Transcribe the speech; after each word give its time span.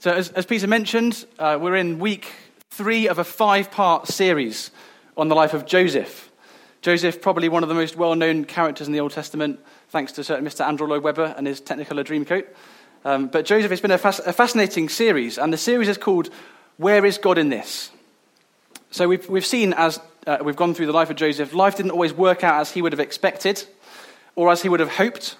So, 0.00 0.12
as, 0.12 0.30
as 0.30 0.46
Peter 0.46 0.68
mentioned, 0.68 1.24
uh, 1.40 1.58
we're 1.60 1.74
in 1.74 1.98
week 1.98 2.32
three 2.70 3.08
of 3.08 3.18
a 3.18 3.24
five 3.24 3.72
part 3.72 4.06
series 4.06 4.70
on 5.16 5.26
the 5.26 5.34
life 5.34 5.54
of 5.54 5.66
Joseph. 5.66 6.30
Joseph, 6.82 7.20
probably 7.20 7.48
one 7.48 7.64
of 7.64 7.68
the 7.68 7.74
most 7.74 7.96
well 7.96 8.14
known 8.14 8.44
characters 8.44 8.86
in 8.86 8.92
the 8.92 9.00
Old 9.00 9.10
Testament, 9.10 9.58
thanks 9.88 10.12
to 10.12 10.22
certain 10.22 10.44
Mr. 10.44 10.64
Andrew 10.64 10.86
Lloyd 10.86 11.02
Webber 11.02 11.34
and 11.36 11.48
his 11.48 11.60
Technicolor 11.60 12.04
Dreamcoat. 12.04 12.46
Um, 13.04 13.26
but 13.26 13.44
Joseph, 13.44 13.72
it's 13.72 13.80
been 13.80 13.90
a, 13.90 13.98
fas- 13.98 14.20
a 14.20 14.32
fascinating 14.32 14.88
series, 14.88 15.36
and 15.36 15.52
the 15.52 15.58
series 15.58 15.88
is 15.88 15.98
called 15.98 16.30
Where 16.76 17.04
is 17.04 17.18
God 17.18 17.36
in 17.36 17.48
This? 17.48 17.90
So, 18.92 19.08
we've, 19.08 19.28
we've 19.28 19.44
seen 19.44 19.72
as 19.72 19.98
uh, 20.28 20.38
we've 20.40 20.54
gone 20.54 20.74
through 20.74 20.86
the 20.86 20.92
life 20.92 21.10
of 21.10 21.16
Joseph, 21.16 21.54
life 21.54 21.76
didn't 21.76 21.90
always 21.90 22.12
work 22.12 22.44
out 22.44 22.60
as 22.60 22.70
he 22.70 22.82
would 22.82 22.92
have 22.92 23.00
expected 23.00 23.64
or 24.36 24.52
as 24.52 24.62
he 24.62 24.68
would 24.68 24.78
have 24.78 24.92
hoped. 24.92 25.34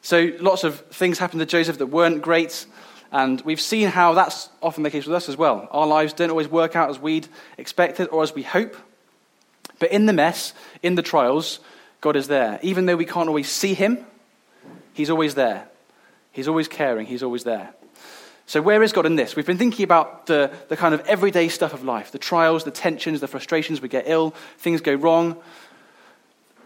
So, 0.00 0.32
lots 0.40 0.64
of 0.64 0.80
things 0.86 1.18
happened 1.18 1.40
to 1.40 1.46
Joseph 1.46 1.76
that 1.76 1.88
weren't 1.88 2.22
great. 2.22 2.64
And 3.12 3.42
we've 3.42 3.60
seen 3.60 3.88
how 3.88 4.14
that's 4.14 4.48
often 4.62 4.82
the 4.82 4.90
case 4.90 5.06
with 5.06 5.14
us 5.14 5.28
as 5.28 5.36
well. 5.36 5.68
Our 5.70 5.86
lives 5.86 6.14
don't 6.14 6.30
always 6.30 6.48
work 6.48 6.74
out 6.74 6.88
as 6.88 6.98
we'd 6.98 7.28
expected 7.58 8.08
or 8.08 8.22
as 8.22 8.34
we 8.34 8.42
hope. 8.42 8.74
But 9.78 9.92
in 9.92 10.06
the 10.06 10.14
mess, 10.14 10.54
in 10.82 10.94
the 10.94 11.02
trials, 11.02 11.60
God 12.00 12.16
is 12.16 12.28
there. 12.28 12.58
Even 12.62 12.86
though 12.86 12.96
we 12.96 13.04
can't 13.04 13.28
always 13.28 13.50
see 13.50 13.74
Him, 13.74 14.06
He's 14.94 15.10
always 15.10 15.34
there. 15.34 15.68
He's 16.32 16.48
always 16.48 16.68
caring. 16.68 17.06
He's 17.06 17.22
always 17.22 17.44
there. 17.44 17.74
So, 18.46 18.60
where 18.60 18.82
is 18.82 18.92
God 18.92 19.06
in 19.06 19.16
this? 19.16 19.36
We've 19.36 19.46
been 19.46 19.58
thinking 19.58 19.84
about 19.84 20.26
the, 20.26 20.50
the 20.68 20.76
kind 20.76 20.94
of 20.94 21.00
everyday 21.06 21.48
stuff 21.48 21.72
of 21.72 21.84
life 21.84 22.12
the 22.12 22.18
trials, 22.18 22.64
the 22.64 22.70
tensions, 22.70 23.20
the 23.20 23.28
frustrations. 23.28 23.80
We 23.80 23.88
get 23.88 24.04
ill, 24.06 24.34
things 24.58 24.80
go 24.80 24.94
wrong. 24.94 25.36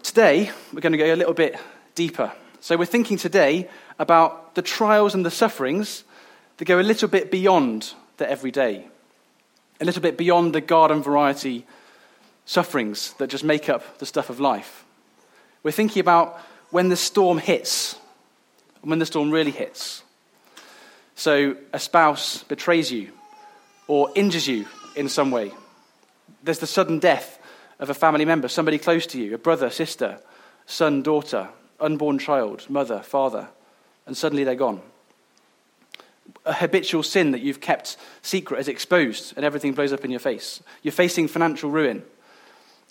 Today, 0.02 0.50
we're 0.72 0.80
going 0.80 0.92
to 0.92 0.98
go 0.98 1.12
a 1.12 1.16
little 1.16 1.34
bit 1.34 1.58
deeper. 1.94 2.32
So, 2.60 2.76
we're 2.76 2.86
thinking 2.86 3.18
today 3.18 3.68
about 3.98 4.54
the 4.54 4.62
trials 4.62 5.14
and 5.14 5.24
the 5.24 5.30
sufferings 5.30 6.04
that 6.56 6.64
go 6.64 6.80
a 6.80 6.82
little 6.82 7.08
bit 7.08 7.30
beyond 7.30 7.92
the 8.16 8.30
everyday, 8.30 8.86
a 9.80 9.84
little 9.84 10.02
bit 10.02 10.16
beyond 10.16 10.54
the 10.54 10.60
garden 10.60 11.02
variety 11.02 11.66
sufferings 12.44 13.12
that 13.14 13.28
just 13.28 13.44
make 13.44 13.68
up 13.68 13.98
the 13.98 14.06
stuff 14.06 14.30
of 14.30 14.40
life. 14.40 14.84
We're 15.62 15.72
thinking 15.72 16.00
about 16.00 16.40
when 16.70 16.88
the 16.88 16.96
storm 16.96 17.38
hits, 17.38 17.96
when 18.82 18.98
the 18.98 19.06
storm 19.06 19.30
really 19.30 19.50
hits. 19.50 20.02
So, 21.14 21.56
a 21.72 21.78
spouse 21.78 22.42
betrays 22.42 22.92
you 22.92 23.10
or 23.88 24.10
injures 24.14 24.46
you 24.46 24.66
in 24.94 25.08
some 25.08 25.30
way. 25.30 25.52
There's 26.42 26.58
the 26.58 26.66
sudden 26.66 26.98
death 26.98 27.38
of 27.78 27.90
a 27.90 27.94
family 27.94 28.24
member, 28.24 28.48
somebody 28.48 28.78
close 28.78 29.06
to 29.08 29.20
you, 29.20 29.34
a 29.34 29.38
brother, 29.38 29.70
sister, 29.70 30.18
son, 30.66 31.02
daughter, 31.02 31.48
unborn 31.80 32.18
child, 32.18 32.68
mother, 32.68 33.00
father, 33.00 33.48
and 34.06 34.16
suddenly 34.16 34.44
they're 34.44 34.54
gone 34.54 34.80
a 36.44 36.52
habitual 36.52 37.02
sin 37.02 37.32
that 37.32 37.40
you've 37.40 37.60
kept 37.60 37.96
secret 38.22 38.60
is 38.60 38.68
exposed 38.68 39.32
and 39.36 39.44
everything 39.44 39.72
blows 39.72 39.92
up 39.92 40.04
in 40.04 40.10
your 40.10 40.20
face. 40.20 40.62
You're 40.82 40.92
facing 40.92 41.28
financial 41.28 41.70
ruin. 41.70 42.04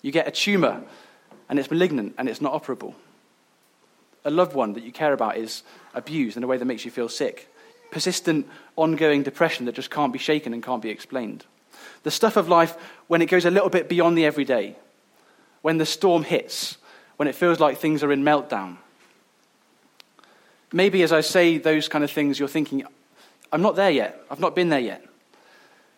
You 0.02 0.12
get 0.12 0.28
a 0.28 0.30
tumor 0.30 0.82
and 1.48 1.58
it's 1.58 1.70
malignant 1.70 2.14
and 2.18 2.28
it's 2.28 2.40
not 2.40 2.52
operable. 2.52 2.94
A 4.24 4.30
loved 4.30 4.54
one 4.54 4.72
that 4.74 4.82
you 4.82 4.92
care 4.92 5.12
about 5.12 5.36
is 5.36 5.62
abused 5.94 6.36
in 6.36 6.42
a 6.42 6.46
way 6.46 6.56
that 6.56 6.64
makes 6.64 6.84
you 6.84 6.90
feel 6.90 7.08
sick. 7.08 7.52
Persistent, 7.90 8.46
ongoing 8.74 9.22
depression 9.22 9.66
that 9.66 9.74
just 9.74 9.90
can't 9.90 10.12
be 10.12 10.18
shaken 10.18 10.52
and 10.52 10.62
can't 10.62 10.82
be 10.82 10.90
explained. 10.90 11.44
The 12.02 12.10
stuff 12.10 12.36
of 12.36 12.48
life 12.48 12.76
when 13.06 13.22
it 13.22 13.26
goes 13.26 13.44
a 13.44 13.50
little 13.50 13.70
bit 13.70 13.88
beyond 13.88 14.18
the 14.18 14.24
everyday, 14.24 14.76
when 15.62 15.78
the 15.78 15.86
storm 15.86 16.24
hits, 16.24 16.76
when 17.16 17.28
it 17.28 17.34
feels 17.34 17.60
like 17.60 17.78
things 17.78 18.02
are 18.02 18.12
in 18.12 18.22
meltdown. 18.22 18.76
Maybe 20.72 21.02
as 21.02 21.12
I 21.12 21.20
say 21.20 21.58
those 21.58 21.88
kind 21.88 22.04
of 22.04 22.10
things, 22.10 22.38
you're 22.38 22.48
thinking, 22.48 22.84
I'm 23.52 23.62
not 23.62 23.76
there 23.76 23.90
yet. 23.90 24.20
I've 24.30 24.40
not 24.40 24.54
been 24.54 24.68
there 24.68 24.80
yet. 24.80 25.04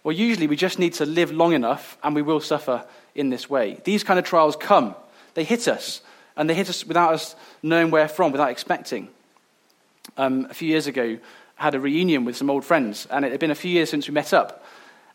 Well, 0.04 0.14
usually 0.14 0.46
we 0.46 0.56
just 0.56 0.78
need 0.78 0.94
to 0.94 1.06
live 1.06 1.32
long 1.32 1.52
enough 1.52 1.98
and 2.02 2.14
we 2.14 2.22
will 2.22 2.40
suffer 2.40 2.84
in 3.14 3.30
this 3.30 3.50
way. 3.50 3.80
These 3.84 4.04
kind 4.04 4.18
of 4.18 4.24
trials 4.24 4.56
come, 4.56 4.94
they 5.34 5.44
hit 5.44 5.68
us, 5.68 6.00
and 6.36 6.48
they 6.48 6.54
hit 6.54 6.68
us 6.68 6.84
without 6.84 7.12
us 7.12 7.34
knowing 7.62 7.90
where 7.90 8.08
from, 8.08 8.32
without 8.32 8.50
expecting. 8.50 9.08
Um, 10.16 10.46
a 10.48 10.54
few 10.54 10.68
years 10.68 10.86
ago, 10.86 11.18
I 11.58 11.62
had 11.62 11.74
a 11.74 11.80
reunion 11.80 12.24
with 12.24 12.36
some 12.36 12.48
old 12.48 12.64
friends, 12.64 13.06
and 13.10 13.24
it 13.24 13.32
had 13.32 13.40
been 13.40 13.50
a 13.50 13.56
few 13.56 13.70
years 13.70 13.90
since 13.90 14.06
we 14.06 14.14
met 14.14 14.32
up. 14.32 14.64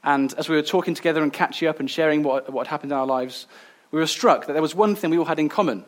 And 0.04 0.34
as 0.34 0.50
we 0.50 0.56
were 0.58 0.62
talking 0.62 0.94
together 0.94 1.24
and 1.24 1.32
catching 1.32 1.70
up 1.70 1.80
and 1.80 1.90
sharing 1.90 2.24
what, 2.24 2.52
what 2.52 2.68
had 2.68 2.72
happened 2.72 2.92
in 2.92 2.98
our 2.98 3.08
lives, 3.08 3.48
we 3.92 4.00
were 4.00 4.08
struck 4.08 4.48
that 4.48 4.54
there 4.54 4.62
was 4.62 4.76
one 4.76 4.96
thing 4.96 5.12
we 5.12 5.18
all 5.18 5.26
had 5.26 5.40
in 5.40 5.48
common, 5.48 5.86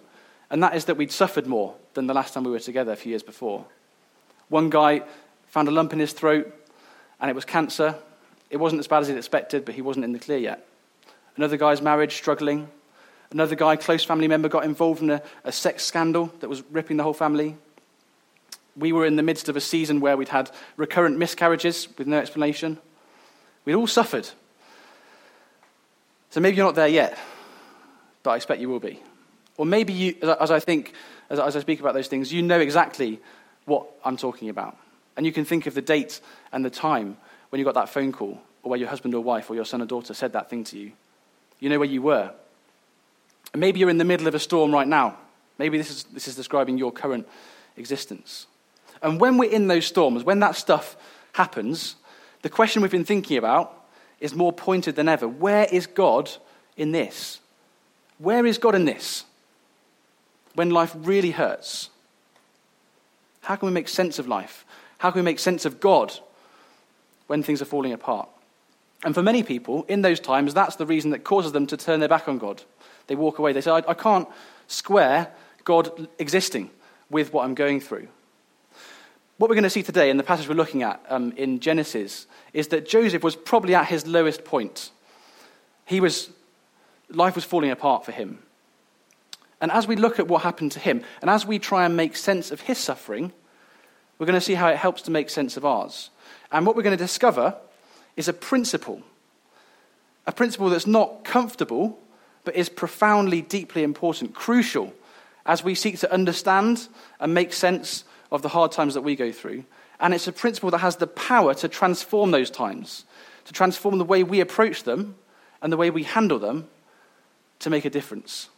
and 0.49 0.63
that 0.63 0.75
is 0.75 0.85
that 0.85 0.95
we'd 0.95 1.11
suffered 1.11 1.47
more 1.47 1.75
than 1.95 2.07
the 2.07 2.13
last 2.13 2.33
time 2.33 2.45
we 2.45 2.51
were 2.51 2.59
together 2.59 2.93
a 2.93 2.95
few 2.95 3.09
years 3.09 3.23
before. 3.23 3.65
One 4.47 4.69
guy 4.69 5.01
found 5.55 5.69
a 5.69 5.71
lump 5.71 5.93
in 5.93 5.99
his 5.99 6.11
throat, 6.11 6.53
and 7.21 7.31
it 7.31 7.33
was 7.33 7.45
cancer. 7.45 7.95
It 8.49 8.57
wasn't 8.57 8.81
as 8.81 8.89
bad 8.89 9.03
as 9.03 9.07
he'd 9.07 9.15
expected, 9.15 9.63
but 9.63 9.73
he 9.73 9.81
wasn't 9.81 10.03
in 10.03 10.11
the 10.11 10.19
clear 10.19 10.37
yet. 10.37 10.67
Another 11.37 11.55
guy's 11.55 11.81
marriage 11.81 12.13
struggling. 12.13 12.67
Another 13.31 13.55
guy, 13.55 13.77
close 13.77 14.03
family 14.03 14.27
member, 14.27 14.49
got 14.49 14.65
involved 14.65 15.01
in 15.01 15.09
a, 15.09 15.21
a 15.45 15.53
sex 15.53 15.85
scandal 15.85 16.25
that 16.41 16.49
was 16.49 16.61
ripping 16.71 16.97
the 16.97 17.03
whole 17.03 17.13
family. 17.13 17.55
We 18.75 18.91
were 18.91 19.05
in 19.05 19.15
the 19.15 19.23
midst 19.23 19.47
of 19.47 19.55
a 19.55 19.61
season 19.61 20.01
where 20.01 20.17
we'd 20.17 20.27
had 20.27 20.51
recurrent 20.75 21.17
miscarriages 21.17 21.87
with 21.97 22.05
no 22.05 22.17
explanation. 22.17 22.77
We'd 23.63 23.75
all 23.75 23.87
suffered. 23.87 24.27
So 26.31 26.41
maybe 26.41 26.57
you're 26.57 26.65
not 26.65 26.75
there 26.75 26.89
yet, 26.89 27.17
but 28.23 28.31
I 28.31 28.35
expect 28.35 28.59
you 28.59 28.67
will 28.67 28.81
be. 28.81 29.01
Or 29.55 29.65
maybe 29.65 29.93
you, 29.93 30.15
as 30.21 30.51
I 30.51 30.59
think, 30.59 30.91
as 31.29 31.39
I 31.39 31.61
speak 31.61 31.79
about 31.79 31.93
those 31.93 32.09
things, 32.09 32.33
you 32.33 32.41
know 32.41 32.59
exactly 32.59 33.21
what 33.63 33.87
I'm 34.03 34.17
talking 34.17 34.49
about. 34.49 34.79
And 35.17 35.25
you 35.25 35.31
can 35.31 35.45
think 35.45 35.65
of 35.65 35.73
the 35.73 35.81
date 35.81 36.19
and 36.51 36.63
the 36.63 36.69
time 36.69 37.17
when 37.49 37.59
you 37.59 37.65
got 37.65 37.75
that 37.75 37.89
phone 37.89 38.11
call, 38.11 38.41
or 38.63 38.69
where 38.69 38.79
your 38.79 38.89
husband 38.89 39.13
or 39.13 39.23
wife 39.23 39.49
or 39.49 39.55
your 39.55 39.65
son 39.65 39.81
or 39.81 39.85
daughter 39.85 40.13
said 40.13 40.33
that 40.33 40.49
thing 40.49 40.63
to 40.65 40.77
you. 40.77 40.91
You 41.59 41.69
know 41.69 41.79
where 41.79 41.87
you 41.87 42.01
were. 42.01 42.31
And 43.53 43.59
maybe 43.59 43.79
you're 43.79 43.89
in 43.89 43.97
the 43.97 44.03
middle 44.03 44.27
of 44.27 44.35
a 44.35 44.39
storm 44.39 44.71
right 44.73 44.87
now. 44.87 45.17
Maybe 45.57 45.77
this 45.77 45.89
is, 45.89 46.03
this 46.05 46.27
is 46.27 46.35
describing 46.35 46.77
your 46.77 46.91
current 46.91 47.27
existence. 47.77 48.47
And 49.01 49.21
when 49.21 49.37
we're 49.37 49.51
in 49.51 49.67
those 49.67 49.85
storms, 49.85 50.23
when 50.23 50.39
that 50.39 50.55
stuff 50.55 50.97
happens, 51.33 51.95
the 52.41 52.49
question 52.49 52.81
we've 52.81 52.91
been 52.91 53.05
thinking 53.05 53.37
about 53.37 53.85
is 54.19 54.33
more 54.33 54.51
pointed 54.51 54.95
than 54.95 55.07
ever. 55.07 55.27
Where 55.27 55.67
is 55.71 55.87
God 55.87 56.29
in 56.75 56.91
this? 56.91 57.39
Where 58.17 58.45
is 58.45 58.57
God 58.57 58.75
in 58.75 58.85
this? 58.85 59.25
When 60.55 60.69
life 60.69 60.93
really 60.95 61.31
hurts? 61.31 61.89
How 63.41 63.55
can 63.55 63.67
we 63.67 63.73
make 63.73 63.87
sense 63.87 64.19
of 64.19 64.27
life? 64.27 64.65
How 64.97 65.11
can 65.11 65.19
we 65.19 65.25
make 65.25 65.39
sense 65.39 65.65
of 65.65 65.79
God 65.79 66.13
when 67.27 67.43
things 67.43 67.61
are 67.61 67.65
falling 67.65 67.93
apart? 67.93 68.29
And 69.03 69.13
for 69.13 69.21
many 69.21 69.43
people, 69.43 69.83
in 69.87 70.01
those 70.01 70.19
times, 70.19 70.53
that's 70.53 70.77
the 70.77 70.85
reason 70.85 71.11
that 71.11 71.23
causes 71.23 71.51
them 71.51 71.67
to 71.67 71.77
turn 71.77 71.99
their 71.99 72.09
back 72.09 72.27
on 72.27 72.37
God. 72.37 72.63
They 73.07 73.15
walk 73.15 73.39
away. 73.39 73.53
They 73.53 73.61
say, 73.61 73.71
I, 73.71 73.83
I 73.87 73.93
can't 73.93 74.27
square 74.67 75.31
God 75.63 76.07
existing 76.17 76.71
with 77.09 77.33
what 77.33 77.43
I'm 77.43 77.55
going 77.55 77.79
through. 77.79 78.07
What 79.37 79.49
we're 79.49 79.55
going 79.55 79.63
to 79.63 79.69
see 79.69 79.83
today 79.83 80.09
in 80.09 80.17
the 80.17 80.23
passage 80.23 80.47
we're 80.47 80.55
looking 80.55 80.81
at 80.81 81.03
um, 81.09 81.33
in 81.33 81.59
Genesis 81.59 82.25
is 82.53 82.69
that 82.69 82.87
Joseph 82.87 83.21
was 83.21 83.35
probably 83.35 83.75
at 83.75 83.87
his 83.87 84.07
lowest 84.07 84.45
point. 84.45 84.91
He 85.85 85.99
was, 85.99 86.29
life 87.09 87.35
was 87.35 87.43
falling 87.43 87.69
apart 87.69 88.05
for 88.05 88.13
him. 88.13 88.39
And 89.59 89.71
as 89.71 89.87
we 89.87 89.97
look 89.97 90.19
at 90.19 90.27
what 90.27 90.43
happened 90.43 90.71
to 90.73 90.79
him, 90.79 91.03
and 91.21 91.29
as 91.29 91.45
we 91.45 91.59
try 91.59 91.85
and 91.85 91.97
make 91.97 92.15
sense 92.15 92.49
of 92.49 92.61
his 92.61 92.77
suffering, 92.77 93.33
we're 94.17 94.25
going 94.25 94.39
to 94.39 94.41
see 94.41 94.53
how 94.55 94.67
it 94.67 94.77
helps 94.77 95.01
to 95.03 95.11
make 95.11 95.29
sense 95.29 95.57
of 95.57 95.65
ours. 95.65 96.09
And 96.51 96.65
what 96.65 96.75
we're 96.75 96.83
going 96.83 96.97
to 96.97 97.03
discover 97.03 97.55
is 98.15 98.27
a 98.27 98.33
principle. 98.33 99.01
A 100.27 100.31
principle 100.31 100.69
that's 100.69 100.87
not 100.87 101.23
comfortable, 101.23 101.99
but 102.43 102.55
is 102.55 102.69
profoundly, 102.69 103.41
deeply 103.41 103.83
important, 103.83 104.33
crucial, 104.33 104.93
as 105.45 105.63
we 105.63 105.75
seek 105.75 105.99
to 105.99 106.11
understand 106.11 106.87
and 107.19 107.33
make 107.33 107.53
sense 107.53 108.03
of 108.31 108.41
the 108.41 108.49
hard 108.49 108.71
times 108.71 108.93
that 108.93 109.01
we 109.01 109.15
go 109.15 109.31
through. 109.31 109.63
And 109.99 110.13
it's 110.13 110.27
a 110.27 110.33
principle 110.33 110.71
that 110.71 110.79
has 110.79 110.97
the 110.97 111.07
power 111.07 111.53
to 111.55 111.67
transform 111.67 112.31
those 112.31 112.49
times, 112.49 113.05
to 113.45 113.53
transform 113.53 113.97
the 113.97 114.05
way 114.05 114.23
we 114.23 114.39
approach 114.39 114.83
them 114.83 115.15
and 115.61 115.71
the 115.71 115.77
way 115.77 115.89
we 115.89 116.03
handle 116.03 116.39
them 116.39 116.67
to 117.59 117.69
make 117.69 117.85
a 117.85 117.89
difference. 117.89 118.49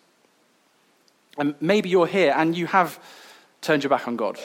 And 1.38 1.56
maybe 1.62 1.90
you're 1.90 2.08
here 2.08 2.34
and 2.36 2.56
you 2.58 2.68
have 2.68 3.00
turned 3.62 3.84
your 3.84 3.90
back 3.90 4.08
on 4.08 4.16
God. 4.16 4.40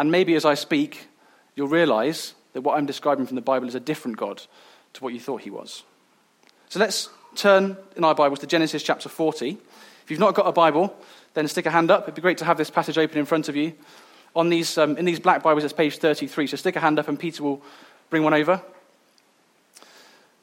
And 0.00 0.10
maybe 0.10 0.34
as 0.34 0.46
I 0.46 0.54
speak, 0.54 1.08
you'll 1.54 1.68
realize 1.68 2.32
that 2.54 2.62
what 2.62 2.78
I'm 2.78 2.86
describing 2.86 3.26
from 3.26 3.34
the 3.34 3.42
Bible 3.42 3.68
is 3.68 3.74
a 3.74 3.80
different 3.80 4.16
God 4.16 4.40
to 4.94 5.04
what 5.04 5.12
you 5.12 5.20
thought 5.20 5.42
he 5.42 5.50
was. 5.50 5.82
So 6.70 6.80
let's 6.80 7.10
turn 7.34 7.76
in 7.96 8.02
our 8.02 8.14
Bibles 8.14 8.38
to 8.38 8.46
Genesis 8.46 8.82
chapter 8.82 9.10
40. 9.10 9.58
If 10.02 10.10
you've 10.10 10.18
not 10.18 10.34
got 10.34 10.46
a 10.46 10.52
Bible, 10.52 10.96
then 11.34 11.46
stick 11.48 11.66
a 11.66 11.70
hand 11.70 11.90
up. 11.90 12.04
It'd 12.04 12.14
be 12.14 12.22
great 12.22 12.38
to 12.38 12.46
have 12.46 12.56
this 12.56 12.70
passage 12.70 12.96
open 12.96 13.18
in 13.18 13.26
front 13.26 13.50
of 13.50 13.56
you. 13.56 13.74
On 14.34 14.48
these, 14.48 14.78
um, 14.78 14.96
in 14.96 15.04
these 15.04 15.20
black 15.20 15.42
Bibles, 15.42 15.64
it's 15.64 15.74
page 15.74 15.98
33. 15.98 16.46
So 16.46 16.56
stick 16.56 16.76
a 16.76 16.80
hand 16.80 16.98
up 16.98 17.06
and 17.06 17.18
Peter 17.18 17.42
will 17.42 17.60
bring 18.08 18.24
one 18.24 18.32
over. 18.32 18.62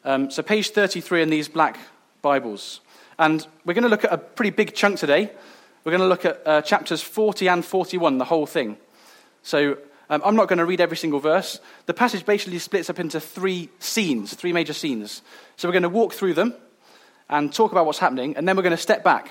Um, 0.06 0.30
so, 0.30 0.44
page 0.44 0.70
33 0.70 1.24
in 1.24 1.32
these 1.32 1.48
black 1.50 1.80
Bibles. 2.22 2.82
And 3.18 3.48
we're 3.66 3.74
going 3.74 3.86
to 3.86 3.90
look 3.90 4.06
at 4.06 4.14
a 4.14 4.20
pretty 4.20 4.52
big 4.52 4.76
chunk 4.76 5.00
today. 5.00 5.32
We're 5.84 5.94
going 5.94 6.02
to 6.02 6.08
look 6.08 6.26
at 6.26 6.44
uh, 6.46 6.62
chapters 6.62 7.02
40 7.02 7.50
and 7.50 7.66
41, 7.66 8.20
the 8.20 8.26
whole 8.26 8.46
thing. 8.46 8.78
So 9.48 9.78
Um, 10.10 10.22
I'm 10.24 10.36
not 10.36 10.48
going 10.48 10.60
to 10.60 10.66
read 10.66 10.80
every 10.80 10.96
single 10.96 11.20
verse. 11.20 11.60
The 11.86 11.94
passage 11.94 12.26
basically 12.26 12.60
splits 12.60 12.90
up 12.90 13.00
into 13.00 13.20
three 13.20 13.70
scenes, 13.80 14.34
three 14.34 14.54
major 14.54 14.74
scenes. 14.74 15.22
So 15.58 15.68
we're 15.68 15.74
going 15.74 15.84
to 15.84 15.90
walk 15.90 16.14
through 16.14 16.34
them 16.34 16.54
and 17.30 17.54
talk 17.54 17.74
about 17.74 17.86
what's 17.86 18.00
happening, 18.00 18.38
and 18.38 18.48
then 18.48 18.56
we're 18.56 18.64
going 18.64 18.72
to 18.72 18.82
step 18.82 19.04
back 19.04 19.30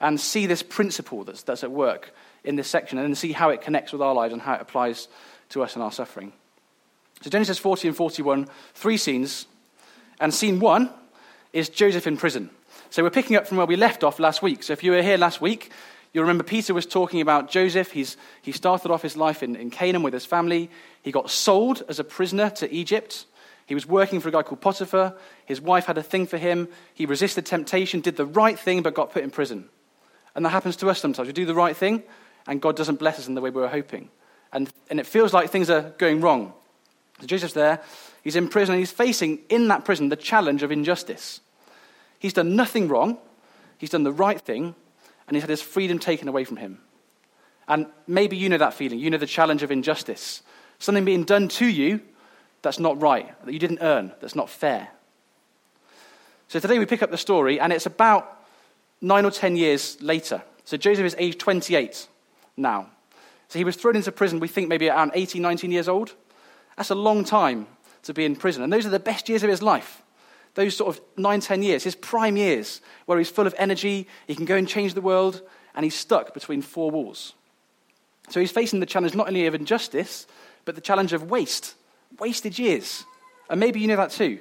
and 0.00 0.20
see 0.20 0.46
this 0.46 0.62
principle 0.62 1.24
that's, 1.24 1.42
that's 1.44 1.64
at 1.64 1.70
work 1.70 2.12
in 2.44 2.56
this 2.56 2.68
section, 2.68 2.98
and 2.98 3.08
then 3.08 3.14
see 3.14 3.32
how 3.32 3.48
it 3.48 3.62
connects 3.62 3.90
with 3.90 4.02
our 4.02 4.14
lives 4.14 4.34
and 4.34 4.42
how 4.42 4.52
it 4.52 4.60
applies 4.60 5.08
to 5.48 5.62
us 5.62 5.74
and 5.74 5.82
our 5.82 5.92
suffering. 5.92 6.32
So 7.22 7.30
Genesis 7.30 7.58
40 7.58 7.88
and 7.88 7.96
41, 7.96 8.48
three 8.74 8.98
scenes. 8.98 9.46
And 10.20 10.34
scene 10.34 10.60
one 10.60 10.90
is 11.54 11.70
Joseph 11.70 12.06
in 12.06 12.18
prison. 12.18 12.50
So 12.90 13.02
we're 13.02 13.10
picking 13.10 13.36
up 13.36 13.46
from 13.46 13.56
where 13.56 13.66
we 13.66 13.76
left 13.76 14.04
off 14.04 14.18
last 14.18 14.42
week. 14.42 14.62
So 14.62 14.74
if 14.74 14.84
you 14.84 14.92
were 14.92 15.02
here 15.02 15.16
last 15.16 15.40
week, 15.40 15.72
you 16.12 16.20
remember 16.20 16.44
Peter 16.44 16.72
was 16.74 16.86
talking 16.86 17.20
about 17.20 17.50
Joseph. 17.50 17.90
He's, 17.90 18.16
he 18.42 18.52
started 18.52 18.90
off 18.90 19.02
his 19.02 19.16
life 19.16 19.42
in, 19.42 19.56
in 19.56 19.70
Canaan 19.70 20.02
with 20.02 20.14
his 20.14 20.24
family. 20.24 20.70
He 21.02 21.12
got 21.12 21.30
sold 21.30 21.82
as 21.88 21.98
a 21.98 22.04
prisoner 22.04 22.50
to 22.50 22.72
Egypt. 22.72 23.26
He 23.66 23.74
was 23.74 23.86
working 23.86 24.20
for 24.20 24.30
a 24.30 24.32
guy 24.32 24.42
called 24.42 24.62
Potiphar. 24.62 25.14
His 25.44 25.60
wife 25.60 25.84
had 25.84 25.98
a 25.98 26.02
thing 26.02 26.26
for 26.26 26.38
him. 26.38 26.68
He 26.94 27.04
resisted 27.04 27.44
temptation, 27.44 28.00
did 28.00 28.16
the 28.16 28.24
right 28.24 28.58
thing, 28.58 28.82
but 28.82 28.94
got 28.94 29.12
put 29.12 29.22
in 29.22 29.30
prison. 29.30 29.68
And 30.34 30.44
that 30.44 30.50
happens 30.50 30.76
to 30.76 30.88
us 30.88 31.00
sometimes. 31.00 31.26
We 31.26 31.34
do 31.34 31.44
the 31.44 31.54
right 31.54 31.76
thing, 31.76 32.02
and 32.46 32.62
God 32.62 32.76
doesn't 32.76 32.98
bless 32.98 33.18
us 33.18 33.28
in 33.28 33.34
the 33.34 33.42
way 33.42 33.50
we 33.50 33.60
were 33.60 33.68
hoping. 33.68 34.08
And, 34.52 34.70
and 34.88 34.98
it 34.98 35.06
feels 35.06 35.34
like 35.34 35.50
things 35.50 35.68
are 35.68 35.92
going 35.98 36.22
wrong. 36.22 36.54
So 37.20 37.26
Joseph's 37.26 37.52
there. 37.52 37.82
He's 38.24 38.36
in 38.36 38.48
prison, 38.48 38.74
and 38.74 38.80
he's 38.80 38.92
facing, 38.92 39.40
in 39.50 39.68
that 39.68 39.84
prison, 39.84 40.08
the 40.08 40.16
challenge 40.16 40.62
of 40.62 40.72
injustice. 40.72 41.40
He's 42.18 42.32
done 42.32 42.56
nothing 42.56 42.88
wrong. 42.88 43.18
He's 43.76 43.90
done 43.90 44.04
the 44.04 44.12
right 44.12 44.40
thing, 44.40 44.74
and 45.28 45.36
he's 45.36 45.42
had 45.42 45.50
his 45.50 45.62
freedom 45.62 45.98
taken 45.98 46.26
away 46.26 46.44
from 46.44 46.56
him. 46.56 46.80
And 47.68 47.86
maybe 48.06 48.36
you 48.36 48.48
know 48.48 48.58
that 48.58 48.74
feeling. 48.74 48.98
You 48.98 49.10
know 49.10 49.18
the 49.18 49.26
challenge 49.26 49.62
of 49.62 49.70
injustice. 49.70 50.42
Something 50.78 51.04
being 51.04 51.24
done 51.24 51.48
to 51.48 51.66
you 51.66 52.00
that's 52.62 52.78
not 52.78 53.00
right, 53.00 53.32
that 53.44 53.52
you 53.52 53.58
didn't 53.58 53.80
earn, 53.82 54.12
that's 54.20 54.34
not 54.34 54.50
fair. 54.50 54.88
So 56.48 56.58
today 56.58 56.78
we 56.78 56.86
pick 56.86 57.02
up 57.02 57.10
the 57.10 57.18
story, 57.18 57.60
and 57.60 57.72
it's 57.72 57.86
about 57.86 58.42
nine 59.00 59.24
or 59.24 59.30
ten 59.30 59.54
years 59.54 60.00
later. 60.00 60.42
So 60.64 60.76
Joseph 60.76 61.04
is 61.04 61.14
age 61.18 61.38
28 61.38 62.08
now. 62.56 62.88
So 63.48 63.58
he 63.58 63.64
was 63.64 63.76
thrown 63.76 63.96
into 63.96 64.12
prison, 64.12 64.40
we 64.40 64.48
think 64.48 64.68
maybe 64.68 64.88
around 64.88 65.12
18, 65.14 65.40
19 65.40 65.70
years 65.70 65.88
old. 65.88 66.14
That's 66.76 66.90
a 66.90 66.94
long 66.94 67.24
time 67.24 67.66
to 68.02 68.14
be 68.14 68.24
in 68.24 68.34
prison. 68.34 68.62
And 68.62 68.72
those 68.72 68.86
are 68.86 68.90
the 68.90 68.98
best 68.98 69.28
years 69.28 69.42
of 69.42 69.50
his 69.50 69.62
life 69.62 70.02
those 70.58 70.76
sort 70.76 70.92
of 70.92 71.00
nine, 71.16 71.38
ten 71.38 71.62
years, 71.62 71.84
his 71.84 71.94
prime 71.94 72.36
years, 72.36 72.80
where 73.06 73.16
he's 73.16 73.30
full 73.30 73.46
of 73.46 73.54
energy, 73.58 74.08
he 74.26 74.34
can 74.34 74.44
go 74.44 74.56
and 74.56 74.66
change 74.66 74.92
the 74.92 75.00
world, 75.00 75.40
and 75.76 75.84
he's 75.84 75.94
stuck 75.94 76.34
between 76.34 76.62
four 76.62 76.90
walls. 76.90 77.34
So 78.28 78.40
he's 78.40 78.50
facing 78.50 78.80
the 78.80 78.86
challenge 78.86 79.14
not 79.14 79.28
only 79.28 79.46
of 79.46 79.54
injustice, 79.54 80.26
but 80.64 80.74
the 80.74 80.80
challenge 80.80 81.12
of 81.12 81.30
waste, 81.30 81.76
wasted 82.18 82.58
years. 82.58 83.04
And 83.48 83.60
maybe 83.60 83.78
you 83.78 83.86
know 83.86 83.94
that 83.94 84.10
too. 84.10 84.40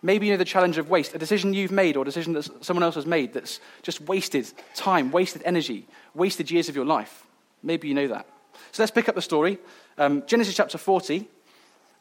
Maybe 0.00 0.28
you 0.28 0.32
know 0.32 0.38
the 0.38 0.46
challenge 0.46 0.78
of 0.78 0.88
waste, 0.88 1.14
a 1.14 1.18
decision 1.18 1.52
you've 1.52 1.70
made 1.70 1.98
or 1.98 2.02
a 2.02 2.06
decision 2.06 2.32
that 2.32 2.64
someone 2.64 2.82
else 2.82 2.94
has 2.94 3.04
made 3.04 3.34
that's 3.34 3.60
just 3.82 4.00
wasted 4.00 4.50
time, 4.74 5.10
wasted 5.10 5.42
energy, 5.44 5.86
wasted 6.14 6.50
years 6.50 6.70
of 6.70 6.74
your 6.74 6.86
life. 6.86 7.26
Maybe 7.62 7.86
you 7.86 7.92
know 7.92 8.08
that. 8.08 8.26
So 8.72 8.82
let's 8.82 8.92
pick 8.92 9.10
up 9.10 9.14
the 9.14 9.20
story. 9.20 9.58
Um, 9.98 10.22
Genesis 10.26 10.54
chapter 10.54 10.78
40, 10.78 11.16
and 11.18 11.26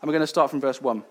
we're 0.04 0.14
going 0.14 0.22
to 0.22 0.28
start 0.28 0.50
from 0.50 0.62
verse 0.62 0.82
1. 0.82 1.04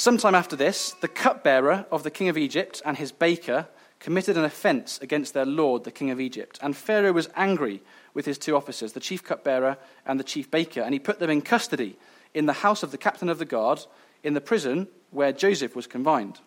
Sometime 0.00 0.34
after 0.34 0.56
this, 0.56 0.92
the 1.02 1.08
cupbearer 1.08 1.84
of 1.92 2.04
the 2.04 2.10
king 2.10 2.30
of 2.30 2.38
Egypt 2.38 2.80
and 2.86 2.96
his 2.96 3.12
baker 3.12 3.68
committed 3.98 4.38
an 4.38 4.46
offense 4.46 4.98
against 5.02 5.34
their 5.34 5.44
lord, 5.44 5.84
the 5.84 5.90
king 5.90 6.10
of 6.10 6.18
Egypt. 6.18 6.58
And 6.62 6.74
Pharaoh 6.74 7.12
was 7.12 7.28
angry 7.36 7.82
with 8.14 8.24
his 8.24 8.38
two 8.38 8.56
officers, 8.56 8.94
the 8.94 8.98
chief 8.98 9.22
cupbearer 9.22 9.76
and 10.06 10.18
the 10.18 10.24
chief 10.24 10.50
baker, 10.50 10.80
and 10.80 10.94
he 10.94 10.98
put 10.98 11.18
them 11.18 11.28
in 11.28 11.42
custody 11.42 11.98
in 12.32 12.46
the 12.46 12.54
house 12.54 12.82
of 12.82 12.92
the 12.92 12.96
captain 12.96 13.28
of 13.28 13.38
the 13.38 13.44
guard, 13.44 13.84
in 14.24 14.32
the 14.32 14.40
prison 14.40 14.88
where 15.10 15.32
Joseph 15.32 15.76
was 15.76 15.86
confined. 15.86 16.40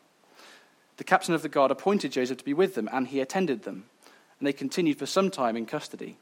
The 0.97 1.03
captain 1.03 1.35
of 1.35 1.43
the 1.43 1.47
guard 1.47 1.69
appointed 1.69 2.11
Joseph 2.11 2.39
to 2.39 2.43
be 2.43 2.55
with 2.55 2.73
them, 2.73 2.89
and 2.91 3.07
he 3.07 3.19
attended 3.19 3.65
them. 3.65 3.85
And 4.39 4.47
they 4.47 4.53
continued 4.53 4.97
for 4.97 5.05
some 5.05 5.29
time 5.29 5.55
in 5.55 5.67
custody. 5.67 6.17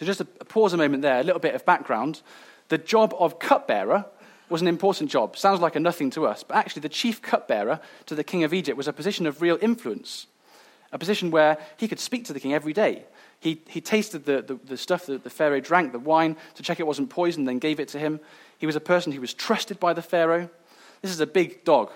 So, 0.00 0.04
just 0.04 0.20
a, 0.20 0.24
pause 0.24 0.72
a 0.72 0.78
moment 0.78 1.02
there, 1.02 1.20
a 1.20 1.22
little 1.22 1.38
bit 1.38 1.54
of 1.54 1.64
background. 1.64 2.22
The 2.70 2.78
job 2.78 3.14
of 3.20 3.38
cupbearer 3.38 4.06
was 4.48 4.62
an 4.62 4.68
important 4.68 5.10
job. 5.10 5.36
Sounds 5.36 5.60
like 5.60 5.76
a 5.76 5.80
nothing 5.80 6.10
to 6.10 6.26
us, 6.26 6.42
but 6.42 6.56
actually, 6.56 6.80
the 6.80 6.88
chief 6.88 7.22
cupbearer 7.22 7.80
to 8.06 8.14
the 8.14 8.24
king 8.24 8.44
of 8.44 8.52
Egypt 8.52 8.76
was 8.76 8.88
a 8.88 8.92
position 8.92 9.26
of 9.26 9.42
real 9.42 9.58
influence, 9.60 10.26
a 10.92 10.98
position 10.98 11.30
where 11.30 11.58
he 11.76 11.88
could 11.88 12.00
speak 12.00 12.24
to 12.26 12.32
the 12.32 12.40
king 12.40 12.52
every 12.52 12.72
day. 12.72 13.04
He, 13.40 13.60
he 13.68 13.80
tasted 13.80 14.24
the, 14.24 14.42
the, 14.42 14.54
the 14.64 14.76
stuff 14.76 15.06
that 15.06 15.22
the 15.22 15.30
Pharaoh 15.30 15.60
drank, 15.60 15.92
the 15.92 15.98
wine, 15.98 16.36
to 16.54 16.62
check 16.62 16.80
it 16.80 16.86
wasn't 16.86 17.10
poisoned, 17.10 17.46
then 17.46 17.58
gave 17.58 17.78
it 17.78 17.88
to 17.88 17.98
him. 17.98 18.20
He 18.58 18.66
was 18.66 18.76
a 18.76 18.80
person 18.80 19.12
who 19.12 19.20
was 19.20 19.34
trusted 19.34 19.78
by 19.78 19.92
the 19.92 20.00
Pharaoh. 20.00 20.48
This 21.02 21.10
is 21.10 21.20
a 21.20 21.26
big 21.26 21.64
dog. 21.64 21.90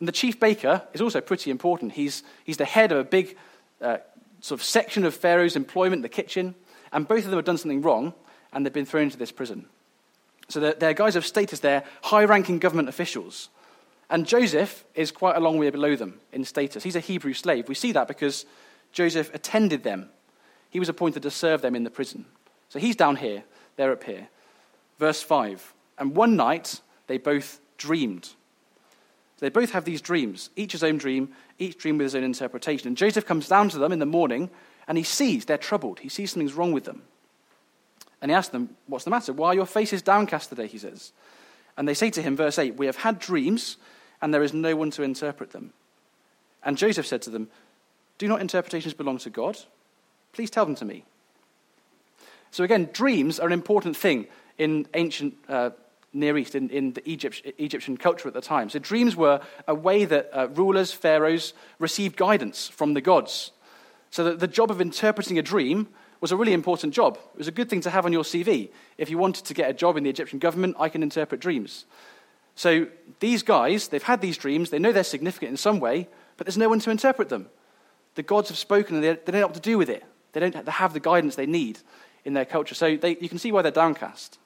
And 0.00 0.08
the 0.08 0.12
chief 0.12 0.40
baker 0.40 0.82
is 0.92 1.00
also 1.00 1.20
pretty 1.20 1.50
important. 1.50 1.92
He's, 1.92 2.24
he's 2.44 2.56
the 2.56 2.64
head 2.64 2.90
of 2.90 2.98
a 2.98 3.04
big 3.04 3.36
uh, 3.80 3.98
sort 4.40 4.60
of 4.60 4.64
section 4.64 5.04
of 5.04 5.14
Pharaoh's 5.14 5.54
employment, 5.54 6.02
the 6.02 6.08
kitchen, 6.08 6.54
and 6.92 7.06
both 7.06 7.24
of 7.24 7.30
them 7.30 7.38
have 7.38 7.44
done 7.44 7.58
something 7.58 7.82
wrong, 7.82 8.14
and 8.52 8.66
they've 8.66 8.72
been 8.72 8.86
thrown 8.86 9.04
into 9.04 9.18
this 9.18 9.30
prison. 9.30 9.66
So 10.50 10.60
they're, 10.60 10.74
they're 10.74 10.94
guys 10.94 11.16
of 11.16 11.26
status, 11.26 11.60
they're 11.60 11.84
high 12.02 12.24
ranking 12.24 12.58
government 12.58 12.88
officials. 12.88 13.48
And 14.10 14.26
Joseph 14.26 14.84
is 14.94 15.12
quite 15.12 15.36
a 15.36 15.40
long 15.40 15.58
way 15.58 15.70
below 15.70 15.94
them 15.94 16.20
in 16.32 16.44
status. 16.44 16.82
He's 16.82 16.96
a 16.96 17.00
Hebrew 17.00 17.32
slave. 17.32 17.68
We 17.68 17.76
see 17.76 17.92
that 17.92 18.08
because 18.08 18.44
Joseph 18.92 19.32
attended 19.32 19.84
them, 19.84 20.08
he 20.68 20.80
was 20.80 20.88
appointed 20.88 21.22
to 21.22 21.30
serve 21.30 21.62
them 21.62 21.76
in 21.76 21.84
the 21.84 21.90
prison. 21.90 22.26
So 22.68 22.78
he's 22.78 22.96
down 22.96 23.16
here, 23.16 23.44
they're 23.76 23.92
up 23.92 24.04
here. 24.04 24.28
Verse 24.98 25.22
5 25.22 25.74
And 25.98 26.16
one 26.16 26.36
night 26.36 26.80
they 27.06 27.18
both 27.18 27.60
dreamed. 27.78 28.30
They 29.38 29.48
both 29.48 29.70
have 29.70 29.86
these 29.86 30.02
dreams, 30.02 30.50
each 30.54 30.72
his 30.72 30.84
own 30.84 30.98
dream, 30.98 31.30
each 31.58 31.78
dream 31.78 31.96
with 31.96 32.04
his 32.04 32.14
own 32.14 32.24
interpretation. 32.24 32.88
And 32.88 32.96
Joseph 32.96 33.24
comes 33.24 33.48
down 33.48 33.70
to 33.70 33.78
them 33.78 33.90
in 33.90 33.98
the 33.98 34.06
morning 34.06 34.50
and 34.86 34.98
he 34.98 35.04
sees 35.04 35.46
they're 35.46 35.56
troubled. 35.56 36.00
He 36.00 36.10
sees 36.10 36.32
something's 36.32 36.52
wrong 36.52 36.72
with 36.72 36.84
them. 36.84 37.02
And 38.20 38.30
he 38.30 38.34
asks 38.34 38.52
them, 38.52 38.76
What's 38.86 39.04
the 39.04 39.10
matter? 39.10 39.32
Why 39.32 39.48
are 39.48 39.54
your 39.54 39.66
faces 39.66 40.02
downcast 40.02 40.48
today? 40.48 40.66
He 40.66 40.78
says. 40.78 41.12
And 41.76 41.88
they 41.88 41.94
say 41.94 42.10
to 42.10 42.22
him, 42.22 42.36
verse 42.36 42.58
8, 42.58 42.76
We 42.76 42.86
have 42.86 42.96
had 42.96 43.18
dreams, 43.18 43.76
and 44.20 44.34
there 44.34 44.42
is 44.42 44.52
no 44.52 44.76
one 44.76 44.90
to 44.92 45.02
interpret 45.02 45.52
them. 45.52 45.72
And 46.62 46.76
Joseph 46.76 47.06
said 47.06 47.22
to 47.22 47.30
them, 47.30 47.48
Do 48.18 48.28
not 48.28 48.40
interpretations 48.40 48.94
belong 48.94 49.18
to 49.18 49.30
God? 49.30 49.58
Please 50.32 50.50
tell 50.50 50.66
them 50.66 50.74
to 50.76 50.84
me. 50.84 51.04
So 52.50 52.64
again, 52.64 52.90
dreams 52.92 53.38
are 53.38 53.46
an 53.46 53.52
important 53.52 53.96
thing 53.96 54.26
in 54.58 54.86
ancient 54.94 55.34
uh, 55.48 55.70
Near 56.12 56.36
East, 56.36 56.56
in, 56.56 56.68
in 56.70 56.92
the 56.92 57.08
Egypt, 57.08 57.42
Egyptian 57.58 57.96
culture 57.96 58.26
at 58.26 58.34
the 58.34 58.40
time. 58.40 58.68
So 58.68 58.80
dreams 58.80 59.14
were 59.14 59.40
a 59.68 59.74
way 59.74 60.04
that 60.04 60.28
uh, 60.32 60.48
rulers, 60.48 60.92
pharaohs, 60.92 61.54
received 61.78 62.16
guidance 62.16 62.68
from 62.68 62.94
the 62.94 63.00
gods. 63.00 63.52
So 64.10 64.24
that 64.24 64.40
the 64.40 64.48
job 64.48 64.72
of 64.72 64.80
interpreting 64.80 65.38
a 65.38 65.42
dream 65.42 65.88
was 66.20 66.32
a 66.32 66.36
really 66.36 66.52
important 66.52 66.92
job. 66.92 67.18
It 67.34 67.38
was 67.38 67.48
a 67.48 67.52
good 67.52 67.70
thing 67.70 67.80
to 67.82 67.90
have 67.90 68.04
on 68.04 68.12
your 68.12 68.24
CV. 68.24 68.70
If 68.98 69.10
you 69.10 69.18
wanted 69.18 69.46
to 69.46 69.54
get 69.54 69.70
a 69.70 69.72
job 69.72 69.96
in 69.96 70.04
the 70.04 70.10
Egyptian 70.10 70.38
government, 70.38 70.76
I 70.78 70.88
can 70.88 71.02
interpret 71.02 71.40
dreams. 71.40 71.86
So 72.54 72.88
these 73.20 73.42
guys, 73.42 73.88
they've 73.88 74.02
had 74.02 74.20
these 74.20 74.36
dreams, 74.36 74.70
they 74.70 74.78
know 74.78 74.92
they're 74.92 75.04
significant 75.04 75.50
in 75.50 75.56
some 75.56 75.80
way, 75.80 76.08
but 76.36 76.46
there's 76.46 76.58
no 76.58 76.68
one 76.68 76.80
to 76.80 76.90
interpret 76.90 77.28
them. 77.28 77.48
The 78.16 78.22
gods 78.22 78.48
have 78.48 78.58
spoken 78.58 78.96
and 78.96 79.04
they, 79.04 79.14
don't 79.14 79.32
know 79.32 79.46
what 79.46 79.54
to 79.54 79.60
do 79.60 79.78
with 79.78 79.88
it. 79.88 80.04
They 80.32 80.40
don't 80.40 80.68
have 80.68 80.92
the 80.92 81.00
guidance 81.00 81.36
they 81.36 81.46
need 81.46 81.78
in 82.24 82.34
their 82.34 82.44
culture. 82.44 82.74
So 82.74 82.96
they, 82.96 83.16
you 83.18 83.28
can 83.28 83.38
see 83.38 83.52
why 83.52 83.62
they're 83.62 83.72
downcast. 83.72 84.38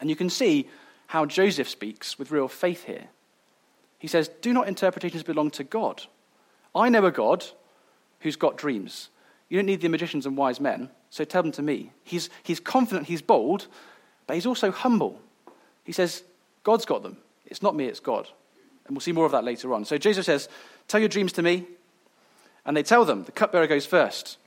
And 0.00 0.10
you 0.10 0.16
can 0.16 0.28
see 0.28 0.68
how 1.06 1.24
Joseph 1.24 1.68
speaks 1.68 2.18
with 2.18 2.30
real 2.30 2.48
faith 2.48 2.84
here. 2.84 3.06
He 3.98 4.08
says, 4.08 4.28
Do 4.42 4.52
not 4.52 4.68
interpretations 4.68 5.22
belong 5.22 5.50
to 5.52 5.64
God? 5.64 6.02
I 6.74 6.88
know 6.88 7.04
a 7.06 7.10
God 7.10 7.46
who's 8.20 8.36
got 8.36 8.58
dreams. 8.58 9.08
You 9.48 9.58
don't 9.58 9.66
need 9.66 9.80
the 9.80 9.88
magicians 9.88 10.26
and 10.26 10.36
wise 10.36 10.60
men, 10.60 10.90
so 11.10 11.24
tell 11.24 11.42
them 11.42 11.52
to 11.52 11.62
me. 11.62 11.92
He's, 12.02 12.30
he's 12.42 12.60
confident, 12.60 13.06
he's 13.06 13.22
bold, 13.22 13.68
but 14.26 14.34
he's 14.34 14.46
also 14.46 14.70
humble. 14.70 15.20
He 15.84 15.92
says, 15.92 16.24
God's 16.64 16.84
got 16.84 17.02
them. 17.02 17.18
It's 17.46 17.62
not 17.62 17.76
me, 17.76 17.86
it's 17.86 18.00
God. 18.00 18.28
And 18.86 18.96
we'll 18.96 19.00
see 19.00 19.12
more 19.12 19.26
of 19.26 19.32
that 19.32 19.44
later 19.44 19.72
on. 19.72 19.84
So 19.84 19.98
Joseph 19.98 20.24
says, 20.24 20.48
Tell 20.88 21.00
your 21.00 21.08
dreams 21.08 21.32
to 21.34 21.42
me. 21.42 21.64
And 22.64 22.76
they 22.76 22.82
tell 22.82 23.04
them. 23.04 23.24
The 23.24 23.32
cupbearer 23.32 23.66
goes 23.66 23.86
first. 23.86 24.38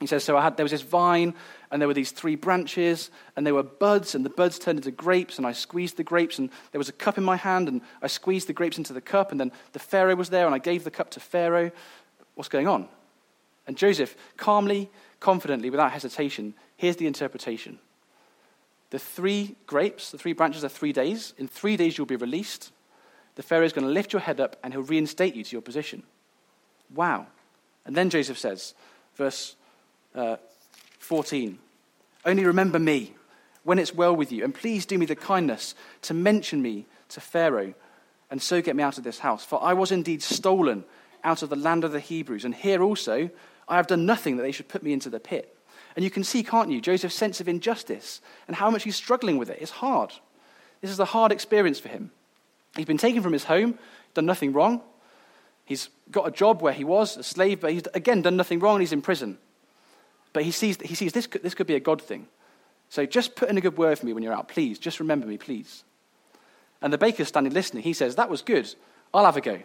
He 0.00 0.06
says, 0.06 0.22
So 0.22 0.36
I 0.36 0.42
had, 0.42 0.56
there 0.56 0.64
was 0.64 0.70
this 0.72 0.82
vine, 0.82 1.34
and 1.70 1.80
there 1.80 1.88
were 1.88 1.94
these 1.94 2.12
three 2.12 2.36
branches, 2.36 3.10
and 3.36 3.44
there 3.44 3.54
were 3.54 3.64
buds, 3.64 4.14
and 4.14 4.24
the 4.24 4.30
buds 4.30 4.58
turned 4.58 4.78
into 4.78 4.90
grapes, 4.92 5.38
and 5.38 5.46
I 5.46 5.52
squeezed 5.52 5.96
the 5.96 6.04
grapes, 6.04 6.38
and 6.38 6.50
there 6.70 6.78
was 6.78 6.88
a 6.88 6.92
cup 6.92 7.18
in 7.18 7.24
my 7.24 7.36
hand, 7.36 7.68
and 7.68 7.80
I 8.00 8.06
squeezed 8.06 8.48
the 8.48 8.52
grapes 8.52 8.78
into 8.78 8.92
the 8.92 9.00
cup, 9.00 9.32
and 9.32 9.40
then 9.40 9.52
the 9.72 9.80
Pharaoh 9.80 10.14
was 10.14 10.30
there, 10.30 10.46
and 10.46 10.54
I 10.54 10.58
gave 10.58 10.84
the 10.84 10.90
cup 10.90 11.10
to 11.10 11.20
Pharaoh. 11.20 11.72
What's 12.34 12.48
going 12.48 12.68
on? 12.68 12.88
And 13.68 13.76
Joseph, 13.76 14.16
calmly, 14.36 14.90
confidently, 15.20 15.70
without 15.70 15.92
hesitation, 15.92 16.54
here's 16.76 16.96
the 16.96 17.06
interpretation. 17.06 17.78
The 18.90 18.98
three 18.98 19.56
grapes, 19.66 20.10
the 20.10 20.18
three 20.18 20.32
branches 20.32 20.64
are 20.64 20.70
three 20.70 20.92
days. 20.92 21.34
In 21.36 21.46
three 21.46 21.76
days, 21.76 21.96
you'll 21.96 22.06
be 22.06 22.16
released. 22.16 22.72
The 23.34 23.42
Pharaoh 23.42 23.66
is 23.66 23.74
going 23.74 23.86
to 23.86 23.92
lift 23.92 24.12
your 24.12 24.20
head 24.20 24.40
up 24.40 24.56
and 24.64 24.72
he'll 24.72 24.82
reinstate 24.82 25.34
you 25.34 25.44
to 25.44 25.52
your 25.52 25.62
position. 25.62 26.02
Wow. 26.94 27.26
And 27.84 27.94
then 27.94 28.08
Joseph 28.08 28.38
says, 28.38 28.72
verse 29.14 29.54
uh, 30.14 30.38
14, 30.98 31.58
Only 32.24 32.44
remember 32.46 32.78
me 32.78 33.14
when 33.64 33.78
it's 33.78 33.94
well 33.94 34.16
with 34.16 34.32
you, 34.32 34.44
and 34.44 34.54
please 34.54 34.86
do 34.86 34.96
me 34.96 35.04
the 35.04 35.14
kindness 35.14 35.74
to 36.02 36.14
mention 36.14 36.62
me 36.62 36.86
to 37.10 37.20
Pharaoh, 37.20 37.74
and 38.30 38.40
so 38.40 38.62
get 38.62 38.76
me 38.76 38.82
out 38.82 38.96
of 38.96 39.04
this 39.04 39.18
house. 39.18 39.44
For 39.44 39.62
I 39.62 39.74
was 39.74 39.92
indeed 39.92 40.22
stolen 40.22 40.84
out 41.22 41.42
of 41.42 41.50
the 41.50 41.56
land 41.56 41.84
of 41.84 41.92
the 41.92 42.00
Hebrews, 42.00 42.46
and 42.46 42.54
here 42.54 42.82
also 42.82 43.30
I 43.68 43.76
have 43.76 43.86
done 43.86 44.06
nothing 44.06 44.36
that 44.36 44.42
they 44.42 44.52
should 44.52 44.68
put 44.68 44.82
me 44.82 44.92
into 44.92 45.10
the 45.10 45.20
pit. 45.20 45.54
And 45.96 46.04
you 46.04 46.10
can 46.10 46.24
see, 46.24 46.42
can't 46.42 46.70
you, 46.70 46.80
Joseph's 46.80 47.14
sense 47.14 47.40
of 47.40 47.48
injustice 47.48 48.20
and 48.46 48.56
how 48.56 48.70
much 48.70 48.84
he's 48.84 48.96
struggling 48.96 49.36
with 49.36 49.50
it. 49.50 49.58
It's 49.60 49.70
hard. 49.70 50.12
This 50.80 50.90
is 50.90 51.00
a 51.00 51.04
hard 51.04 51.32
experience 51.32 51.80
for 51.80 51.88
him. 51.88 52.10
He's 52.76 52.86
been 52.86 52.98
taken 52.98 53.22
from 53.22 53.32
his 53.32 53.44
home, 53.44 53.78
done 54.14 54.26
nothing 54.26 54.52
wrong. 54.52 54.80
He's 55.64 55.88
got 56.10 56.26
a 56.26 56.30
job 56.30 56.62
where 56.62 56.72
he 56.72 56.84
was 56.84 57.16
a 57.16 57.22
slave, 57.22 57.60
but 57.60 57.72
he's 57.72 57.82
again 57.94 58.22
done 58.22 58.36
nothing 58.36 58.60
wrong 58.60 58.76
and 58.76 58.82
he's 58.82 58.92
in 58.92 59.02
prison. 59.02 59.38
But 60.32 60.44
he 60.44 60.50
sees, 60.50 60.80
he 60.80 60.94
sees 60.94 61.12
this, 61.12 61.26
could, 61.26 61.42
this 61.42 61.54
could 61.54 61.66
be 61.66 61.74
a 61.74 61.80
God 61.80 62.00
thing. 62.00 62.28
So 62.88 63.04
just 63.04 63.34
put 63.34 63.48
in 63.48 63.58
a 63.58 63.60
good 63.60 63.76
word 63.76 63.98
for 63.98 64.06
me 64.06 64.12
when 64.12 64.22
you're 64.22 64.32
out, 64.32 64.48
please. 64.48 64.78
Just 64.78 65.00
remember 65.00 65.26
me, 65.26 65.36
please. 65.36 65.84
And 66.80 66.92
the 66.92 66.98
baker's 66.98 67.28
standing 67.28 67.52
listening. 67.52 67.82
He 67.82 67.92
says, 67.92 68.16
That 68.16 68.30
was 68.30 68.40
good. 68.40 68.72
I'll 69.12 69.24
have 69.24 69.36
a 69.36 69.40
go. 69.40 69.60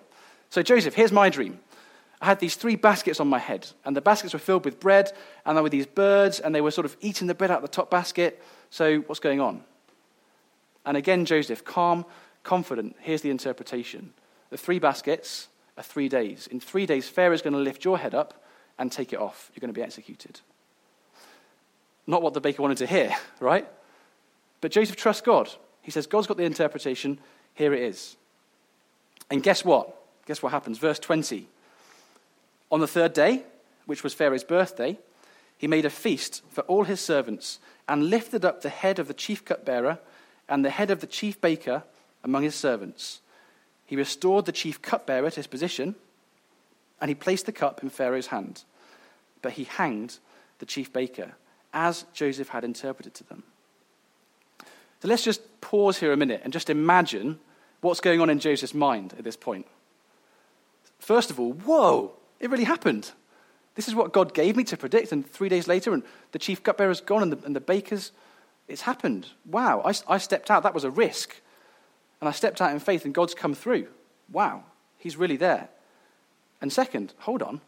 So, 0.49 0.61
Joseph, 0.61 0.93
here's 0.93 1.11
my 1.11 1.29
dream. 1.29 1.59
I 2.23 2.27
had 2.27 2.39
these 2.39 2.55
three 2.55 2.77
baskets 2.77 3.19
on 3.19 3.27
my 3.27 3.37
head, 3.37 3.67
and 3.83 3.97
the 3.97 4.01
baskets 4.01 4.31
were 4.31 4.39
filled 4.39 4.63
with 4.63 4.79
bread, 4.79 5.11
and 5.45 5.57
there 5.57 5.61
were 5.61 5.69
these 5.69 5.85
birds, 5.85 6.39
and 6.39 6.55
they 6.55 6.61
were 6.61 6.71
sort 6.71 6.85
of 6.85 6.95
eating 7.01 7.27
the 7.27 7.35
bread 7.35 7.51
out 7.51 7.57
of 7.57 7.63
the 7.63 7.67
top 7.67 7.91
basket. 7.91 8.41
So, 8.69 8.99
what's 9.01 9.19
going 9.19 9.41
on? 9.41 9.61
And 10.85 10.95
again, 10.95 11.25
Joseph, 11.25 11.65
calm, 11.65 12.05
confident, 12.43 12.95
here's 13.01 13.23
the 13.23 13.29
interpretation. 13.29 14.13
The 14.51 14.57
three 14.57 14.79
baskets 14.79 15.49
are 15.77 15.83
three 15.83 16.07
days. 16.07 16.47
In 16.47 16.61
three 16.61 16.85
days, 16.85 17.09
Pharaoh's 17.09 17.41
going 17.41 17.55
to 17.55 17.59
lift 17.59 17.83
your 17.83 17.97
head 17.97 18.15
up 18.15 18.41
and 18.79 18.89
take 18.89 19.11
it 19.11 19.19
off. 19.19 19.51
You're 19.53 19.59
going 19.59 19.73
to 19.73 19.77
be 19.77 19.83
executed. 19.83 20.39
Not 22.07 22.21
what 22.21 22.33
the 22.33 22.39
baker 22.39 22.61
wanted 22.61 22.77
to 22.77 22.87
hear, 22.87 23.13
right? 23.41 23.67
But 24.61 24.71
Joseph 24.71 24.95
trusts 24.95 25.21
God. 25.21 25.49
He 25.81 25.91
says, 25.91 26.07
God's 26.07 26.27
got 26.27 26.37
the 26.37 26.43
interpretation. 26.43 27.19
Here 27.53 27.73
it 27.73 27.81
is. 27.81 28.15
And 29.29 29.43
guess 29.43 29.65
what? 29.65 29.93
Guess 30.25 30.41
what 30.41 30.53
happens? 30.53 30.77
Verse 30.77 30.99
20. 30.99 31.49
On 32.73 32.79
the 32.79 32.87
third 32.87 33.13
day, 33.13 33.43
which 33.85 34.03
was 34.03 34.15
Pharaoh's 34.15 34.43
birthday, 34.43 34.97
he 35.59 35.67
made 35.67 35.85
a 35.85 35.91
feast 35.91 36.41
for 36.49 36.61
all 36.61 36.85
his 36.85 36.99
servants 36.99 37.59
and 37.87 38.09
lifted 38.09 38.43
up 38.43 38.63
the 38.63 38.69
head 38.69 38.97
of 38.97 39.07
the 39.07 39.13
chief 39.13 39.45
cupbearer 39.45 39.99
and 40.49 40.65
the 40.65 40.71
head 40.71 40.89
of 40.89 40.99
the 40.99 41.05
chief 41.05 41.39
baker 41.39 41.83
among 42.23 42.41
his 42.41 42.55
servants. 42.55 43.21
He 43.85 43.95
restored 43.95 44.45
the 44.45 44.51
chief 44.51 44.81
cupbearer 44.81 45.29
to 45.29 45.35
his 45.35 45.45
position, 45.45 45.93
and 46.99 47.09
he 47.09 47.15
placed 47.15 47.45
the 47.45 47.51
cup 47.51 47.83
in 47.83 47.91
Pharaoh's 47.91 48.27
hand. 48.27 48.63
But 49.43 49.51
he 49.51 49.65
hanged 49.65 50.17
the 50.57 50.65
chief 50.65 50.91
baker, 50.91 51.33
as 51.75 52.05
Joseph 52.15 52.49
had 52.49 52.63
interpreted 52.63 53.13
to 53.13 53.23
them. 53.23 53.43
So 54.99 55.09
let's 55.09 55.23
just 55.23 55.61
pause 55.61 55.99
here 55.99 56.11
a 56.11 56.17
minute 56.17 56.41
and 56.43 56.51
just 56.51 56.71
imagine 56.71 57.39
what's 57.81 57.99
going 57.99 58.19
on 58.19 58.31
in 58.31 58.39
Joseph's 58.39 58.73
mind 58.73 59.13
at 59.15 59.23
this 59.23 59.37
point. 59.37 59.67
First 60.97 61.29
of 61.29 61.39
all, 61.39 61.53
whoa, 61.53 62.13
it 62.43 62.51
really 62.51 62.65
happened. 62.65 63.11
This 63.75 63.87
is 63.87 63.95
what 63.95 64.13
God 64.13 64.33
gave 64.33 64.55
me 64.55 64.63
to 64.65 64.77
predict, 64.77 65.11
and 65.11 65.27
three 65.27 65.49
days 65.49 65.67
later, 65.67 65.93
and 65.93 66.03
the 66.31 66.39
chief 66.39 66.61
cupbearer's 66.61 67.01
gone, 67.01 67.23
and 67.23 67.31
the, 67.31 67.45
and 67.45 67.55
the 67.55 67.61
baker's, 67.61 68.11
it's 68.67 68.81
happened. 68.81 69.27
Wow, 69.45 69.81
I, 69.83 69.93
I 70.07 70.17
stepped 70.19 70.51
out. 70.51 70.63
That 70.63 70.75
was 70.75 70.83
a 70.83 70.91
risk. 70.91 71.35
And 72.21 72.29
I 72.29 72.31
stepped 72.31 72.61
out 72.61 72.71
in 72.71 72.79
faith, 72.79 73.05
and 73.05 73.13
God's 73.13 73.33
come 73.33 73.55
through. 73.55 73.87
Wow, 74.31 74.63
He's 75.03 75.17
really 75.17 75.35
there. 75.35 75.67
And 76.61 76.71
second, 76.71 77.13
hold 77.19 77.41
on. 77.41 77.59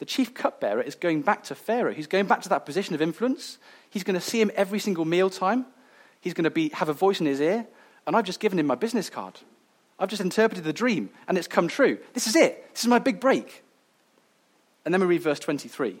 The 0.00 0.04
chief 0.04 0.34
cupbearer 0.34 0.82
is 0.82 0.94
going 0.94 1.22
back 1.22 1.44
to 1.44 1.54
Pharaoh. 1.54 1.94
He's 1.94 2.06
going 2.06 2.26
back 2.26 2.42
to 2.42 2.50
that 2.50 2.66
position 2.66 2.94
of 2.94 3.00
influence. 3.00 3.56
He's 3.88 4.04
going 4.04 4.20
to 4.20 4.20
see 4.20 4.38
him 4.38 4.50
every 4.54 4.78
single 4.78 5.06
mealtime. 5.06 5.64
He's 6.20 6.34
going 6.34 6.44
to 6.44 6.50
be, 6.50 6.68
have 6.74 6.90
a 6.90 6.92
voice 6.92 7.20
in 7.20 7.26
his 7.26 7.40
ear. 7.40 7.66
And 8.06 8.14
I've 8.14 8.26
just 8.26 8.38
given 8.38 8.58
him 8.58 8.66
my 8.66 8.74
business 8.74 9.08
card. 9.08 9.40
I've 9.98 10.10
just 10.10 10.20
interpreted 10.20 10.62
the 10.62 10.74
dream, 10.74 11.08
and 11.26 11.38
it's 11.38 11.48
come 11.48 11.68
true. 11.68 11.96
This 12.12 12.26
is 12.26 12.36
it. 12.36 12.68
This 12.74 12.82
is 12.82 12.88
my 12.88 12.98
big 12.98 13.18
break. 13.18 13.64
And 14.88 14.94
then 14.94 15.02
we 15.02 15.06
read 15.06 15.20
verse 15.20 15.38
23. 15.38 15.96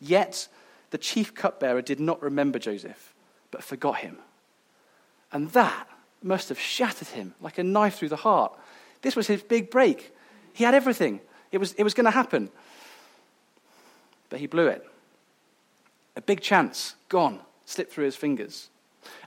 Yet 0.00 0.46
the 0.90 0.96
chief 0.96 1.34
cupbearer 1.34 1.82
did 1.82 1.98
not 1.98 2.22
remember 2.22 2.56
Joseph, 2.56 3.12
but 3.50 3.64
forgot 3.64 3.96
him. 3.96 4.18
And 5.32 5.50
that 5.50 5.88
must 6.22 6.48
have 6.50 6.60
shattered 6.60 7.08
him 7.08 7.34
like 7.40 7.58
a 7.58 7.64
knife 7.64 7.96
through 7.96 8.10
the 8.10 8.14
heart. 8.14 8.56
This 9.02 9.16
was 9.16 9.26
his 9.26 9.42
big 9.42 9.72
break. 9.72 10.14
He 10.52 10.62
had 10.62 10.72
everything, 10.72 11.20
it 11.50 11.58
was, 11.58 11.72
it 11.72 11.82
was 11.82 11.94
going 11.94 12.04
to 12.04 12.12
happen. 12.12 12.48
But 14.30 14.38
he 14.38 14.46
blew 14.46 14.68
it. 14.68 14.86
A 16.14 16.20
big 16.20 16.42
chance, 16.42 16.94
gone, 17.08 17.40
slipped 17.64 17.92
through 17.92 18.04
his 18.04 18.14
fingers. 18.14 18.68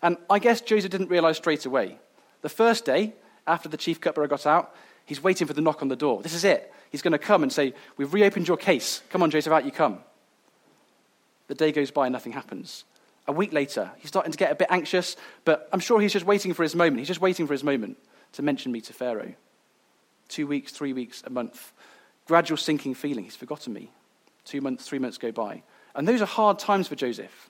And 0.02 0.16
I 0.30 0.40
guess 0.40 0.62
Joseph 0.62 0.92
didn't 0.92 1.10
realize 1.10 1.36
straight 1.36 1.66
away. 1.66 1.98
The 2.44 2.48
first 2.48 2.86
day, 2.86 3.12
after 3.46 3.68
the 3.68 3.76
chief 3.76 4.00
cupbearer 4.00 4.30
got 4.30 4.46
out, 4.46 4.74
he's 5.10 5.24
waiting 5.24 5.48
for 5.48 5.54
the 5.54 5.62
knock 5.62 5.82
on 5.82 5.88
the 5.88 5.96
door. 5.96 6.22
This 6.22 6.36
is 6.36 6.44
it. 6.44 6.72
He's 6.92 7.02
going 7.02 7.14
to 7.14 7.20
come 7.20 7.42
and 7.42 7.52
say, 7.52 7.74
We've 7.98 8.14
reopened 8.14 8.48
your 8.48 8.58
case. 8.58 9.02
Come 9.10 9.24
on, 9.24 9.32
Joseph, 9.32 9.52
out 9.52 9.66
you 9.66 9.72
come. 9.72 9.98
The 11.48 11.56
day 11.56 11.72
goes 11.72 11.90
by 11.90 12.06
and 12.06 12.14
nothing 12.14 12.32
happens. 12.32 12.86
A 13.28 13.32
week 13.32 13.52
later, 13.52 13.92
he's 13.98 14.10
starting 14.10 14.32
to 14.32 14.38
get 14.38 14.52
a 14.52 14.56
bit 14.56 14.68
anxious, 14.70 15.16
but 15.46 15.68
I'm 15.74 15.80
sure 15.80 16.00
he's 16.00 16.14
just 16.14 16.26
waiting 16.26 16.54
for 16.54 16.62
his 16.62 16.76
moment. 16.76 17.00
He's 17.00 17.08
just 17.08 17.22
waiting 17.22 17.48
for 17.48 17.54
his 17.54 17.64
moment 17.64 17.98
to 18.34 18.44
mention 18.44 18.72
me 18.72 18.82
to 18.82 18.94
Pharaoh. 18.94 19.34
Two 20.28 20.46
weeks, 20.46 20.72
three 20.72 20.94
weeks, 20.94 21.24
a 21.26 21.30
month. 21.32 21.74
Gradual 22.28 22.58
sinking 22.58 22.94
feeling. 22.94 23.24
He's 23.24 23.36
forgotten 23.36 23.74
me. 23.74 23.92
Two 24.46 24.62
months, 24.62 24.88
three 24.88 25.00
months 25.00 25.18
go 25.18 25.32
by. 25.32 25.64
And 25.96 26.08
those 26.08 26.22
are 26.22 26.26
hard 26.26 26.60
times 26.60 26.88
for 26.88 26.96
Joseph. 26.96 27.50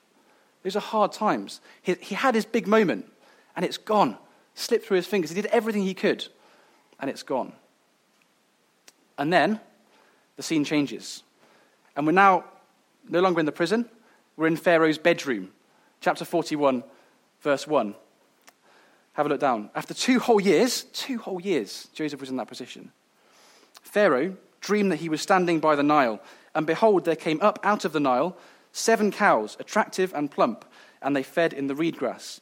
Those 0.63 0.77
are 0.77 0.81
hard 0.81 1.11
times. 1.11 1.59
He, 1.81 1.95
he 1.95 2.15
had 2.15 2.35
his 2.35 2.45
big 2.45 2.67
moment, 2.67 3.11
and 3.55 3.65
it's 3.65 3.77
gone. 3.77 4.17
Slipped 4.55 4.85
through 4.85 4.97
his 4.97 5.07
fingers. 5.07 5.29
He 5.29 5.35
did 5.41 5.45
everything 5.47 5.83
he 5.83 5.93
could, 5.93 6.27
and 7.00 7.10
it's 7.10 7.24
gone. 7.24 7.53
And 9.18 9.32
then 9.32 9.60
the 10.36 10.44
scene 10.44 10.63
changes. 10.63 11.24
And 11.96 12.06
we're 12.06 12.13
now 12.13 12.46
no 13.08 13.20
longer 13.20 13.39
in 13.39 13.46
the 13.46 13.51
prison, 13.51 13.89
we're 14.38 14.48
in 14.48 14.56
Pharaoh's 14.56 14.98
bedroom 14.98 15.51
chapter 16.01 16.25
41, 16.25 16.84
verse 17.41 17.68
1. 17.68 17.96
Have 19.13 19.25
a 19.25 19.29
look 19.29 19.39
down. 19.39 19.70
After 19.75 19.94
two 19.94 20.20
whole 20.20 20.39
years, 20.39 20.84
two 20.94 21.18
whole 21.18 21.41
years, 21.41 21.89
Joseph 21.94 22.20
was 22.20 22.29
in 22.29 22.38
that 22.38 22.48
position. 22.48 22.91
Pharaoh 23.82 24.38
dreamed 24.62 24.91
that 24.91 24.98
he 24.98 25.10
was 25.10 25.22
standing 25.22 25.60
by 25.60 25.75
the 25.75 25.84
Nile, 25.84 26.22
and 26.56 26.65
behold, 26.65 27.06
there 27.06 27.15
came 27.15 27.41
up 27.41 27.60
out 27.63 27.86
of 27.86 27.91
the 27.91 28.00
Nile 28.00 28.38
seven 28.72 29.12
cows, 29.12 29.58
attractive 29.60 30.13
and 30.13 30.32
plump, 30.32 30.63
and 31.01 31.15
they 31.15 31.24
fed 31.24 31.53
in 31.53 31.68
the 31.68 31.75
reed 31.75 31.98
grass. 31.98 32.39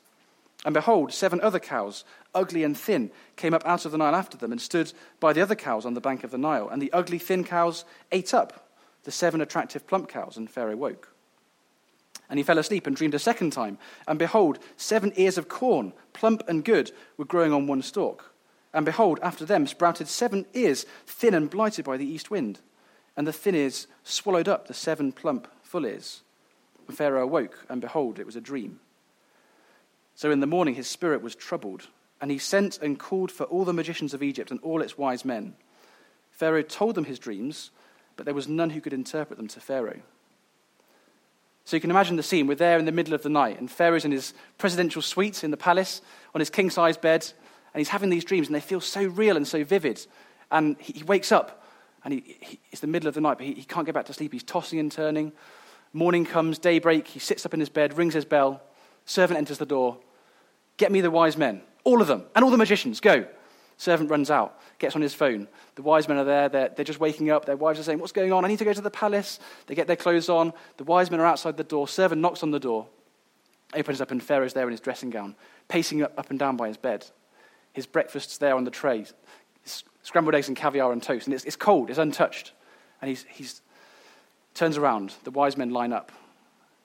And 0.67 0.73
behold, 0.73 1.13
seven 1.13 1.39
other 1.39 1.59
cows, 1.59 2.03
ugly 2.35 2.65
and 2.65 2.77
thin, 2.77 3.09
came 3.37 3.53
up 3.53 3.65
out 3.65 3.85
of 3.85 3.93
the 3.93 3.97
Nile 3.97 4.13
after 4.13 4.35
them 4.35 4.51
and 4.51 4.59
stood 4.59 4.91
by 5.21 5.31
the 5.31 5.41
other 5.41 5.55
cows 5.55 5.85
on 5.85 5.93
the 5.93 6.01
bank 6.01 6.25
of 6.25 6.31
the 6.31 6.37
Nile. 6.37 6.67
And 6.67 6.81
the 6.81 6.91
ugly, 6.91 7.19
thin 7.19 7.45
cows 7.45 7.85
ate 8.11 8.33
up 8.33 8.67
the 9.05 9.11
seven 9.11 9.39
attractive, 9.39 9.87
plump 9.87 10.09
cows, 10.09 10.35
and 10.35 10.49
Pharaoh 10.49 10.75
woke. 10.75 11.13
And 12.29 12.37
he 12.37 12.43
fell 12.43 12.57
asleep 12.57 12.85
and 12.85 12.97
dreamed 12.97 13.13
a 13.13 13.19
second 13.19 13.51
time. 13.51 13.77
And 14.09 14.19
behold, 14.19 14.59
seven 14.75 15.13
ears 15.15 15.37
of 15.37 15.47
corn, 15.47 15.93
plump 16.11 16.43
and 16.49 16.65
good, 16.65 16.91
were 17.15 17.23
growing 17.23 17.53
on 17.53 17.67
one 17.67 17.81
stalk. 17.81 18.33
And 18.73 18.85
behold, 18.85 19.21
after 19.23 19.45
them 19.45 19.67
sprouted 19.67 20.09
seven 20.09 20.45
ears, 20.53 20.85
thin 21.05 21.33
and 21.33 21.49
blighted 21.49 21.85
by 21.85 21.95
the 21.95 22.05
east 22.05 22.29
wind. 22.29 22.59
And 23.15 23.25
the 23.25 23.31
thin 23.31 23.55
ears 23.55 23.87
swallowed 24.03 24.49
up 24.49 24.67
the 24.67 24.73
seven 24.73 25.13
plump 25.13 25.47
full 25.63 25.85
ears. 25.85 26.23
And 26.89 26.97
Pharaoh 26.97 27.23
awoke, 27.23 27.65
and 27.69 27.79
behold, 27.79 28.19
it 28.19 28.25
was 28.25 28.35
a 28.35 28.41
dream. 28.41 28.81
So 30.17 30.31
in 30.31 30.39
the 30.39 30.47
morning 30.47 30.73
his 30.73 30.87
spirit 30.87 31.21
was 31.21 31.35
troubled, 31.35 31.89
and 32.19 32.31
he 32.31 32.39
sent 32.39 32.79
and 32.79 32.97
called 32.97 33.31
for 33.31 33.43
all 33.43 33.65
the 33.65 33.71
magicians 33.71 34.15
of 34.15 34.23
Egypt 34.23 34.49
and 34.49 34.59
all 34.61 34.81
its 34.81 34.97
wise 34.97 35.23
men. 35.23 35.53
Pharaoh 36.31 36.63
told 36.63 36.95
them 36.95 37.05
his 37.05 37.19
dreams, 37.19 37.69
but 38.15 38.25
there 38.25 38.33
was 38.33 38.47
none 38.47 38.71
who 38.71 38.81
could 38.81 38.93
interpret 38.93 39.37
them 39.37 39.47
to 39.49 39.59
Pharaoh. 39.59 39.99
So 41.65 41.75
you 41.75 41.81
can 41.81 41.91
imagine 41.91 42.15
the 42.15 42.23
scene. 42.23 42.47
We're 42.47 42.55
there 42.55 42.79
in 42.79 42.85
the 42.85 42.91
middle 42.91 43.13
of 43.13 43.21
the 43.21 43.29
night, 43.29 43.59
and 43.59 43.69
Pharaoh's 43.69 44.05
in 44.05 44.11
his 44.11 44.33
presidential 44.57 45.03
suite 45.03 45.43
in 45.43 45.51
the 45.51 45.55
palace 45.55 46.01
on 46.33 46.39
his 46.39 46.49
king 46.49 46.71
sized 46.71 46.99
bed, 46.99 47.31
and 47.71 47.79
he's 47.79 47.89
having 47.89 48.09
these 48.09 48.25
dreams, 48.25 48.47
and 48.47 48.55
they 48.55 48.59
feel 48.59 48.81
so 48.81 49.03
real 49.03 49.37
and 49.37 49.47
so 49.47 49.63
vivid. 49.63 50.03
And 50.49 50.77
he, 50.79 50.93
he 50.93 51.03
wakes 51.03 51.31
up, 51.31 51.63
and 52.03 52.15
he, 52.15 52.37
he, 52.39 52.59
it's 52.71 52.81
the 52.81 52.87
middle 52.87 53.07
of 53.07 53.13
the 53.13 53.21
night, 53.21 53.37
but 53.37 53.45
he, 53.45 53.53
he 53.53 53.65
can't 53.65 53.85
get 53.85 53.93
back 53.93 54.05
to 54.05 54.13
sleep. 54.13 54.33
He's 54.33 54.41
tossing 54.41 54.79
and 54.79 54.91
turning. 54.91 55.31
Morning 55.93 56.25
comes, 56.25 56.57
daybreak, 56.57 57.07
he 57.07 57.19
sits 57.19 57.45
up 57.45 57.53
in 57.53 57.59
his 57.59 57.69
bed, 57.69 57.95
rings 57.99 58.15
his 58.15 58.25
bell. 58.25 58.63
Servant 59.05 59.37
enters 59.37 59.59
the 59.59 59.65
door. 59.67 59.99
Get 60.77 60.91
me 60.91 61.01
the 61.01 61.11
wise 61.11 61.37
men, 61.37 61.61
all 61.83 62.01
of 62.01 62.07
them, 62.07 62.23
and 62.35 62.45
all 62.45 62.51
the 62.51 62.57
magicians, 62.57 62.99
go. 62.99 63.25
Servant 63.79 64.09
runs 64.09 64.31
out, 64.31 64.59
gets 64.79 64.95
on 64.95 65.01
his 65.03 65.13
phone. 65.13 65.47
The 65.75 65.83
wise 65.83 66.07
men 66.07 66.17
are 66.17 66.23
there. 66.23 66.49
They're, 66.49 66.69
they're 66.69 66.85
just 66.85 66.99
waking 66.99 67.29
up. 67.29 67.45
Their 67.45 67.57
wives 67.57 67.79
are 67.79 67.83
saying, 67.83 67.99
What's 67.99 68.11
going 68.11 68.33
on? 68.33 68.43
I 68.43 68.47
need 68.47 68.59
to 68.59 68.65
go 68.65 68.73
to 68.73 68.81
the 68.81 68.89
palace. 68.89 69.39
They 69.67 69.75
get 69.75 69.85
their 69.85 69.95
clothes 69.95 70.29
on. 70.29 70.51
The 70.77 70.83
wise 70.83 71.11
men 71.11 71.19
are 71.19 71.25
outside 71.25 71.57
the 71.57 71.63
door. 71.63 71.87
Servant 71.87 72.19
knocks 72.21 72.41
on 72.41 72.49
the 72.49 72.59
door, 72.59 72.87
opens 73.75 74.01
up, 74.01 74.09
and 74.09 74.21
Pharaoh's 74.21 74.53
there 74.53 74.65
in 74.65 74.71
his 74.71 74.79
dressing 74.79 75.11
gown, 75.11 75.35
pacing 75.67 76.01
up, 76.01 76.13
up 76.17 76.31
and 76.31 76.39
down 76.39 76.57
by 76.57 76.69
his 76.69 76.77
bed. 76.77 77.05
His 77.73 77.85
breakfast's 77.85 78.39
there 78.39 78.55
on 78.55 78.63
the 78.63 78.71
tray 78.71 79.05
scrambled 80.07 80.35
eggs 80.35 80.47
and 80.47 80.55
caviar 80.55 80.93
and 80.93 81.03
toast. 81.03 81.27
And 81.27 81.33
it's, 81.33 81.43
it's 81.43 81.57
cold, 81.57 81.89
it's 81.89 81.99
untouched. 81.99 82.53
And 83.01 83.09
he 83.09 83.17
he's 83.29 83.61
turns 84.53 84.77
around. 84.77 85.13
The 85.25 85.31
wise 85.31 85.57
men 85.57 85.71
line 85.71 85.91
up, 85.91 86.13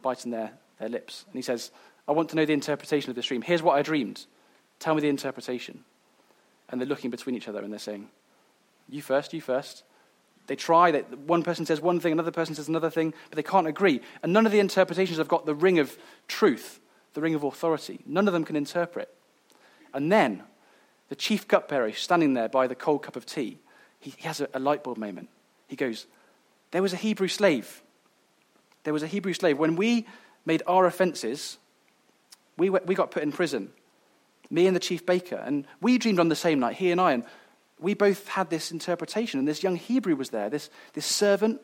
biting 0.03 0.33
their, 0.33 0.51
their 0.81 0.89
lips. 0.89 1.25
And 1.27 1.37
he 1.37 1.43
says, 1.43 1.71
I 2.09 2.13
want 2.13 2.31
to 2.31 2.37
know 2.37 2.45
the 2.45 2.53
interpretation 2.53 3.11
of 3.11 3.17
this 3.17 3.27
dream. 3.27 3.43
Here's 3.43 3.63
what 3.63 3.77
I 3.77 3.83
dreamed. 3.83 4.27
Tell 4.79 4.95
me 4.95 5.01
the 5.01 5.09
interpretation. 5.09 5.85
And 6.69 6.81
they're 6.81 6.89
looking 6.89 7.11
between 7.11 7.37
each 7.37 7.49
other 7.49 7.61
and 7.61 7.73
they're 7.73 7.79
saying, 7.79 8.09
You 8.89 9.03
first, 9.03 9.33
you 9.33 9.41
first. 9.41 9.85
They 10.49 10.57
try, 10.57 10.91
they, 10.91 11.01
one 11.01 11.45
person 11.45 11.65
says 11.67 11.81
one 11.81 12.01
thing, 12.01 12.13
another 12.13 12.33
person 12.33 12.55
says 12.55 12.69
another 12.69 12.91
thing, 12.91 13.15
but 13.31 13.37
they 13.37 13.45
can't 13.45 13.69
agree. 13.69 14.01
And 14.23 14.33
none 14.33 14.45
of 14.45 14.51
the 14.51 14.59
interpretations 14.59 15.19
have 15.19 15.29
got 15.29 15.47
the 15.47 15.55
ring 15.55 15.79
of 15.79 15.97
truth, 16.27 16.81
the 17.15 17.21
ring 17.21 17.37
of 17.37 17.45
authority. 17.45 18.01
None 18.07 18.27
of 18.27 18.33
them 18.33 18.45
can 18.45 18.57
interpret. 18.57 19.15
And 19.95 20.11
then 20.11 20.43
the 21.09 21.15
chief 21.15 21.47
cupbearer, 21.47 21.93
standing 21.93 22.35
there 22.35 22.49
by 22.49 22.67
the 22.67 22.75
cold 22.75 23.03
cup 23.03 23.15
of 23.15 23.25
tea, 23.25 23.59
he, 24.01 24.11
he 24.11 24.27
has 24.27 24.41
a, 24.41 24.49
a 24.53 24.59
light 24.59 24.83
bulb 24.83 24.99
moment. 24.99 25.29
He 25.69 25.77
goes, 25.77 26.07
There 26.73 26.83
was 26.83 26.93
a 26.93 26.97
Hebrew 26.97 27.29
slave. 27.29 27.83
There 28.83 28.93
was 28.93 29.05
a 29.05 29.07
Hebrew 29.09 29.35
slave. 29.35 29.59
When 29.59 29.77
we 29.77 30.07
made 30.45 30.63
our 30.67 30.87
offenses, 30.87 31.59
we, 32.57 32.71
we 32.71 32.95
got 32.95 33.11
put 33.11 33.23
in 33.23 33.33
prison, 33.33 33.71
me 34.51 34.67
and 34.67 34.77
the 34.77 34.81
chief 34.81 35.05
baker. 35.07 35.37
And 35.37 35.67
we 35.81 35.99
dreamed 35.99 36.21
on 36.21 36.29
the 36.29 36.37
same 36.37 36.61
night, 36.61 36.77
he 36.77 36.91
and 36.91 37.01
I. 37.01 37.13
And 37.13 37.25
we 37.79 37.95
both 37.95 38.29
had 38.29 38.51
this 38.51 38.71
interpretation. 38.71 39.39
And 39.39 39.49
this 39.49 39.63
young 39.63 39.77
Hebrew 39.77 40.17
was 40.17 40.31
there, 40.31 40.51
this, 40.51 40.71
this 40.95 41.07
servant. 41.07 41.61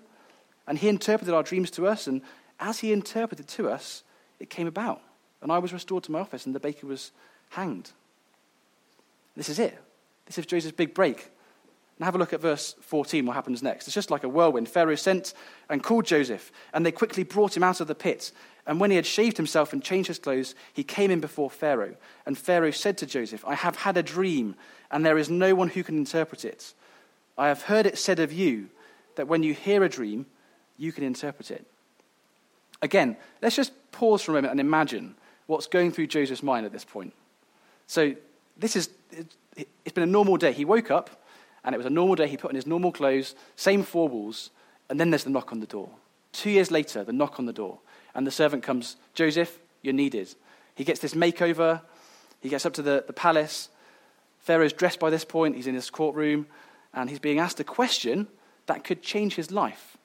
And 0.66 0.78
he 0.78 0.88
interpreted 0.88 1.34
our 1.34 1.42
dreams 1.42 1.70
to 1.72 1.86
us. 1.86 2.06
And 2.06 2.22
as 2.60 2.80
he 2.80 2.92
interpreted 2.92 3.48
to 3.48 3.68
us, 3.68 4.02
it 4.40 4.50
came 4.50 4.66
about. 4.66 5.00
And 5.42 5.52
I 5.52 5.58
was 5.58 5.72
restored 5.72 6.04
to 6.04 6.12
my 6.12 6.20
office, 6.20 6.46
and 6.46 6.54
the 6.54 6.60
baker 6.60 6.86
was 6.86 7.12
hanged. 7.50 7.90
This 9.36 9.48
is 9.48 9.58
it. 9.58 9.78
This 10.26 10.38
is 10.38 10.46
Joseph's 10.46 10.76
big 10.76 10.94
break. 10.94 11.30
Now 11.98 12.06
have 12.06 12.14
a 12.14 12.18
look 12.18 12.32
at 12.32 12.40
verse 12.40 12.76
14, 12.80 13.26
what 13.26 13.34
happens 13.34 13.62
next. 13.62 13.88
It's 13.88 13.94
just 13.94 14.10
like 14.10 14.22
a 14.22 14.28
whirlwind. 14.28 14.68
Pharaoh 14.68 14.94
sent 14.94 15.34
and 15.68 15.82
called 15.82 16.06
Joseph, 16.06 16.52
and 16.72 16.86
they 16.86 16.92
quickly 16.92 17.24
brought 17.24 17.56
him 17.56 17.64
out 17.64 17.80
of 17.80 17.88
the 17.88 17.94
pit. 17.94 18.30
And 18.66 18.78
when 18.78 18.90
he 18.90 18.96
had 18.96 19.06
shaved 19.06 19.36
himself 19.36 19.72
and 19.72 19.82
changed 19.82 20.08
his 20.08 20.18
clothes, 20.18 20.54
he 20.72 20.84
came 20.84 21.10
in 21.10 21.20
before 21.20 21.50
Pharaoh. 21.50 21.96
And 22.26 22.38
Pharaoh 22.38 22.70
said 22.70 22.98
to 22.98 23.06
Joseph, 23.06 23.44
I 23.46 23.54
have 23.54 23.76
had 23.76 23.96
a 23.96 24.02
dream, 24.02 24.54
and 24.90 25.04
there 25.04 25.18
is 25.18 25.28
no 25.28 25.54
one 25.54 25.68
who 25.68 25.82
can 25.82 25.96
interpret 25.96 26.44
it. 26.44 26.74
I 27.36 27.48
have 27.48 27.62
heard 27.62 27.86
it 27.86 27.98
said 27.98 28.20
of 28.20 28.32
you 28.32 28.68
that 29.16 29.26
when 29.26 29.42
you 29.42 29.54
hear 29.54 29.82
a 29.82 29.88
dream, 29.88 30.26
you 30.76 30.92
can 30.92 31.02
interpret 31.02 31.50
it. 31.50 31.66
Again, 32.80 33.16
let's 33.42 33.56
just 33.56 33.72
pause 33.90 34.22
for 34.22 34.32
a 34.32 34.34
moment 34.34 34.52
and 34.52 34.60
imagine 34.60 35.16
what's 35.46 35.66
going 35.66 35.90
through 35.90 36.06
Joseph's 36.06 36.42
mind 36.42 36.64
at 36.66 36.72
this 36.72 36.84
point. 36.84 37.12
So, 37.86 38.14
this 38.56 38.76
is, 38.76 38.90
it's 39.56 39.94
been 39.94 40.04
a 40.04 40.06
normal 40.06 40.36
day. 40.36 40.52
He 40.52 40.64
woke 40.64 40.90
up, 40.90 41.17
and 41.68 41.74
it 41.74 41.76
was 41.76 41.84
a 41.86 41.90
normal 41.90 42.14
day. 42.14 42.26
He 42.26 42.38
put 42.38 42.50
on 42.50 42.54
his 42.54 42.66
normal 42.66 42.90
clothes, 42.90 43.34
same 43.54 43.82
four 43.82 44.08
walls, 44.08 44.48
and 44.88 44.98
then 44.98 45.10
there's 45.10 45.24
the 45.24 45.30
knock 45.30 45.52
on 45.52 45.60
the 45.60 45.66
door. 45.66 45.90
Two 46.32 46.48
years 46.48 46.70
later, 46.70 47.04
the 47.04 47.12
knock 47.12 47.38
on 47.38 47.44
the 47.44 47.52
door. 47.52 47.78
And 48.14 48.26
the 48.26 48.30
servant 48.30 48.62
comes, 48.62 48.96
Joseph, 49.12 49.58
you're 49.82 49.92
needed. 49.92 50.34
He 50.74 50.82
gets 50.82 50.98
this 50.98 51.12
makeover. 51.12 51.82
He 52.40 52.48
gets 52.48 52.64
up 52.64 52.72
to 52.72 52.80
the, 52.80 53.04
the 53.06 53.12
palace. 53.12 53.68
Pharaoh's 54.38 54.72
dressed 54.72 54.98
by 54.98 55.10
this 55.10 55.26
point. 55.26 55.56
He's 55.56 55.66
in 55.66 55.74
his 55.74 55.90
courtroom. 55.90 56.46
And 56.94 57.10
he's 57.10 57.18
being 57.18 57.38
asked 57.38 57.60
a 57.60 57.64
question 57.64 58.28
that 58.64 58.82
could 58.82 59.02
change 59.02 59.34
his 59.34 59.50
life. 59.50 59.98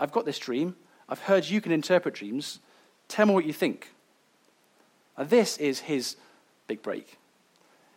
I've 0.00 0.10
got 0.10 0.24
this 0.24 0.40
dream. 0.40 0.74
I've 1.08 1.20
heard 1.20 1.44
you 1.44 1.60
can 1.60 1.70
interpret 1.70 2.14
dreams. 2.14 2.58
Tell 3.06 3.26
me 3.26 3.34
what 3.34 3.44
you 3.44 3.52
think. 3.52 3.92
Now, 5.16 5.22
this 5.22 5.58
is 5.58 5.78
his 5.78 6.16
big 6.66 6.82
break. 6.82 7.18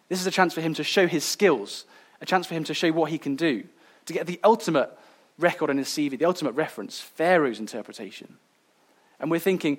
This 0.08 0.22
is 0.22 0.28
a 0.28 0.32
chance 0.32 0.54
for 0.54 0.62
him 0.62 0.76
to 0.76 0.84
show 0.84 1.08
his 1.08 1.24
skills, 1.24 1.86
a 2.22 2.26
chance 2.26 2.48
for 2.48 2.54
him 2.54 2.64
to 2.66 2.74
show 2.74 2.92
what 2.92 3.12
he 3.12 3.18
can 3.18 3.36
do, 3.36 3.64
to 4.06 4.14
get 4.14 4.28
the 4.28 4.40
ultimate 4.44 4.98
record 5.38 5.70
on 5.70 5.78
his 5.78 5.88
CV, 5.88 6.18
the 6.18 6.26
ultimate 6.26 6.54
reference, 6.54 7.00
Pharaoh's 7.00 7.60
interpretation. 7.60 8.38
And 9.20 9.30
we're 9.30 9.40
thinking, 9.40 9.78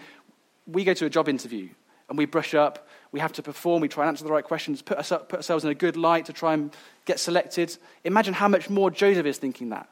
we 0.66 0.84
go 0.84 0.94
to 0.94 1.06
a 1.06 1.10
job 1.10 1.28
interview 1.28 1.68
and 2.08 2.18
we 2.18 2.24
brush 2.24 2.54
up, 2.54 2.88
we 3.12 3.20
have 3.20 3.32
to 3.32 3.42
perform, 3.42 3.80
we 3.80 3.88
try 3.88 4.04
and 4.04 4.08
answer 4.08 4.24
the 4.24 4.32
right 4.32 4.44
questions, 4.44 4.82
put, 4.82 4.98
us 4.98 5.10
up, 5.10 5.28
put 5.28 5.38
ourselves 5.38 5.64
in 5.64 5.70
a 5.70 5.74
good 5.74 5.96
light 5.96 6.26
to 6.26 6.32
try 6.32 6.54
and 6.54 6.74
get 7.04 7.18
selected. 7.18 7.76
Imagine 8.04 8.34
how 8.34 8.48
much 8.48 8.70
more 8.70 8.90
Joseph 8.90 9.26
is 9.26 9.38
thinking 9.38 9.70
that. 9.70 9.88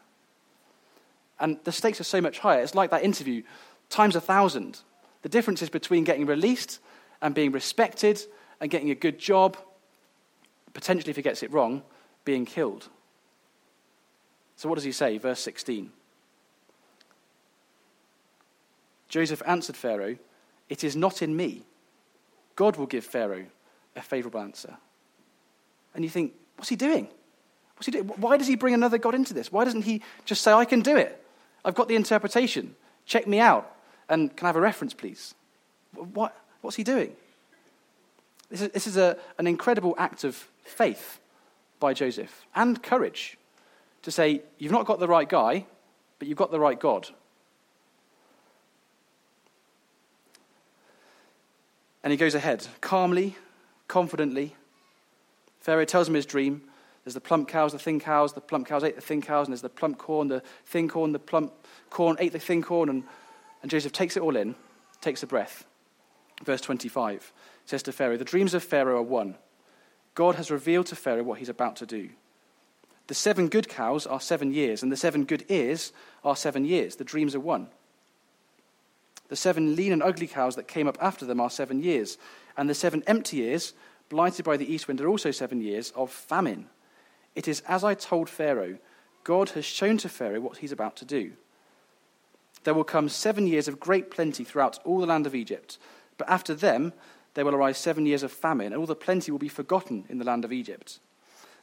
And 1.40 1.58
the 1.64 1.72
stakes 1.72 2.00
are 2.00 2.04
so 2.04 2.20
much 2.20 2.38
higher. 2.38 2.60
It's 2.60 2.74
like 2.74 2.90
that 2.90 3.02
interview 3.02 3.42
times 3.88 4.14
a 4.16 4.20
thousand. 4.20 4.80
The 5.22 5.28
difference 5.28 5.62
is 5.62 5.70
between 5.70 6.04
getting 6.04 6.26
released 6.26 6.80
and 7.20 7.34
being 7.34 7.50
respected 7.50 8.20
and 8.60 8.70
getting 8.70 8.90
a 8.90 8.94
good 8.94 9.18
job, 9.18 9.56
potentially, 10.72 11.10
if 11.10 11.16
he 11.16 11.22
gets 11.22 11.42
it 11.42 11.50
wrong, 11.50 11.82
being 12.24 12.44
killed. 12.44 12.88
So, 14.56 14.68
what 14.68 14.76
does 14.76 14.84
he 14.84 14.92
say? 14.92 15.18
Verse 15.18 15.40
16. 15.40 15.90
Joseph 19.08 19.42
answered 19.46 19.76
Pharaoh, 19.76 20.16
It 20.68 20.82
is 20.82 20.96
not 20.96 21.22
in 21.22 21.36
me. 21.36 21.62
God 22.56 22.76
will 22.76 22.86
give 22.86 23.04
Pharaoh 23.04 23.46
a 23.96 24.02
favorable 24.02 24.40
answer. 24.40 24.76
And 25.94 26.02
you 26.02 26.10
think, 26.10 26.32
what's 26.56 26.68
he 26.68 26.76
doing? 26.76 27.08
What's 27.76 27.86
he 27.86 27.92
doing? 27.92 28.06
Why 28.06 28.36
does 28.36 28.46
he 28.46 28.56
bring 28.56 28.74
another 28.74 28.98
God 28.98 29.14
into 29.14 29.34
this? 29.34 29.52
Why 29.52 29.64
doesn't 29.64 29.82
he 29.82 30.02
just 30.24 30.42
say, 30.42 30.52
I 30.52 30.64
can 30.64 30.80
do 30.80 30.96
it? 30.96 31.24
I've 31.64 31.74
got 31.74 31.88
the 31.88 31.96
interpretation. 31.96 32.74
Check 33.06 33.26
me 33.26 33.40
out. 33.40 33.70
And 34.08 34.36
can 34.36 34.46
I 34.46 34.48
have 34.48 34.56
a 34.56 34.60
reference, 34.60 34.94
please? 34.94 35.34
What, 35.94 36.36
what's 36.60 36.76
he 36.76 36.84
doing? 36.84 37.14
This 38.50 38.62
is, 38.62 38.68
this 38.70 38.86
is 38.86 38.96
a, 38.96 39.16
an 39.38 39.46
incredible 39.46 39.94
act 39.98 40.24
of 40.24 40.34
faith 40.64 41.20
by 41.84 41.92
Joseph 41.92 42.46
and 42.54 42.82
courage 42.82 43.36
to 44.00 44.10
say, 44.10 44.40
You've 44.56 44.72
not 44.72 44.86
got 44.86 45.00
the 45.00 45.06
right 45.06 45.28
guy, 45.28 45.66
but 46.18 46.26
you've 46.26 46.38
got 46.38 46.50
the 46.50 46.58
right 46.58 46.80
God. 46.80 47.10
And 52.02 52.10
he 52.10 52.16
goes 52.16 52.34
ahead, 52.34 52.66
calmly, 52.80 53.36
confidently. 53.86 54.56
Pharaoh 55.60 55.84
tells 55.84 56.08
him 56.08 56.14
his 56.14 56.24
dream. 56.24 56.62
There's 57.04 57.12
the 57.12 57.20
plump 57.20 57.48
cows, 57.48 57.72
the 57.72 57.78
thin 57.78 58.00
cows. 58.00 58.32
The 58.32 58.40
plump 58.40 58.66
cows 58.66 58.82
ate 58.82 58.94
the 58.94 59.02
thin 59.02 59.20
cows, 59.20 59.46
and 59.46 59.52
there's 59.52 59.60
the 59.60 59.68
plump 59.68 59.98
corn, 59.98 60.28
the 60.28 60.42
thin 60.64 60.88
corn, 60.88 61.12
the 61.12 61.18
plump 61.18 61.52
corn 61.90 62.16
ate 62.18 62.32
the 62.32 62.38
thin 62.38 62.62
corn. 62.62 62.88
And, 62.88 63.04
and 63.60 63.70
Joseph 63.70 63.92
takes 63.92 64.16
it 64.16 64.22
all 64.22 64.36
in, 64.36 64.54
takes 65.02 65.22
a 65.22 65.26
breath. 65.26 65.66
Verse 66.44 66.62
25 66.62 67.30
says 67.66 67.82
to 67.82 67.92
Pharaoh, 67.92 68.16
The 68.16 68.24
dreams 68.24 68.54
of 68.54 68.64
Pharaoh 68.64 69.00
are 69.00 69.02
one. 69.02 69.36
God 70.14 70.36
has 70.36 70.50
revealed 70.50 70.86
to 70.86 70.96
Pharaoh 70.96 71.24
what 71.24 71.38
he's 71.38 71.48
about 71.48 71.76
to 71.76 71.86
do. 71.86 72.10
The 73.06 73.14
seven 73.14 73.48
good 73.48 73.68
cows 73.68 74.06
are 74.06 74.20
seven 74.20 74.52
years, 74.52 74.82
and 74.82 74.90
the 74.90 74.96
seven 74.96 75.24
good 75.24 75.44
ears 75.48 75.92
are 76.24 76.36
seven 76.36 76.64
years. 76.64 76.96
The 76.96 77.04
dreams 77.04 77.34
are 77.34 77.40
one. 77.40 77.68
The 79.28 79.36
seven 79.36 79.76
lean 79.76 79.92
and 79.92 80.02
ugly 80.02 80.26
cows 80.26 80.56
that 80.56 80.68
came 80.68 80.86
up 80.86 80.98
after 81.00 81.26
them 81.26 81.40
are 81.40 81.50
seven 81.50 81.82
years. 81.82 82.18
And 82.56 82.70
the 82.70 82.74
seven 82.74 83.02
empty 83.06 83.42
ears, 83.42 83.74
blighted 84.08 84.44
by 84.44 84.56
the 84.56 84.72
east 84.72 84.86
wind, 84.86 85.00
are 85.00 85.08
also 85.08 85.30
seven 85.30 85.60
years 85.60 85.92
of 85.96 86.10
famine. 86.10 86.68
It 87.34 87.48
is 87.48 87.60
as 87.62 87.84
I 87.84 87.94
told 87.94 88.30
Pharaoh, 88.30 88.78
God 89.24 89.50
has 89.50 89.64
shown 89.64 89.98
to 89.98 90.08
Pharaoh 90.08 90.40
what 90.40 90.58
he's 90.58 90.72
about 90.72 90.96
to 90.96 91.04
do. 91.04 91.32
There 92.62 92.74
will 92.74 92.84
come 92.84 93.08
seven 93.08 93.46
years 93.46 93.68
of 93.68 93.80
great 93.80 94.10
plenty 94.10 94.44
throughout 94.44 94.78
all 94.84 95.00
the 95.00 95.06
land 95.06 95.26
of 95.26 95.34
Egypt, 95.34 95.78
but 96.16 96.28
after 96.28 96.54
them 96.54 96.92
there 97.34 97.44
will 97.44 97.54
arise 97.54 97.78
seven 97.78 98.06
years 98.06 98.22
of 98.22 98.32
famine, 98.32 98.72
and 98.72 98.76
all 98.76 98.86
the 98.86 98.94
plenty 98.94 99.30
will 99.30 99.38
be 99.38 99.48
forgotten 99.48 100.04
in 100.08 100.18
the 100.18 100.24
land 100.24 100.44
of 100.44 100.52
Egypt. 100.52 101.00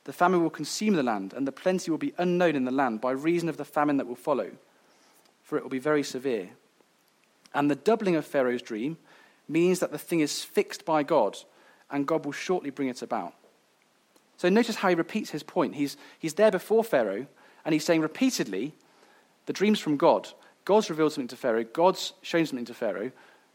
The 0.03 0.13
famine 0.13 0.41
will 0.41 0.49
consume 0.49 0.95
the 0.95 1.03
land, 1.03 1.33
and 1.33 1.47
the 1.47 1.51
plenty 1.51 1.91
will 1.91 1.97
be 1.97 2.13
unknown 2.17 2.55
in 2.55 2.65
the 2.65 2.71
land 2.71 3.01
by 3.01 3.11
reason 3.11 3.49
of 3.49 3.57
the 3.57 3.65
famine 3.65 3.97
that 3.97 4.07
will 4.07 4.15
follow, 4.15 4.51
for 5.43 5.57
it 5.57 5.63
will 5.63 5.69
be 5.69 5.79
very 5.79 6.03
severe. 6.03 6.49
And 7.53 7.69
the 7.69 7.75
doubling 7.75 8.15
of 8.15 8.25
Pharaoh's 8.25 8.61
dream 8.61 8.97
means 9.47 9.79
that 9.79 9.91
the 9.91 9.97
thing 9.97 10.21
is 10.21 10.43
fixed 10.43 10.85
by 10.85 11.03
God, 11.03 11.37
and 11.89 12.07
God 12.07 12.25
will 12.25 12.31
shortly 12.31 12.69
bring 12.69 12.87
it 12.87 13.01
about. 13.01 13.33
So 14.37 14.49
notice 14.49 14.77
how 14.77 14.89
he 14.89 14.95
repeats 14.95 15.29
his 15.29 15.43
point. 15.43 15.75
He's, 15.75 15.97
he's 16.17 16.33
there 16.33 16.51
before 16.51 16.83
Pharaoh, 16.83 17.27
and 17.63 17.73
he's 17.73 17.85
saying 17.85 18.01
repeatedly, 18.01 18.73
the 19.45 19.53
dream's 19.53 19.79
from 19.79 19.97
God. 19.97 20.29
God's 20.65 20.89
revealed 20.89 21.13
something 21.13 21.27
to 21.27 21.35
Pharaoh. 21.35 21.63
God's 21.63 22.13
shown 22.21 22.45
something 22.45 22.65
to 22.65 22.73
Pharaoh. 22.73 23.11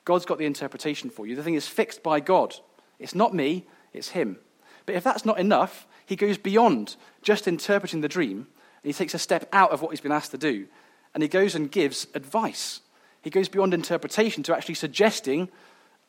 God's 0.07 0.25
got 0.25 0.39
the 0.39 0.47
interpretation 0.47 1.11
for 1.11 1.27
you. 1.27 1.35
The 1.35 1.43
thing 1.43 1.57
is 1.57 1.69
fixed 1.69 2.03
by 2.03 2.21
God. 2.21 2.55
It's 2.99 3.15
not 3.15 3.35
me, 3.35 3.67
it's 3.93 4.11
him. 4.11 4.39
But 4.87 4.95
if 4.95 5.03
that's 5.05 5.27
not 5.27 5.39
enough, 5.39 5.87
he 6.07 6.15
goes 6.15 6.39
beyond 6.39 6.95
just 7.23 7.49
interpreting 7.49 8.01
the 8.01 8.09
dream, 8.09 8.47
and 8.83 8.85
he 8.85 8.93
takes 8.93 9.15
a 9.15 9.19
step 9.19 9.49
out 9.53 9.73
of 9.73 9.83
what 9.83 9.91
he's 9.91 10.01
been 10.01 10.13
asked 10.13 10.31
to 10.31 10.39
do, 10.39 10.67
and 11.13 11.23
he 11.23 11.29
goes 11.29 11.57
and 11.57 11.73
gives 11.73 12.07
advice. 12.15 12.83
He 13.21 13.31
goes 13.31 13.49
beyond 13.49 13.75
interpretation 13.75 14.45
to 14.45 14.57
actually 14.57 14.77
suggesting 14.77 15.49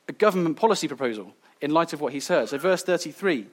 a 0.07 0.13
government 0.13 0.57
policy 0.57 0.87
proposal 0.87 1.33
in 1.59 1.71
light 1.71 1.91
of 1.91 1.99
what 1.99 2.13
he's 2.13 2.27
heard. 2.27 2.49
So, 2.49 2.59
verse 2.59 2.83
33, 2.83 3.47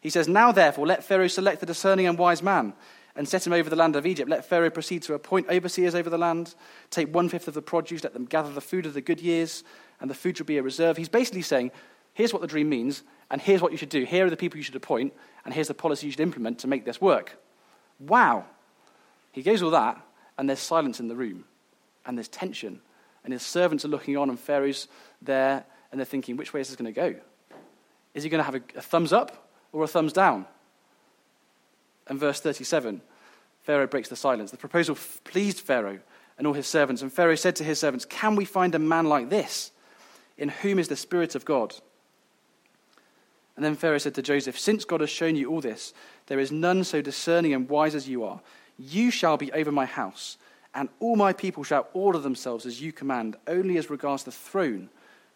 he 0.00 0.08
says, 0.08 0.26
Now 0.26 0.52
therefore, 0.52 0.86
let 0.86 1.04
Pharaoh 1.04 1.28
select 1.28 1.62
a 1.62 1.66
discerning 1.66 2.06
and 2.06 2.18
wise 2.18 2.42
man 2.42 2.72
and 3.16 3.28
set 3.28 3.46
him 3.46 3.52
over 3.52 3.68
the 3.68 3.76
land 3.76 3.96
of 3.96 4.06
Egypt. 4.06 4.30
Let 4.30 4.44
Pharaoh 4.44 4.70
proceed 4.70 5.02
to 5.02 5.14
appoint 5.14 5.48
overseers 5.48 5.94
over 5.94 6.08
the 6.08 6.18
land, 6.18 6.54
take 6.90 7.14
one 7.14 7.28
fifth 7.28 7.48
of 7.48 7.54
the 7.54 7.62
produce, 7.62 8.04
let 8.04 8.14
them 8.14 8.24
gather 8.24 8.52
the 8.52 8.60
food 8.60 8.86
of 8.86 8.94
the 8.94 9.00
good 9.00 9.20
years, 9.20 9.64
and 10.00 10.08
the 10.08 10.14
food 10.14 10.36
shall 10.36 10.46
be 10.46 10.58
a 10.58 10.62
reserve. 10.62 10.96
He's 10.96 11.08
basically 11.08 11.42
saying, 11.42 11.70
Here's 12.14 12.32
what 12.32 12.42
the 12.42 12.48
dream 12.48 12.68
means, 12.68 13.04
and 13.30 13.40
here's 13.40 13.62
what 13.62 13.72
you 13.72 13.78
should 13.78 13.88
do. 13.88 14.04
Here 14.04 14.26
are 14.26 14.30
the 14.30 14.36
people 14.36 14.58
you 14.58 14.62
should 14.62 14.76
appoint, 14.76 15.14
and 15.44 15.54
here's 15.54 15.68
the 15.68 15.74
policy 15.74 16.06
you 16.06 16.12
should 16.12 16.20
implement 16.20 16.58
to 16.58 16.66
make 16.66 16.84
this 16.84 17.00
work. 17.00 17.38
Wow. 17.98 18.44
He 19.32 19.42
goes 19.42 19.62
all 19.62 19.70
that, 19.70 19.98
and 20.36 20.48
there's 20.48 20.58
silence 20.58 21.00
in 21.00 21.08
the 21.08 21.16
room, 21.16 21.44
and 22.04 22.18
there's 22.18 22.28
tension, 22.28 22.80
And 23.24 23.32
his 23.32 23.42
servants 23.42 23.84
are 23.84 23.88
looking 23.88 24.16
on, 24.16 24.28
and 24.28 24.38
Pharaoh's 24.38 24.88
there, 25.22 25.64
and 25.90 25.98
they're 25.98 26.04
thinking, 26.04 26.36
which 26.36 26.52
way 26.52 26.60
is 26.60 26.68
this 26.68 26.76
going 26.76 26.92
to 26.92 27.00
go? 27.00 27.14
Is 28.14 28.24
he 28.24 28.28
going 28.28 28.40
to 28.40 28.44
have 28.44 28.56
a, 28.56 28.62
a 28.76 28.82
thumbs 28.82 29.12
up 29.12 29.48
or 29.72 29.84
a 29.84 29.88
thumbs 29.88 30.12
down? 30.12 30.46
And 32.12 32.20
verse 32.20 32.40
37 32.40 33.00
Pharaoh 33.62 33.86
breaks 33.86 34.10
the 34.10 34.16
silence. 34.16 34.50
The 34.50 34.58
proposal 34.58 34.98
pleased 35.24 35.60
Pharaoh 35.60 36.00
and 36.36 36.46
all 36.46 36.52
his 36.52 36.66
servants. 36.66 37.00
And 37.00 37.10
Pharaoh 37.10 37.36
said 37.36 37.56
to 37.56 37.64
his 37.64 37.78
servants, 37.78 38.04
Can 38.04 38.36
we 38.36 38.44
find 38.44 38.74
a 38.74 38.78
man 38.78 39.06
like 39.06 39.30
this, 39.30 39.70
in 40.36 40.50
whom 40.50 40.78
is 40.78 40.88
the 40.88 40.96
Spirit 40.96 41.34
of 41.34 41.46
God? 41.46 41.74
And 43.56 43.64
then 43.64 43.76
Pharaoh 43.76 43.96
said 43.96 44.14
to 44.16 44.20
Joseph, 44.20 44.58
Since 44.58 44.84
God 44.84 45.00
has 45.00 45.08
shown 45.08 45.36
you 45.36 45.48
all 45.48 45.62
this, 45.62 45.94
there 46.26 46.38
is 46.38 46.52
none 46.52 46.84
so 46.84 47.00
discerning 47.00 47.54
and 47.54 47.66
wise 47.66 47.94
as 47.94 48.06
you 48.06 48.24
are. 48.24 48.42
You 48.78 49.10
shall 49.10 49.38
be 49.38 49.50
over 49.52 49.72
my 49.72 49.86
house, 49.86 50.36
and 50.74 50.90
all 51.00 51.16
my 51.16 51.32
people 51.32 51.64
shall 51.64 51.88
order 51.94 52.18
themselves 52.18 52.66
as 52.66 52.82
you 52.82 52.92
command. 52.92 53.36
Only 53.46 53.78
as 53.78 53.88
regards 53.88 54.24
the 54.24 54.32
throne 54.32 54.90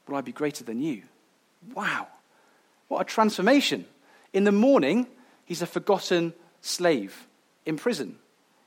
will 0.07 0.17
I 0.17 0.21
be 0.21 0.33
greater 0.33 0.63
than 0.63 0.83
you. 0.83 1.05
Wow. 1.75 2.09
What 2.89 3.01
a 3.01 3.05
transformation. 3.05 3.87
In 4.35 4.45
the 4.45 4.53
morning, 4.53 5.07
he's 5.47 5.63
a 5.63 5.67
forgotten 5.67 6.35
slave 6.67 7.27
in 7.65 7.77
prison. 7.77 8.17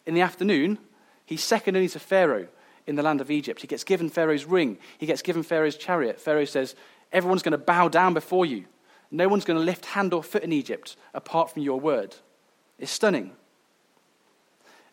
In 0.05 0.13
the 0.13 0.21
afternoon, 0.21 0.79
he's 1.25 1.43
second 1.43 1.75
only 1.75 1.89
to 1.89 1.99
Pharaoh 1.99 2.47
in 2.87 2.95
the 2.95 3.03
land 3.03 3.21
of 3.21 3.29
Egypt. 3.29 3.61
He 3.61 3.67
gets 3.67 3.83
given 3.83 4.09
Pharaoh's 4.09 4.45
ring, 4.45 4.77
he 4.97 5.05
gets 5.05 5.21
given 5.21 5.43
Pharaoh's 5.43 5.77
chariot. 5.77 6.19
Pharaoh 6.19 6.45
says, 6.45 6.75
Everyone's 7.11 7.41
going 7.41 7.53
to 7.53 7.57
bow 7.57 7.87
down 7.87 8.13
before 8.13 8.45
you. 8.45 8.65
No 9.11 9.27
one's 9.27 9.45
going 9.45 9.57
to 9.57 9.65
lift 9.65 9.85
hand 9.85 10.13
or 10.13 10.21
foot 10.21 10.43
in 10.43 10.53
Egypt 10.53 10.95
apart 11.13 11.51
from 11.51 11.63
your 11.63 11.79
word. 11.79 12.15
It's 12.77 12.91
stunning. 12.91 13.31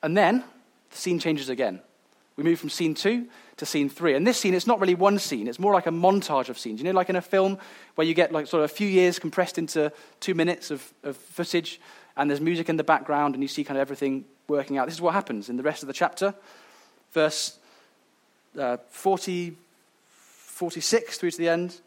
And 0.02 0.16
then 0.16 0.44
the 0.90 0.96
scene 0.96 1.18
changes 1.18 1.48
again. 1.48 1.80
We 2.36 2.44
move 2.44 2.58
from 2.58 2.70
scene 2.70 2.94
two 2.94 3.28
to 3.56 3.66
scene 3.66 3.88
three. 3.88 4.14
And 4.14 4.26
this 4.26 4.38
scene, 4.38 4.54
it's 4.54 4.66
not 4.66 4.80
really 4.80 4.94
one 4.94 5.18
scene, 5.18 5.48
it's 5.48 5.58
more 5.58 5.72
like 5.72 5.86
a 5.86 5.90
montage 5.90 6.48
of 6.48 6.58
scenes. 6.58 6.80
You 6.80 6.84
know, 6.84 6.92
like 6.92 7.08
in 7.08 7.16
a 7.16 7.22
film 7.22 7.58
where 7.94 8.06
you 8.06 8.14
get 8.14 8.32
like 8.32 8.46
sort 8.46 8.62
of 8.62 8.70
a 8.70 8.74
few 8.74 8.88
years 8.88 9.18
compressed 9.18 9.58
into 9.58 9.92
two 10.20 10.34
minutes 10.34 10.70
of, 10.70 10.92
of 11.02 11.16
footage, 11.16 11.80
and 12.16 12.30
there's 12.30 12.40
music 12.40 12.68
in 12.68 12.76
the 12.76 12.84
background, 12.84 13.34
and 13.34 13.42
you 13.42 13.48
see 13.48 13.64
kind 13.64 13.76
of 13.76 13.82
everything 13.82 14.24
working 14.48 14.78
out. 14.78 14.86
This 14.86 14.94
is 14.94 15.00
what 15.00 15.14
happens 15.14 15.48
in 15.48 15.56
the 15.56 15.62
rest 15.62 15.82
of 15.82 15.86
the 15.86 15.92
chapter. 15.92 16.34
Verse 17.12 17.58
uh, 18.58 18.78
40, 18.90 19.56
46 20.08 21.18
through 21.18 21.30
to 21.30 21.38
the 21.38 21.48
end. 21.48 21.80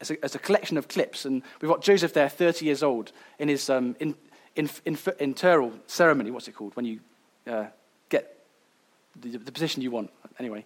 It's 0.00 0.10
a, 0.10 0.24
it's 0.24 0.34
a, 0.34 0.38
collection 0.38 0.76
of 0.76 0.88
clips, 0.88 1.24
and 1.24 1.42
we've 1.60 1.70
got 1.70 1.82
Joseph 1.82 2.12
there, 2.12 2.28
30 2.28 2.66
years 2.66 2.82
old, 2.82 3.12
in 3.38 3.48
his 3.48 3.70
um, 3.70 3.96
in, 4.00 4.14
in, 4.56 4.68
in, 4.84 4.96
interral 4.96 5.72
ceremony. 5.86 6.30
What's 6.30 6.48
it 6.48 6.54
called? 6.54 6.76
When 6.76 6.84
you 6.84 7.00
uh, 7.46 7.66
get 8.08 8.36
the, 9.20 9.38
the, 9.38 9.52
position 9.52 9.82
you 9.82 9.90
want. 9.90 10.10
Anyway, 10.38 10.64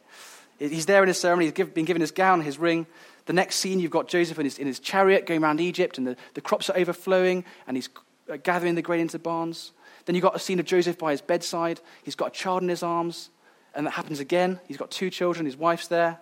he's 0.59 0.87
there 0.87 1.03
in 1.03 1.09
his 1.09 1.21
ceremony. 1.21 1.47
He's 1.47 1.53
give, 1.53 1.75
been 1.75 1.85
given 1.85 2.01
his 2.01 2.11
gown, 2.11 2.41
his 2.41 2.59
ring. 2.59 2.87
The 3.27 3.33
next 3.35 3.57
scene, 3.57 3.79
you've 3.79 3.91
got 3.91 4.09
Joseph 4.09 4.39
in 4.39 4.47
his, 4.47 4.59
in 4.59 4.67
his 4.67 4.81
chariot 4.81 5.27
going 5.27 5.43
around 5.43 5.61
Egypt, 5.61 5.99
and 5.99 6.07
the, 6.07 6.17
the 6.35 6.41
crops 6.41 6.71
are 6.71 6.77
overflowing, 6.77 7.45
and 7.67 7.77
he's 7.77 7.91
Uh, 8.29 8.37
gathering 8.37 8.75
the 8.75 8.83
grain 8.83 9.01
into 9.01 9.19
barns. 9.19 9.73
Then 10.05 10.15
you've 10.15 10.23
got 10.23 10.37
a 10.37 10.39
scene 10.39 10.61
of 10.61 10.67
Joseph 10.67 10.99
by 10.99 11.13
his 11.13 11.21
bedside. 11.23 11.81
He's 12.03 12.15
got 12.15 12.29
a 12.29 12.31
child 12.31 12.63
in 12.63 12.69
his 12.69 12.83
arms, 12.83 13.31
and 13.75 13.87
that 13.87 13.93
happens 13.93 14.21
again. 14.21 14.61
He's 14.67 14.77
got 14.77 14.91
two 14.91 15.09
children, 15.09 15.47
his 15.47 15.57
wife's 15.57 15.89
there. 15.89 16.19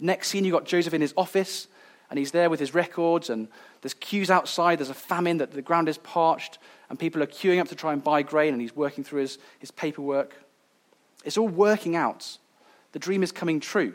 Next 0.00 0.28
scene, 0.28 0.44
you've 0.44 0.54
got 0.54 0.64
Joseph 0.64 0.94
in 0.94 1.00
his 1.00 1.14
office, 1.16 1.68
and 2.08 2.18
he's 2.18 2.32
there 2.32 2.50
with 2.50 2.58
his 2.58 2.74
records, 2.74 3.30
and 3.30 3.46
there's 3.82 3.94
queues 3.94 4.30
outside. 4.30 4.78
There's 4.78 4.90
a 4.90 4.94
famine, 4.94 5.38
that 5.38 5.52
the 5.52 5.62
ground 5.62 5.88
is 5.88 5.98
parched, 5.98 6.58
and 6.88 6.98
people 6.98 7.22
are 7.22 7.26
queuing 7.26 7.60
up 7.60 7.68
to 7.68 7.76
try 7.76 7.92
and 7.92 8.02
buy 8.02 8.22
grain, 8.22 8.52
and 8.52 8.60
he's 8.60 8.74
working 8.74 9.04
through 9.04 9.20
his, 9.20 9.38
his 9.60 9.70
paperwork. 9.70 10.34
It's 11.24 11.38
all 11.38 11.48
working 11.48 11.94
out. 11.94 12.38
The 12.92 12.98
dream 12.98 13.22
is 13.22 13.30
coming 13.30 13.60
true. 13.60 13.94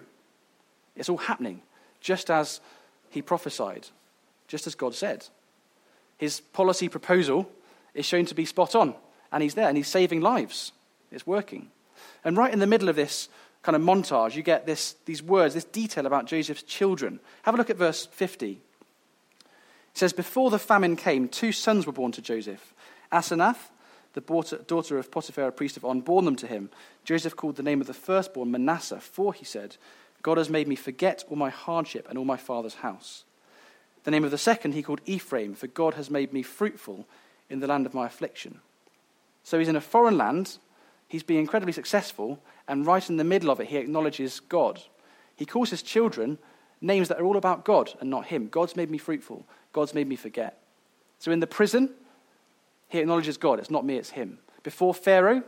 It's 0.96 1.10
all 1.10 1.18
happening, 1.18 1.64
just 2.00 2.30
as 2.30 2.62
he 3.10 3.22
prophesied, 3.22 3.88
just 4.48 4.68
as 4.68 4.76
God 4.76 4.96
said. 4.96 5.28
His 6.18 6.40
policy 6.40 6.90
proposal 6.90 7.50
is 7.94 8.06
shown 8.06 8.26
to 8.26 8.36
be 8.36 8.46
spot 8.46 8.76
on, 8.76 8.96
and 9.32 9.44
he's 9.44 9.56
there, 9.56 9.68
and 9.68 9.78
he's 9.78 9.88
saving 9.88 10.22
lives. 10.22 10.72
It's 11.12 11.28
working. 11.28 11.70
And 12.24 12.38
right 12.38 12.54
in 12.54 12.60
the 12.60 12.68
middle 12.68 12.90
of 12.90 12.96
this 12.96 13.30
kind 13.62 13.76
of 13.76 13.82
montage, 13.82 14.36
you 14.36 14.44
get 14.44 14.66
this, 14.66 14.96
these 15.06 15.24
words, 15.24 15.54
this 15.54 15.64
detail 15.64 16.06
about 16.06 16.26
Joseph's 16.26 16.64
children. 16.64 17.20
Have 17.44 17.56
a 17.56 17.58
look 17.58 17.70
at 17.70 17.78
verse 17.78 18.06
50. 18.06 18.52
It 18.52 18.60
says, 19.94 20.14
Before 20.14 20.50
the 20.50 20.60
famine 20.60 20.96
came, 20.96 21.28
two 21.28 21.52
sons 21.52 21.88
were 21.88 21.94
born 21.94 22.12
to 22.14 22.22
Joseph. 22.22 22.74
Asenath, 23.12 23.70
the 24.14 24.22
daughter 24.68 24.98
of 24.98 25.12
Potiphar, 25.12 25.48
a 25.48 25.52
priest 25.52 25.78
of 25.78 25.86
On, 25.86 26.02
born 26.02 26.26
them 26.26 26.36
to 26.38 26.48
him. 26.48 26.70
Joseph 27.04 27.36
called 27.36 27.56
the 27.56 27.64
name 27.64 27.82
of 27.82 27.88
the 27.88 27.94
firstborn 27.94 28.52
Manasseh, 28.52 29.00
for 29.00 29.34
he 29.34 29.46
said, 29.46 29.78
God 30.22 30.38
has 30.38 30.50
made 30.50 30.68
me 30.68 30.76
forget 30.76 31.24
all 31.30 31.38
my 31.38 31.50
hardship 31.50 32.08
and 32.10 32.18
all 32.18 32.26
my 32.26 32.38
father's 32.38 32.76
house. 32.76 33.26
The 34.06 34.12
name 34.12 34.24
of 34.24 34.32
the 34.32 34.38
second 34.38 34.74
he 34.74 34.84
called 34.84 35.02
Ephraim, 35.06 35.56
for 35.56 35.68
God 35.68 35.96
has 35.96 36.10
made 36.10 36.32
me 36.32 36.44
fruitful 36.44 37.08
in 37.50 37.60
the 37.60 37.68
land 37.68 37.86
of 37.86 37.94
my 37.94 38.06
affliction. 38.06 38.62
So 39.44 39.60
he's 39.60 39.68
in 39.68 39.76
a 39.76 39.82
foreign 39.82 40.18
land, 40.18 40.58
he's 41.08 41.24
being 41.24 41.40
incredibly 41.40 41.74
successful, 41.74 42.40
and 42.68 42.86
right 42.86 43.08
in 43.10 43.18
the 43.18 43.24
middle 43.24 43.50
of 43.50 43.60
it, 43.60 43.68
he 43.68 43.78
acknowledges 43.78 44.40
God. 44.40 44.82
He 45.36 45.46
calls 45.46 45.72
his 45.72 45.82
children 45.82 46.38
names 46.82 47.08
that 47.08 47.20
are 47.20 47.26
all 47.26 47.36
about 47.36 47.66
God 47.66 47.94
and 48.00 48.10
not 48.10 48.28
him. 48.28 48.48
God's 48.48 48.76
made 48.76 48.92
me 48.92 49.00
fruitful, 49.00 49.46
God's 49.74 49.94
made 49.96 50.08
me 50.08 50.16
forget. 50.16 50.62
So 51.18 51.32
in 51.32 51.40
the 51.40 51.48
prison, 51.48 51.90
he 52.90 53.00
acknowledges 53.00 53.38
God. 53.38 53.60
It's 53.60 53.72
not 53.72 53.86
me, 53.86 53.98
it's 53.98 54.12
him. 54.12 54.38
Before 54.62 54.94
Pharaoh, 54.94 55.44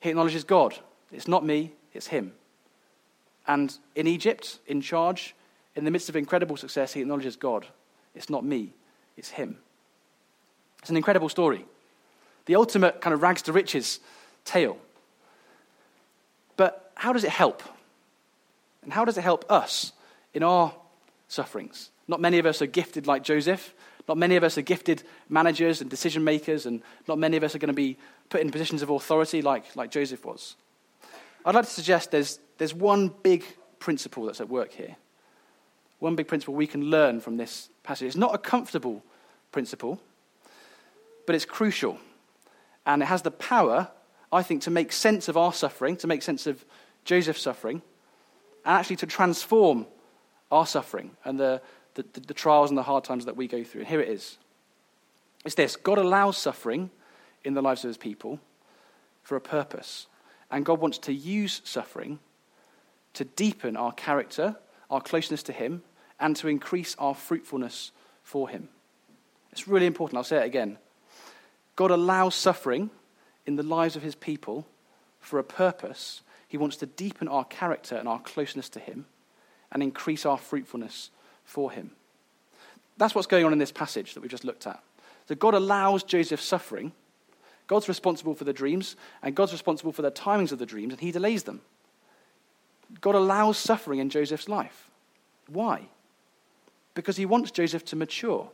he 0.00 0.10
acknowledges 0.10 0.44
God. 0.44 0.78
It's 1.10 1.28
not 1.28 1.44
me, 1.44 1.72
it's 1.94 2.08
him. 2.08 2.32
And 3.46 3.74
in 3.94 4.06
Egypt, 4.06 4.58
in 4.66 4.82
charge, 4.82 5.34
in 5.74 5.84
the 5.84 5.90
midst 5.90 6.10
of 6.10 6.16
incredible 6.16 6.58
success, 6.58 6.92
he 6.92 7.00
acknowledges 7.00 7.34
God. 7.36 7.66
It's 8.18 8.28
not 8.28 8.44
me, 8.44 8.74
it's 9.16 9.30
him. 9.30 9.56
It's 10.80 10.90
an 10.90 10.96
incredible 10.96 11.28
story. 11.28 11.64
The 12.46 12.56
ultimate 12.56 13.00
kind 13.00 13.14
of 13.14 13.22
rags 13.22 13.42
to 13.42 13.52
riches 13.52 14.00
tale. 14.44 14.76
But 16.56 16.90
how 16.96 17.12
does 17.12 17.22
it 17.22 17.30
help? 17.30 17.62
And 18.82 18.92
how 18.92 19.04
does 19.04 19.18
it 19.18 19.22
help 19.22 19.44
us 19.48 19.92
in 20.34 20.42
our 20.42 20.74
sufferings? 21.28 21.90
Not 22.08 22.20
many 22.20 22.40
of 22.40 22.46
us 22.46 22.60
are 22.60 22.66
gifted 22.66 23.06
like 23.06 23.22
Joseph. 23.22 23.72
Not 24.08 24.18
many 24.18 24.34
of 24.34 24.42
us 24.42 24.58
are 24.58 24.62
gifted 24.62 25.04
managers 25.28 25.80
and 25.80 25.88
decision 25.88 26.24
makers, 26.24 26.66
and 26.66 26.82
not 27.06 27.18
many 27.18 27.36
of 27.36 27.44
us 27.44 27.54
are 27.54 27.58
going 27.58 27.68
to 27.68 27.74
be 27.74 27.98
put 28.30 28.40
in 28.40 28.50
positions 28.50 28.82
of 28.82 28.90
authority 28.90 29.42
like, 29.42 29.76
like 29.76 29.92
Joseph 29.92 30.24
was. 30.24 30.56
I'd 31.44 31.54
like 31.54 31.66
to 31.66 31.70
suggest 31.70 32.10
there's, 32.10 32.40
there's 32.56 32.74
one 32.74 33.12
big 33.22 33.44
principle 33.78 34.24
that's 34.24 34.40
at 34.40 34.48
work 34.48 34.72
here. 34.72 34.96
One 35.98 36.14
big 36.14 36.28
principle 36.28 36.54
we 36.54 36.66
can 36.66 36.90
learn 36.90 37.20
from 37.20 37.36
this 37.36 37.70
passage. 37.82 38.06
It's 38.06 38.16
not 38.16 38.34
a 38.34 38.38
comfortable 38.38 39.02
principle, 39.52 40.00
but 41.26 41.34
it's 41.34 41.44
crucial. 41.44 41.98
And 42.86 43.02
it 43.02 43.06
has 43.06 43.22
the 43.22 43.30
power, 43.30 43.88
I 44.32 44.42
think, 44.42 44.62
to 44.62 44.70
make 44.70 44.92
sense 44.92 45.28
of 45.28 45.36
our 45.36 45.52
suffering, 45.52 45.96
to 45.96 46.06
make 46.06 46.22
sense 46.22 46.46
of 46.46 46.64
Joseph's 47.04 47.42
suffering, 47.42 47.82
and 48.64 48.76
actually 48.76 48.96
to 48.96 49.06
transform 49.06 49.86
our 50.50 50.66
suffering 50.66 51.10
and 51.24 51.38
the, 51.38 51.60
the, 51.94 52.04
the, 52.12 52.34
trials 52.34 52.70
and 52.70 52.78
the 52.78 52.82
hard 52.82 53.04
times 53.04 53.24
that 53.26 53.36
we 53.36 53.46
go 53.48 53.64
through. 53.64 53.82
And 53.82 53.88
here 53.88 54.00
it 54.00 54.08
is 54.08 54.38
it's 55.44 55.54
this 55.54 55.76
God 55.76 55.98
allows 55.98 56.36
suffering 56.36 56.90
in 57.44 57.54
the 57.54 57.62
lives 57.62 57.84
of 57.84 57.88
his 57.88 57.96
people 57.96 58.40
for 59.22 59.36
a 59.36 59.40
purpose. 59.40 60.06
And 60.50 60.64
God 60.64 60.80
wants 60.80 60.98
to 60.98 61.12
use 61.12 61.60
suffering 61.64 62.18
to 63.14 63.24
deepen 63.24 63.76
our 63.76 63.92
character, 63.92 64.56
our 64.90 65.00
closeness 65.00 65.42
to 65.44 65.52
him, 65.52 65.82
and 66.20 66.34
to 66.36 66.48
increase 66.48 66.96
our 66.98 67.14
fruitfulness 67.14 67.92
for 68.22 68.48
him. 68.48 68.68
It's 69.52 69.68
really 69.68 69.86
important. 69.86 70.18
I'll 70.18 70.24
say 70.24 70.38
it 70.38 70.46
again. 70.46 70.78
God 71.76 71.90
allows 71.90 72.34
suffering 72.34 72.90
in 73.46 73.56
the 73.56 73.62
lives 73.62 73.96
of 73.96 74.02
his 74.02 74.14
people 74.14 74.66
for 75.20 75.38
a 75.38 75.44
purpose. 75.44 76.22
He 76.48 76.56
wants 76.56 76.76
to 76.78 76.86
deepen 76.86 77.28
our 77.28 77.44
character 77.44 77.96
and 77.96 78.08
our 78.08 78.20
closeness 78.20 78.68
to 78.70 78.80
him 78.80 79.06
and 79.70 79.82
increase 79.82 80.26
our 80.26 80.38
fruitfulness 80.38 81.10
for 81.44 81.70
him. 81.70 81.92
That's 82.96 83.14
what's 83.14 83.26
going 83.26 83.44
on 83.44 83.52
in 83.52 83.58
this 83.58 83.72
passage 83.72 84.14
that 84.14 84.20
we 84.20 84.28
just 84.28 84.44
looked 84.44 84.66
at. 84.66 84.82
So 85.28 85.34
God 85.34 85.54
allows 85.54 86.02
Joseph's 86.02 86.44
suffering. 86.44 86.92
God's 87.68 87.88
responsible 87.88 88.34
for 88.34 88.44
the 88.44 88.52
dreams, 88.52 88.96
and 89.22 89.34
God's 89.34 89.52
responsible 89.52 89.92
for 89.92 90.02
the 90.02 90.10
timings 90.10 90.52
of 90.52 90.58
the 90.58 90.66
dreams, 90.66 90.94
and 90.94 91.00
he 91.00 91.12
delays 91.12 91.42
them. 91.44 91.60
God 93.00 93.14
allows 93.14 93.58
suffering 93.58 93.98
in 93.98 94.10
Joseph's 94.10 94.48
life. 94.48 94.88
Why? 95.48 95.88
Because 96.94 97.16
he 97.16 97.26
wants 97.26 97.50
Joseph 97.50 97.84
to 97.86 97.96
mature. 97.96 98.50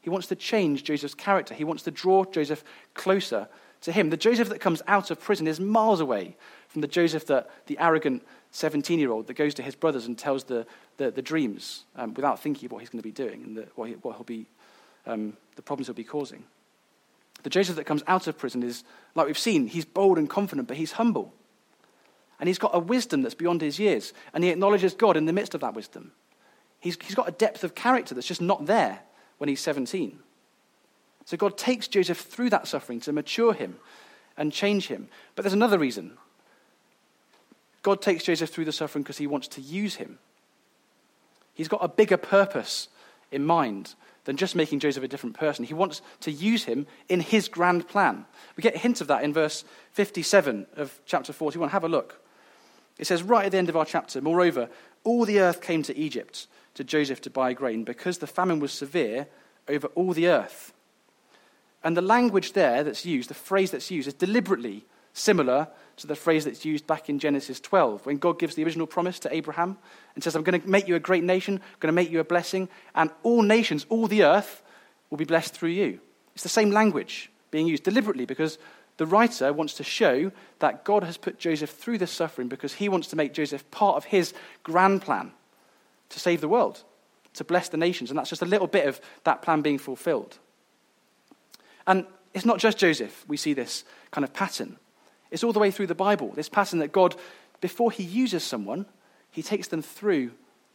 He 0.00 0.10
wants 0.10 0.28
to 0.28 0.36
change 0.36 0.84
Joseph's 0.84 1.14
character. 1.14 1.54
He 1.54 1.64
wants 1.64 1.82
to 1.84 1.90
draw 1.90 2.24
Joseph 2.24 2.62
closer 2.94 3.48
to 3.82 3.92
him. 3.92 4.10
The 4.10 4.16
Joseph 4.16 4.48
that 4.50 4.60
comes 4.60 4.82
out 4.86 5.10
of 5.10 5.20
prison 5.20 5.46
is 5.46 5.60
miles 5.60 6.00
away 6.00 6.36
from 6.68 6.80
the 6.80 6.88
Joseph 6.88 7.26
that 7.26 7.50
the 7.66 7.78
arrogant 7.78 8.22
17 8.52 8.98
year 8.98 9.10
old 9.10 9.26
that 9.26 9.34
goes 9.34 9.54
to 9.54 9.62
his 9.62 9.74
brothers 9.74 10.06
and 10.06 10.18
tells 10.18 10.44
the, 10.44 10.66
the, 10.96 11.10
the 11.10 11.22
dreams 11.22 11.84
um, 11.96 12.14
without 12.14 12.40
thinking 12.40 12.66
of 12.66 12.72
what 12.72 12.80
he's 12.80 12.88
going 12.88 13.00
to 13.00 13.06
be 13.06 13.12
doing 13.12 13.42
and 13.42 13.56
the, 13.56 13.66
what, 13.74 13.88
he, 13.88 13.94
what 13.94 14.16
he'll 14.16 14.24
be, 14.24 14.46
um, 15.06 15.36
the 15.56 15.62
problems 15.62 15.86
he'll 15.86 15.94
be 15.94 16.04
causing. 16.04 16.44
The 17.42 17.50
Joseph 17.50 17.76
that 17.76 17.84
comes 17.84 18.02
out 18.06 18.26
of 18.26 18.38
prison 18.38 18.62
is, 18.62 18.82
like 19.14 19.26
we've 19.26 19.38
seen, 19.38 19.66
he's 19.66 19.84
bold 19.84 20.18
and 20.18 20.28
confident, 20.28 20.68
but 20.68 20.76
he's 20.76 20.92
humble. 20.92 21.32
And 22.38 22.48
he's 22.48 22.58
got 22.58 22.74
a 22.74 22.78
wisdom 22.78 23.22
that's 23.22 23.34
beyond 23.34 23.60
his 23.60 23.78
years. 23.78 24.12
And 24.34 24.44
he 24.44 24.50
acknowledges 24.50 24.94
God 24.94 25.16
in 25.16 25.24
the 25.24 25.32
midst 25.32 25.54
of 25.54 25.60
that 25.62 25.74
wisdom. 25.74 26.12
He's, 26.80 26.98
he's 27.02 27.14
got 27.14 27.28
a 27.28 27.32
depth 27.32 27.64
of 27.64 27.74
character 27.74 28.14
that's 28.14 28.26
just 28.26 28.42
not 28.42 28.66
there 28.66 29.00
when 29.38 29.48
he's 29.48 29.60
17. 29.60 30.18
So 31.24 31.36
God 31.36 31.58
takes 31.58 31.88
Joseph 31.88 32.18
through 32.18 32.50
that 32.50 32.68
suffering 32.68 33.00
to 33.00 33.12
mature 33.12 33.52
him 33.52 33.76
and 34.36 34.52
change 34.52 34.88
him. 34.88 35.08
But 35.34 35.42
there's 35.42 35.52
another 35.52 35.78
reason. 35.78 36.12
God 37.82 38.02
takes 38.02 38.24
Joseph 38.24 38.50
through 38.50 38.64
the 38.66 38.72
suffering 38.72 39.02
because 39.02 39.18
he 39.18 39.26
wants 39.26 39.48
to 39.48 39.60
use 39.60 39.96
him. 39.96 40.18
He's 41.54 41.68
got 41.68 41.82
a 41.82 41.88
bigger 41.88 42.16
purpose 42.16 42.88
in 43.32 43.44
mind 43.44 43.94
than 44.24 44.36
just 44.36 44.54
making 44.54 44.80
Joseph 44.80 45.04
a 45.04 45.08
different 45.08 45.38
person. 45.38 45.64
He 45.64 45.74
wants 45.74 46.02
to 46.20 46.30
use 46.30 46.64
him 46.64 46.86
in 47.08 47.20
his 47.20 47.48
grand 47.48 47.88
plan. 47.88 48.26
We 48.56 48.62
get 48.62 48.74
a 48.74 48.78
hint 48.78 49.00
of 49.00 49.06
that 49.06 49.24
in 49.24 49.32
verse 49.32 49.64
57 49.92 50.66
of 50.76 51.00
chapter 51.06 51.32
41. 51.32 51.70
Have 51.70 51.84
a 51.84 51.88
look. 51.88 52.20
It 52.98 53.06
says 53.06 53.22
right 53.22 53.46
at 53.46 53.52
the 53.52 53.58
end 53.58 53.68
of 53.68 53.76
our 53.76 53.84
chapter, 53.84 54.20
Moreover, 54.20 54.68
all 55.04 55.24
the 55.24 55.40
earth 55.40 55.60
came 55.60 55.82
to 55.84 55.96
Egypt 55.96 56.46
to 56.74 56.84
Joseph 56.84 57.20
to 57.22 57.30
buy 57.30 57.52
grain 57.52 57.84
because 57.84 58.18
the 58.18 58.26
famine 58.26 58.60
was 58.60 58.72
severe 58.72 59.26
over 59.68 59.88
all 59.88 60.12
the 60.12 60.28
earth. 60.28 60.72
And 61.82 61.96
the 61.96 62.02
language 62.02 62.52
there 62.52 62.82
that's 62.82 63.04
used, 63.04 63.30
the 63.30 63.34
phrase 63.34 63.70
that's 63.70 63.90
used, 63.90 64.08
is 64.08 64.14
deliberately 64.14 64.84
similar 65.12 65.68
to 65.96 66.06
the 66.06 66.16
phrase 66.16 66.44
that's 66.44 66.64
used 66.64 66.86
back 66.86 67.08
in 67.08 67.18
Genesis 67.18 67.60
12 67.60 68.04
when 68.04 68.18
God 68.18 68.38
gives 68.38 68.54
the 68.54 68.64
original 68.64 68.86
promise 68.86 69.18
to 69.20 69.34
Abraham 69.34 69.78
and 70.14 70.22
says, 70.22 70.34
I'm 70.34 70.42
going 70.42 70.60
to 70.60 70.68
make 70.68 70.88
you 70.88 70.94
a 70.94 71.00
great 71.00 71.24
nation, 71.24 71.54
I'm 71.54 71.80
going 71.80 71.88
to 71.88 71.92
make 71.92 72.10
you 72.10 72.20
a 72.20 72.24
blessing, 72.24 72.68
and 72.94 73.10
all 73.22 73.42
nations, 73.42 73.86
all 73.88 74.06
the 74.06 74.24
earth 74.24 74.62
will 75.08 75.16
be 75.16 75.24
blessed 75.24 75.54
through 75.54 75.70
you. 75.70 76.00
It's 76.34 76.42
the 76.42 76.48
same 76.48 76.70
language 76.70 77.30
being 77.50 77.66
used 77.66 77.84
deliberately 77.84 78.26
because 78.26 78.58
the 78.96 79.06
writer 79.06 79.52
wants 79.52 79.74
to 79.74 79.84
show 79.84 80.32
that 80.58 80.84
God 80.84 81.04
has 81.04 81.16
put 81.16 81.38
Joseph 81.38 81.70
through 81.70 81.98
this 81.98 82.10
suffering 82.10 82.48
because 82.48 82.74
he 82.74 82.88
wants 82.88 83.08
to 83.08 83.16
make 83.16 83.34
Joseph 83.34 83.70
part 83.70 83.96
of 83.96 84.04
his 84.04 84.32
grand 84.62 85.02
plan 85.02 85.32
to 86.08 86.20
save 86.20 86.40
the 86.40 86.48
world, 86.48 86.82
to 87.34 87.44
bless 87.44 87.68
the 87.68 87.76
nations. 87.76 88.10
And 88.10 88.18
that's 88.18 88.30
just 88.30 88.42
a 88.42 88.46
little 88.46 88.66
bit 88.66 88.86
of 88.86 89.00
that 89.24 89.42
plan 89.42 89.60
being 89.60 89.78
fulfilled. 89.78 90.38
And 91.86 92.06
it's 92.32 92.46
not 92.46 92.58
just 92.58 92.78
Joseph, 92.78 93.24
we 93.28 93.36
see 93.36 93.52
this 93.52 93.84
kind 94.10 94.24
of 94.24 94.32
pattern. 94.32 94.78
It's 95.30 95.44
all 95.44 95.52
the 95.52 95.58
way 95.58 95.70
through 95.70 95.88
the 95.88 95.94
Bible, 95.94 96.32
this 96.34 96.48
pattern 96.48 96.78
that 96.78 96.92
God, 96.92 97.16
before 97.60 97.90
he 97.90 98.02
uses 98.02 98.44
someone, 98.44 98.86
he 99.30 99.42
takes 99.42 99.68
them 99.68 99.82
through 99.82 100.32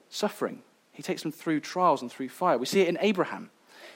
suffering. 0.10 0.62
He 0.91 1.01
takes 1.01 1.23
them 1.23 1.31
through 1.31 1.62
trials 1.62 2.01
and 2.01 2.12
through 2.12 2.29
fire. 2.29 2.57
We 2.57 2.65
see 2.65 2.81
it 2.81 2.88
in 2.88 2.97
Abraham. 3.01 3.49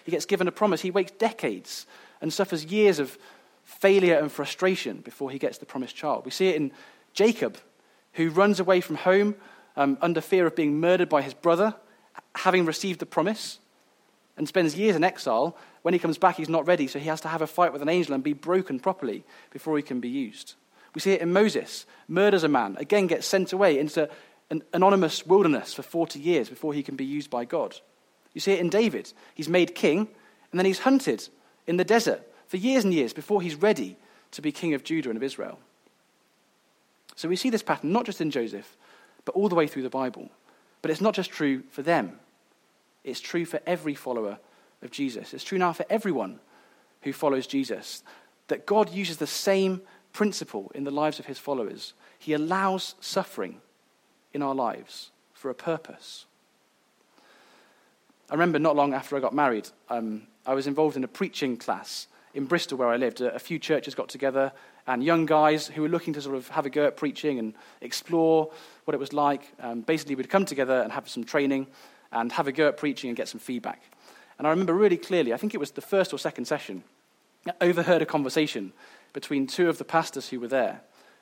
He 0.03 0.11
gets 0.11 0.25
given 0.25 0.47
a 0.47 0.51
promise. 0.51 0.81
He 0.81 0.91
waits 0.91 1.11
decades 1.11 1.85
and 2.21 2.31
suffers 2.31 2.65
years 2.65 2.99
of 2.99 3.17
failure 3.65 4.15
and 4.15 4.31
frustration 4.31 4.97
before 4.97 5.31
he 5.31 5.39
gets 5.39 5.57
the 5.57 5.65
promised 5.65 5.95
child. 5.95 6.23
We 6.23 6.31
see 6.31 6.47
it 6.47 6.55
in 6.55 6.71
Jacob, 7.13 7.57
who 8.13 8.29
runs 8.29 8.59
away 8.59 8.79
from 8.79 8.95
home 8.95 9.35
um, 9.75 9.97
under 10.01 10.21
fear 10.21 10.45
of 10.45 10.55
being 10.55 10.79
murdered 10.79 11.09
by 11.09 11.21
his 11.21 11.33
brother, 11.33 11.75
having 12.35 12.65
received 12.65 12.99
the 12.99 13.05
promise, 13.05 13.59
and 14.37 14.47
spends 14.47 14.75
years 14.75 14.95
in 14.95 15.03
exile. 15.03 15.57
When 15.81 15.93
he 15.93 15.99
comes 15.99 16.17
back, 16.17 16.37
he's 16.37 16.49
not 16.49 16.67
ready, 16.67 16.87
so 16.87 16.99
he 16.99 17.09
has 17.09 17.21
to 17.21 17.27
have 17.27 17.41
a 17.41 17.47
fight 17.47 17.73
with 17.73 17.81
an 17.81 17.89
angel 17.89 18.13
and 18.13 18.23
be 18.23 18.33
broken 18.33 18.79
properly 18.79 19.23
before 19.51 19.75
he 19.77 19.83
can 19.83 19.99
be 19.99 20.09
used. 20.09 20.53
We 20.93 21.01
see 21.01 21.11
it 21.11 21.21
in 21.21 21.33
Moses, 21.33 21.85
murders 22.07 22.43
a 22.43 22.47
man, 22.47 22.77
again 22.79 23.07
gets 23.07 23.27
sent 23.27 23.51
away 23.51 23.79
into 23.79 24.09
an 24.49 24.61
anonymous 24.73 25.25
wilderness 25.25 25.73
for 25.73 25.81
40 25.81 26.19
years 26.19 26.49
before 26.49 26.73
he 26.73 26.83
can 26.83 26.95
be 26.95 27.05
used 27.05 27.29
by 27.29 27.45
God. 27.45 27.75
You 28.33 28.41
see 28.41 28.53
it 28.53 28.59
in 28.59 28.69
David. 28.69 29.11
He's 29.33 29.49
made 29.49 29.75
king, 29.75 30.07
and 30.51 30.59
then 30.59 30.65
he's 30.65 30.79
hunted 30.79 31.27
in 31.67 31.77
the 31.77 31.83
desert 31.83 32.21
for 32.55 32.59
years 32.59 32.85
and 32.85 32.93
years 32.93 33.11
before 33.11 33.41
he's 33.41 33.55
ready 33.55 33.97
to 34.31 34.41
be 34.41 34.49
king 34.49 34.73
of 34.73 34.81
Judah 34.81 35.09
and 35.09 35.17
of 35.17 35.23
Israel. 35.23 35.59
So 37.17 37.27
we 37.27 37.35
see 37.35 37.49
this 37.49 37.61
pattern 37.61 37.91
not 37.91 38.05
just 38.05 38.21
in 38.21 38.31
Joseph, 38.31 38.77
but 39.25 39.35
all 39.35 39.49
the 39.49 39.55
way 39.55 39.67
through 39.67 39.81
the 39.81 39.89
Bible. 39.89 40.29
But 40.81 40.89
it's 40.89 41.01
not 41.01 41.15
just 41.15 41.31
true 41.31 41.63
for 41.69 41.81
them, 41.81 42.17
it's 43.03 43.19
true 43.19 43.43
for 43.43 43.59
every 43.67 43.93
follower 43.93 44.39
of 44.81 44.89
Jesus. 44.89 45.33
It's 45.33 45.43
true 45.43 45.57
now 45.57 45.73
for 45.73 45.85
everyone 45.89 46.39
who 47.01 47.11
follows 47.11 47.45
Jesus 47.45 48.03
that 48.47 48.65
God 48.65 48.89
uses 48.89 49.17
the 49.17 49.27
same 49.27 49.81
principle 50.13 50.71
in 50.73 50.85
the 50.85 50.91
lives 50.91 51.19
of 51.19 51.25
his 51.25 51.37
followers. 51.37 51.93
He 52.17 52.31
allows 52.31 52.95
suffering 53.01 53.59
in 54.33 54.41
our 54.41 54.55
lives 54.55 55.11
for 55.33 55.49
a 55.49 55.55
purpose. 55.55 56.25
I 58.29 58.33
remember 58.33 58.59
not 58.59 58.77
long 58.77 58.93
after 58.93 59.17
I 59.17 59.19
got 59.19 59.35
married, 59.35 59.67
um, 59.89 60.27
I 60.45 60.53
was 60.53 60.67
involved 60.67 60.95
in 60.95 61.03
a 61.03 61.09
preaching 61.09 61.57
class 61.57 62.07
in 62.35 62.45
Bristol 62.45 62.77
where 62.77 62.89
I 62.89 62.97
lived. 62.97 63.21
A, 63.21 63.39
few 63.39 63.57
churches 63.57 63.95
got 63.95 64.09
together 64.09 64.51
and 64.85 65.03
young 65.03 65.25
guys 65.25 65.67
who 65.67 65.81
were 65.81 65.89
looking 65.89 66.13
to 66.13 66.21
sort 66.21 66.35
of 66.35 66.49
have 66.49 66.65
a 66.65 66.69
go 66.69 66.85
at 66.85 66.97
preaching 66.97 67.39
and 67.39 67.55
explore 67.81 68.51
what 68.83 68.93
it 68.93 68.99
was 68.99 69.13
like. 69.13 69.51
Um, 69.59 69.81
basically, 69.81 70.15
we'd 70.15 70.29
come 70.29 70.45
together 70.45 70.81
and 70.81 70.91
have 70.91 71.09
some 71.09 71.23
training 71.23 71.67
and 72.11 72.31
have 72.33 72.47
a 72.47 72.51
go 72.51 72.67
at 72.67 72.77
preaching 72.77 73.09
and 73.09 73.17
get 73.17 73.29
some 73.29 73.39
feedback. 73.39 73.81
And 74.37 74.45
I 74.45 74.49
remember 74.49 74.73
really 74.73 74.97
clearly, 74.97 75.33
I 75.33 75.37
think 75.37 75.53
it 75.53 75.59
was 75.59 75.71
the 75.71 75.81
first 75.81 76.13
or 76.13 76.19
second 76.19 76.45
session, 76.45 76.83
I 77.47 77.53
overheard 77.61 78.01
a 78.01 78.05
conversation 78.05 78.73
between 79.13 79.47
two 79.47 79.69
of 79.69 79.77
the 79.77 79.85
pastors 79.85 80.29
who 80.29 80.39
were 80.41 80.47
there. 80.47 80.81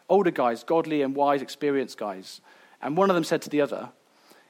Older 0.10 0.32
guys, 0.32 0.64
godly 0.64 1.04
and 1.04 1.16
wise, 1.16 1.42
experienced 1.42 1.98
guys. 1.98 2.42
And 2.82 2.98
one 2.98 3.10
of 3.10 3.14
them 3.14 3.24
said 3.24 3.44
to 3.44 3.50
the 3.50 3.62
other, 3.62 3.90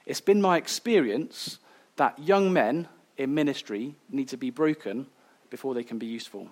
It's 0.06 0.22
been 0.22 0.40
my 0.40 0.56
experience 0.56 1.58
that 1.96 2.18
young 2.18 2.52
men 2.52 2.88
in 3.18 3.34
ministry 3.34 3.96
need 4.10 4.28
to 4.28 4.36
be 4.36 4.50
broken 4.50 5.06
before 5.50 5.74
they 5.74 5.84
can 5.84 5.98
be 5.98 6.06
useful. 6.06 6.48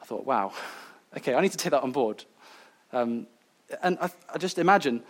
I 0.00 0.04
thought, 0.04 0.24
wow, 0.24 0.52
okay, 1.16 1.34
I 1.34 1.40
need 1.40 1.52
to 1.52 1.58
take 1.58 1.72
that 1.72 1.82
on 1.82 1.92
board. 1.92 2.24
Um, 2.92 3.26
and 3.82 3.98
I, 4.00 4.10
I 4.32 4.38
just 4.38 4.58
imagine 4.58 5.02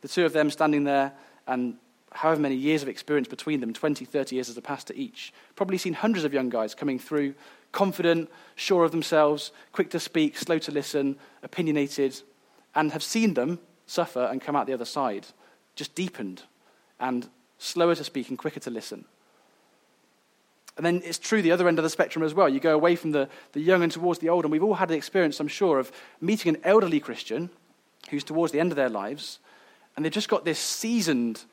the 0.00 0.08
two 0.08 0.24
of 0.24 0.32
them 0.32 0.50
standing 0.50 0.84
there 0.84 1.12
and 1.46 1.76
however 2.12 2.40
many 2.40 2.54
years 2.54 2.82
of 2.82 2.88
experience 2.88 3.28
between 3.28 3.60
them 3.60 3.72
20, 3.72 4.04
30 4.04 4.34
years 4.34 4.48
as 4.48 4.56
a 4.56 4.62
pastor 4.62 4.94
each. 4.94 5.32
Probably 5.56 5.78
seen 5.78 5.94
hundreds 5.94 6.24
of 6.24 6.32
young 6.32 6.48
guys 6.48 6.74
coming 6.74 6.98
through, 6.98 7.34
confident, 7.72 8.30
sure 8.56 8.84
of 8.84 8.92
themselves, 8.92 9.52
quick 9.72 9.90
to 9.90 10.00
speak, 10.00 10.36
slow 10.36 10.58
to 10.58 10.72
listen, 10.72 11.16
opinionated, 11.42 12.20
and 12.74 12.92
have 12.92 13.02
seen 13.02 13.34
them 13.34 13.58
suffer 13.86 14.24
and 14.24 14.40
come 14.40 14.56
out 14.56 14.66
the 14.66 14.72
other 14.72 14.84
side, 14.84 15.26
just 15.74 15.94
deepened 15.94 16.42
and 17.00 17.28
slower 17.58 17.94
to 17.94 18.04
speak 18.04 18.28
and 18.28 18.38
quicker 18.38 18.60
to 18.60 18.70
listen. 18.70 19.04
And 20.78 20.86
then 20.86 21.02
it's 21.04 21.18
true 21.18 21.42
the 21.42 21.50
other 21.50 21.66
end 21.66 21.80
of 21.80 21.82
the 21.82 21.90
spectrum 21.90 22.24
as 22.24 22.34
well. 22.34 22.48
You 22.48 22.60
go 22.60 22.72
away 22.72 22.94
from 22.94 23.10
the, 23.10 23.28
the 23.52 23.60
young 23.60 23.82
and 23.82 23.90
towards 23.90 24.20
the 24.20 24.28
old, 24.28 24.44
and 24.44 24.52
we've 24.52 24.62
all 24.62 24.74
had 24.74 24.88
the 24.88 24.94
experience, 24.94 25.40
I'm 25.40 25.48
sure, 25.48 25.80
of 25.80 25.90
meeting 26.20 26.54
an 26.54 26.60
elderly 26.62 27.00
Christian 27.00 27.50
who's 28.10 28.22
towards 28.22 28.52
the 28.52 28.60
end 28.60 28.70
of 28.70 28.76
their 28.76 28.88
lives, 28.88 29.40
and 29.96 30.04
they've 30.04 30.12
just 30.12 30.28
got 30.28 30.44
this 30.44 30.60
seasoned 30.60 31.44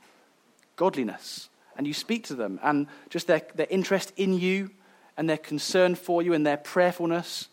godliness. 0.75 1.49
And 1.75 1.88
you 1.88 1.93
speak 1.93 2.25
to 2.25 2.35
them, 2.35 2.59
and 2.61 2.85
just 3.09 3.25
their, 3.25 3.41
their 3.55 3.67
interest 3.71 4.13
in 4.15 4.38
you 4.38 4.69
and 5.17 5.27
their 5.27 5.38
concern 5.38 5.95
for 5.95 6.21
you 6.21 6.33
and 6.33 6.45
their 6.45 6.57
prayerfulness 6.57 7.49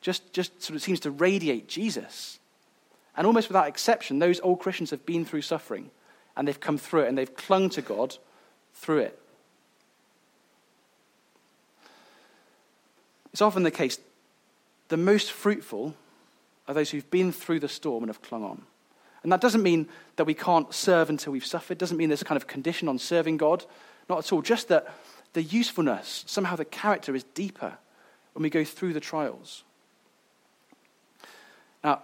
just, 0.00 0.32
just 0.32 0.62
sort 0.62 0.76
of 0.76 0.82
seems 0.82 1.00
to 1.00 1.10
radiate 1.10 1.68
Jesus. 1.68 2.38
And 3.16 3.26
almost 3.26 3.48
without 3.48 3.66
exception, 3.66 4.20
those 4.20 4.40
old 4.40 4.60
Christians 4.60 4.90
have 4.90 5.04
been 5.04 5.24
through 5.24 5.42
suffering, 5.42 5.90
and 6.36 6.46
they've 6.46 6.60
come 6.60 6.78
through 6.78 7.02
it, 7.02 7.08
and 7.08 7.18
they've 7.18 7.34
clung 7.34 7.70
to 7.70 7.82
God 7.82 8.16
through 8.72 8.98
it. 8.98 9.18
It's 13.32 13.42
often 13.42 13.62
the 13.62 13.70
case 13.70 13.98
the 14.88 14.96
most 14.96 15.32
fruitful 15.32 15.94
are 16.68 16.74
those 16.74 16.90
who've 16.90 17.10
been 17.10 17.32
through 17.32 17.60
the 17.60 17.68
storm 17.68 18.02
and 18.02 18.10
have 18.10 18.22
clung 18.22 18.44
on. 18.44 18.62
And 19.22 19.32
that 19.32 19.40
doesn't 19.40 19.62
mean 19.62 19.88
that 20.16 20.24
we 20.24 20.34
can't 20.34 20.72
serve 20.74 21.08
until 21.08 21.32
we've 21.32 21.46
suffered. 21.46 21.78
Doesn't 21.78 21.96
mean 21.96 22.08
there's 22.08 22.22
a 22.22 22.26
kind 22.26 22.36
of 22.36 22.46
condition 22.46 22.88
on 22.88 22.98
serving 22.98 23.36
God. 23.36 23.64
Not 24.08 24.18
at 24.18 24.32
all. 24.32 24.42
Just 24.42 24.68
that 24.68 24.92
the 25.32 25.42
usefulness, 25.42 26.24
somehow 26.26 26.56
the 26.56 26.64
character 26.64 27.14
is 27.14 27.24
deeper 27.34 27.78
when 28.34 28.42
we 28.42 28.50
go 28.50 28.64
through 28.64 28.92
the 28.92 29.00
trials. 29.00 29.62
Now, 31.82 32.02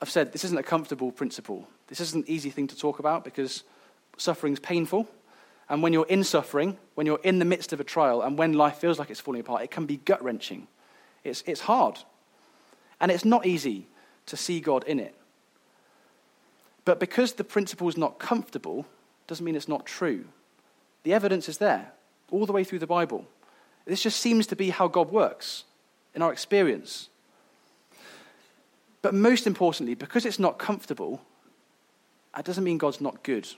I've 0.00 0.10
said 0.10 0.32
this 0.32 0.44
isn't 0.44 0.58
a 0.58 0.62
comfortable 0.62 1.12
principle. 1.12 1.66
This 1.88 2.00
isn't 2.00 2.26
an 2.26 2.30
easy 2.30 2.50
thing 2.50 2.66
to 2.68 2.76
talk 2.76 2.98
about 2.98 3.24
because 3.24 3.64
suffering's 4.18 4.60
painful. 4.60 5.08
And 5.68 5.82
when 5.82 5.92
you're 5.92 6.06
in 6.06 6.24
suffering, 6.24 6.76
when 6.94 7.06
you're 7.06 7.20
in 7.22 7.38
the 7.38 7.44
midst 7.44 7.72
of 7.72 7.80
a 7.80 7.84
trial, 7.84 8.22
and 8.22 8.36
when 8.36 8.52
life 8.52 8.76
feels 8.76 8.98
like 8.98 9.10
it's 9.10 9.20
falling 9.20 9.40
apart, 9.40 9.62
it 9.62 9.70
can 9.70 9.86
be 9.86 9.96
gut 9.96 10.22
wrenching. 10.22 10.68
It's, 11.22 11.42
it's 11.46 11.62
hard. 11.62 11.98
And 13.00 13.10
it's 13.10 13.24
not 13.24 13.46
easy 13.46 13.86
to 14.26 14.36
see 14.36 14.60
God 14.60 14.84
in 14.84 15.00
it. 15.00 15.14
But 16.84 17.00
because 17.00 17.32
the 17.32 17.44
principle 17.44 17.88
is 17.88 17.96
not 17.96 18.18
comfortable, 18.18 18.86
doesn't 19.26 19.44
mean 19.44 19.56
it's 19.56 19.68
not 19.68 19.86
true. 19.86 20.26
The 21.02 21.14
evidence 21.14 21.48
is 21.48 21.58
there, 21.58 21.92
all 22.30 22.46
the 22.46 22.52
way 22.52 22.64
through 22.64 22.80
the 22.80 22.86
Bible. 22.86 23.26
This 23.86 24.02
just 24.02 24.20
seems 24.20 24.46
to 24.48 24.56
be 24.56 24.70
how 24.70 24.88
God 24.88 25.10
works 25.10 25.64
in 26.14 26.22
our 26.22 26.32
experience. 26.32 27.08
But 29.02 29.14
most 29.14 29.46
importantly, 29.46 29.94
because 29.94 30.24
it's 30.24 30.38
not 30.38 30.58
comfortable, 30.58 31.20
that 32.34 32.44
doesn't 32.44 32.64
mean 32.64 32.78
God's 32.78 33.00
not 33.00 33.22
good. 33.22 33.48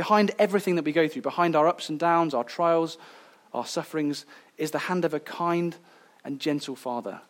Behind 0.00 0.30
everything 0.38 0.76
that 0.76 0.86
we 0.86 0.92
go 0.92 1.08
through, 1.08 1.20
behind 1.20 1.54
our 1.54 1.68
ups 1.68 1.90
and 1.90 1.98
downs, 1.98 2.32
our 2.32 2.42
trials, 2.42 2.96
our 3.52 3.66
sufferings, 3.66 4.24
is 4.56 4.70
the 4.70 4.78
hand 4.78 5.04
of 5.04 5.12
a 5.12 5.20
kind 5.20 5.76
and 6.24 6.40
gentle 6.40 6.74
Father. 6.74 7.20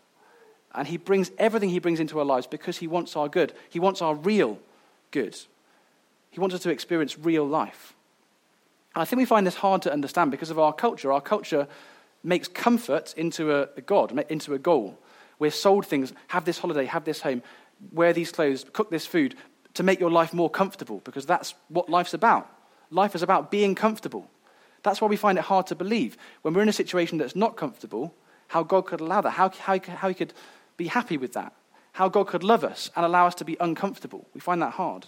And 0.73 0.87
He 0.87 0.97
brings 0.97 1.33
everything 1.37 1.71
He 1.71 1.81
brings 1.81 1.99
into 1.99 2.21
our 2.21 2.25
lives 2.25 2.47
because 2.47 2.77
He 2.77 2.87
wants 2.87 3.17
our 3.17 3.29
good. 3.29 3.53
He 3.69 3.81
wants 3.81 4.01
our 4.01 4.15
real 4.15 4.57
good. 5.11 5.37
He 6.31 6.39
wants 6.39 6.55
us 6.55 6.63
to 6.63 6.71
experience 6.71 7.19
real 7.19 7.45
life. 7.45 7.97
And 8.95 9.03
I 9.03 9.05
think 9.05 9.19
we 9.19 9.25
find 9.25 9.45
this 9.45 9.57
hard 9.57 9.83
to 9.83 9.93
understand 9.93 10.31
because 10.31 10.51
of 10.51 10.59
our 10.61 10.73
culture. 10.73 11.11
Our 11.11 11.21
culture 11.21 11.67
makes 12.23 12.47
comfort 12.47 13.15
into 13.17 13.53
a, 13.53 13.69
a 13.77 13.81
God, 13.81 14.17
into 14.31 14.55
a 14.55 14.61
goal. 14.61 14.97
We're 15.41 15.51
sold 15.51 15.87
things, 15.87 16.13
have 16.29 16.45
this 16.45 16.61
holiday, 16.61 16.85
have 16.85 17.05
this 17.05 17.21
home, 17.21 17.43
wear 17.91 18.13
these 18.13 18.31
clothes, 18.31 18.65
cook 18.73 18.93
this 18.93 19.07
food 19.07 19.35
to 19.75 19.83
make 19.83 19.99
your 19.99 20.13
life 20.13 20.33
more 20.33 20.49
comfortable 20.49 21.01
because 21.03 21.27
that's 21.27 21.55
what 21.67 21.91
life's 21.91 22.15
about. 22.15 22.49
Life 22.91 23.15
is 23.15 23.23
about 23.23 23.51
being 23.51 23.75
comfortable. 23.75 24.29
That's 24.83 25.01
why 25.01 25.09
we 25.09 25.17
find 25.17 25.39
it 25.39 25.45
hard 25.45 25.67
to 25.69 25.75
believe 25.75 26.17
when 26.43 26.55
we're 26.55 26.63
in 26.63 26.69
a 26.69 26.73
situation 26.73 27.19
that's 27.19 27.37
not 27.37 27.57
comfortable, 27.57 28.15
how 28.49 28.63
God 28.63 28.87
could 28.87 29.01
allow 29.01 29.21
that, 29.21 29.31
how, 29.31 29.51
how, 29.51 29.79
how 29.79 30.09
He 30.09 30.15
could 30.15 30.33
be 30.77 30.89
happy 30.89 31.17
with 31.17 31.35
that, 31.35 31.53
how 31.93 32.09
God 32.09 32.27
could 32.27 32.43
love 32.43 32.65
us 32.65 32.91
and 32.97 33.05
allow 33.05 33.27
us 33.27 33.35
to 33.37 33.45
be 33.45 33.57
uncomfortable. 33.61 34.27
We 34.35 34.41
find 34.41 34.61
that 34.63 34.73
hard. 34.73 35.07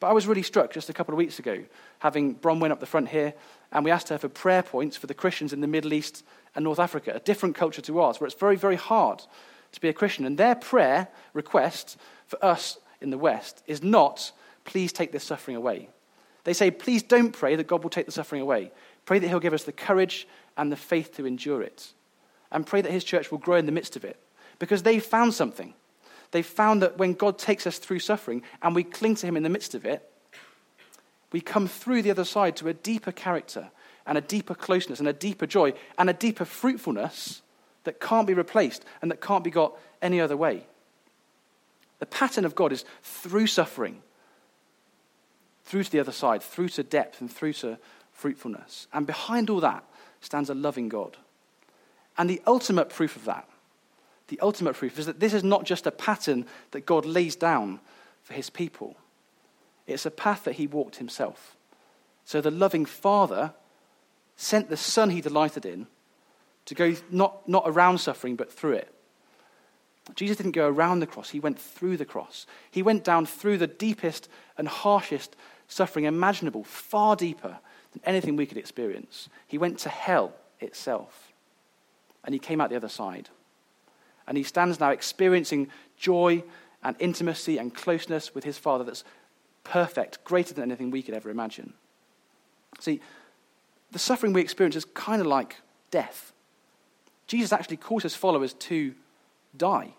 But 0.00 0.08
I 0.08 0.12
was 0.12 0.26
really 0.26 0.42
struck 0.42 0.72
just 0.72 0.88
a 0.88 0.94
couple 0.94 1.12
of 1.12 1.18
weeks 1.18 1.38
ago, 1.38 1.62
having 1.98 2.34
Bronwyn 2.34 2.70
up 2.70 2.80
the 2.80 2.86
front 2.86 3.08
here, 3.08 3.34
and 3.70 3.84
we 3.84 3.90
asked 3.90 4.08
her 4.08 4.18
for 4.18 4.28
prayer 4.28 4.62
points 4.62 4.96
for 4.96 5.06
the 5.06 5.14
Christians 5.14 5.52
in 5.52 5.60
the 5.60 5.66
Middle 5.66 5.92
East 5.92 6.24
and 6.54 6.64
North 6.64 6.78
Africa, 6.78 7.12
a 7.14 7.20
different 7.20 7.54
culture 7.54 7.82
to 7.82 8.00
ours, 8.00 8.18
where 8.18 8.26
it's 8.26 8.38
very, 8.38 8.56
very 8.56 8.76
hard 8.76 9.22
to 9.72 9.80
be 9.80 9.88
a 9.88 9.92
Christian. 9.92 10.24
And 10.24 10.38
their 10.38 10.54
prayer 10.54 11.08
request 11.34 11.98
for 12.26 12.42
us 12.44 12.78
in 13.00 13.10
the 13.10 13.18
West 13.18 13.62
is 13.66 13.82
not, 13.82 14.32
please 14.64 14.92
take 14.92 15.12
this 15.12 15.24
suffering 15.24 15.56
away. 15.56 15.90
They 16.50 16.54
say, 16.54 16.72
please 16.72 17.04
don't 17.04 17.30
pray 17.30 17.54
that 17.54 17.68
God 17.68 17.84
will 17.84 17.90
take 17.90 18.06
the 18.06 18.10
suffering 18.10 18.42
away. 18.42 18.72
Pray 19.04 19.20
that 19.20 19.28
He'll 19.28 19.38
give 19.38 19.54
us 19.54 19.62
the 19.62 19.70
courage 19.70 20.26
and 20.56 20.72
the 20.72 20.76
faith 20.76 21.14
to 21.14 21.24
endure 21.24 21.62
it. 21.62 21.92
And 22.50 22.66
pray 22.66 22.80
that 22.80 22.90
His 22.90 23.04
church 23.04 23.30
will 23.30 23.38
grow 23.38 23.54
in 23.54 23.66
the 23.66 23.70
midst 23.70 23.94
of 23.94 24.04
it. 24.04 24.18
Because 24.58 24.82
they've 24.82 25.00
found 25.00 25.32
something. 25.32 25.74
They've 26.32 26.44
found 26.44 26.82
that 26.82 26.98
when 26.98 27.12
God 27.12 27.38
takes 27.38 27.68
us 27.68 27.78
through 27.78 28.00
suffering 28.00 28.42
and 28.62 28.74
we 28.74 28.82
cling 28.82 29.14
to 29.14 29.28
Him 29.28 29.36
in 29.36 29.44
the 29.44 29.48
midst 29.48 29.76
of 29.76 29.86
it, 29.86 30.10
we 31.30 31.40
come 31.40 31.68
through 31.68 32.02
the 32.02 32.10
other 32.10 32.24
side 32.24 32.56
to 32.56 32.66
a 32.66 32.74
deeper 32.74 33.12
character 33.12 33.70
and 34.04 34.18
a 34.18 34.20
deeper 34.20 34.56
closeness 34.56 34.98
and 34.98 35.06
a 35.06 35.12
deeper 35.12 35.46
joy 35.46 35.72
and 35.98 36.10
a 36.10 36.14
deeper 36.14 36.44
fruitfulness 36.44 37.42
that 37.84 38.00
can't 38.00 38.26
be 38.26 38.34
replaced 38.34 38.84
and 39.02 39.12
that 39.12 39.20
can't 39.20 39.44
be 39.44 39.50
got 39.50 39.78
any 40.02 40.20
other 40.20 40.36
way. 40.36 40.66
The 42.00 42.06
pattern 42.06 42.44
of 42.44 42.56
God 42.56 42.72
is 42.72 42.84
through 43.04 43.46
suffering, 43.46 44.02
through 45.70 45.84
to 45.84 45.90
the 45.90 46.00
other 46.00 46.12
side, 46.12 46.42
through 46.42 46.68
to 46.70 46.82
depth 46.82 47.20
and 47.20 47.32
through 47.32 47.52
to 47.54 47.78
fruitfulness. 48.12 48.88
And 48.92 49.06
behind 49.06 49.48
all 49.48 49.60
that 49.60 49.84
stands 50.20 50.50
a 50.50 50.54
loving 50.54 50.88
God. 50.88 51.16
And 52.18 52.28
the 52.28 52.42
ultimate 52.46 52.90
proof 52.90 53.16
of 53.16 53.24
that 53.24 53.48
the 54.30 54.40
ultimate 54.40 54.76
proof 54.76 54.96
is 54.98 55.06
that 55.06 55.18
this 55.18 55.34
is 55.34 55.42
not 55.42 55.64
just 55.64 55.88
a 55.88 55.90
pattern 55.90 56.46
that 56.70 56.86
God 56.86 57.04
lays 57.04 57.34
down 57.34 57.80
for 58.22 58.32
his 58.32 58.48
people, 58.48 58.96
it's 59.86 60.06
a 60.06 60.10
path 60.10 60.44
that 60.44 60.54
he 60.54 60.68
walked 60.68 60.96
himself. 60.96 61.56
So 62.24 62.40
the 62.40 62.50
loving 62.50 62.86
Father 62.86 63.52
sent 64.36 64.70
the 64.70 64.76
Son 64.76 65.10
he 65.10 65.20
delighted 65.20 65.66
in 65.66 65.88
to 66.66 66.74
go 66.76 66.94
not, 67.10 67.48
not 67.48 67.64
around 67.66 67.98
suffering, 67.98 68.36
but 68.36 68.52
through 68.52 68.74
it. 68.74 68.94
Jesus 70.14 70.36
didn't 70.36 70.52
go 70.52 70.68
around 70.68 71.00
the 71.00 71.08
cross, 71.08 71.30
he 71.30 71.40
went 71.40 71.58
through 71.58 71.96
the 71.96 72.04
cross. 72.04 72.46
He 72.70 72.82
went 72.82 73.02
down 73.02 73.26
through 73.26 73.58
the 73.58 73.66
deepest 73.66 74.28
and 74.56 74.68
harshest 74.68 75.34
suffering 75.70 76.04
imaginable, 76.04 76.64
far 76.64 77.16
deeper 77.16 77.58
than 77.92 78.02
anything 78.04 78.36
we 78.36 78.46
could 78.46 78.58
experience. 78.58 79.28
He 79.46 79.56
went 79.56 79.78
to 79.80 79.88
hell 79.88 80.32
itself, 80.58 81.32
and 82.24 82.34
he 82.34 82.38
came 82.38 82.60
out 82.60 82.70
the 82.70 82.76
other 82.76 82.88
side. 82.88 83.30
And 84.26 84.36
he 84.36 84.44
stands 84.44 84.78
now 84.78 84.90
experiencing 84.90 85.68
joy 85.96 86.44
and 86.82 86.96
intimacy 86.98 87.58
and 87.58 87.74
closeness 87.74 88.34
with 88.34 88.44
his 88.44 88.58
Father 88.58 88.84
that's 88.84 89.04
perfect, 89.64 90.22
greater 90.24 90.54
than 90.54 90.64
anything 90.64 90.90
we 90.90 91.02
could 91.02 91.14
ever 91.14 91.30
imagine. 91.30 91.72
See, 92.78 93.00
the 93.92 93.98
suffering 93.98 94.32
we 94.32 94.40
experience 94.40 94.76
is 94.76 94.84
kind 94.84 95.20
of 95.20 95.26
like 95.26 95.56
death. 95.90 96.32
Jesus 97.26 97.52
actually 97.52 97.76
calls 97.76 98.02
his 98.02 98.14
followers 98.14 98.54
to 98.54 98.94
die. 99.56 99.94